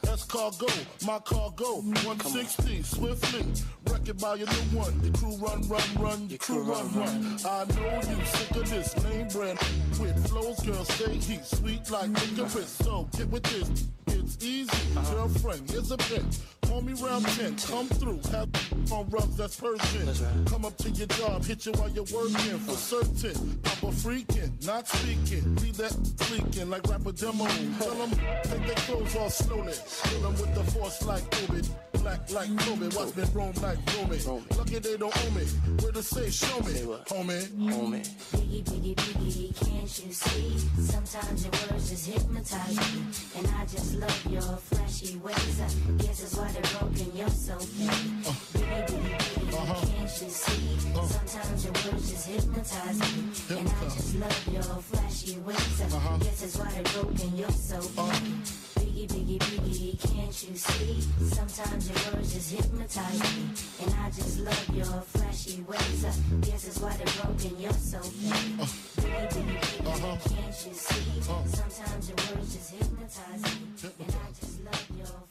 [0.03, 0.67] That's cargo,
[1.05, 3.45] my cargo, 160, swiftly.
[3.89, 5.03] Wreck it by your new one.
[5.03, 7.37] Your crew run, run, run, your crew run, run.
[7.45, 9.59] I know you sick of this name brand
[9.99, 12.69] with flows, girl, stay heat, sweet like licorice.
[12.69, 14.71] So get with this, it's easy.
[15.11, 16.23] Girlfriend, here's a bit.
[16.67, 18.49] Call me round 10, come through, have
[18.91, 20.45] on rubs, that's Persian.
[20.45, 23.59] Come up to your job, hit you while you're working for certain.
[23.63, 25.55] Papa freaking, not speaking.
[25.55, 25.95] Leave that
[26.31, 27.45] leaking like rapper demo.
[27.79, 28.11] Tell them,
[28.43, 29.73] take their clothes off slowly.
[30.03, 31.61] Kill them with the force like Obi.
[31.93, 34.17] Black like Kobe, watch me roam like Romy.
[34.57, 35.43] Lucky they don't own me.
[35.81, 36.73] Where to say, show me,
[37.07, 37.47] homie.
[37.57, 38.07] Homie.
[38.31, 40.57] Biggie, biggie, biggie, can't you see?
[40.79, 43.01] Sometimes your words just hypnotize me.
[43.37, 45.59] And I just love your flashy ways.
[45.59, 47.11] I guess that's why they're broken.
[47.15, 47.27] You're uh-huh.
[47.27, 47.29] uh.
[47.29, 47.87] so uh-huh.
[47.87, 47.99] uh.
[47.99, 48.37] mean.
[48.57, 50.77] Biggie, biggie, biggie, can't you see?
[51.05, 53.57] Sometimes your words just hypnotize me.
[53.57, 55.81] And I just love your flashy ways.
[55.81, 57.37] I guess that's why they're broken.
[57.37, 58.03] You're so mean.
[58.09, 58.77] Uh.
[58.77, 60.13] Biggie, biggie, biggie, uh-huh.
[60.15, 61.01] can't you see?
[61.35, 63.43] Sometimes your words just hypnotize me.
[63.83, 66.05] And I just love your flashy ways.
[66.05, 66.11] I
[66.41, 67.59] guess that's why they're broken.
[67.59, 68.57] You're so mean.
[68.97, 71.21] Biggie, biggie, biggie, can't you see?
[71.21, 73.91] Sometimes your words just hypnotize me.
[73.99, 75.26] And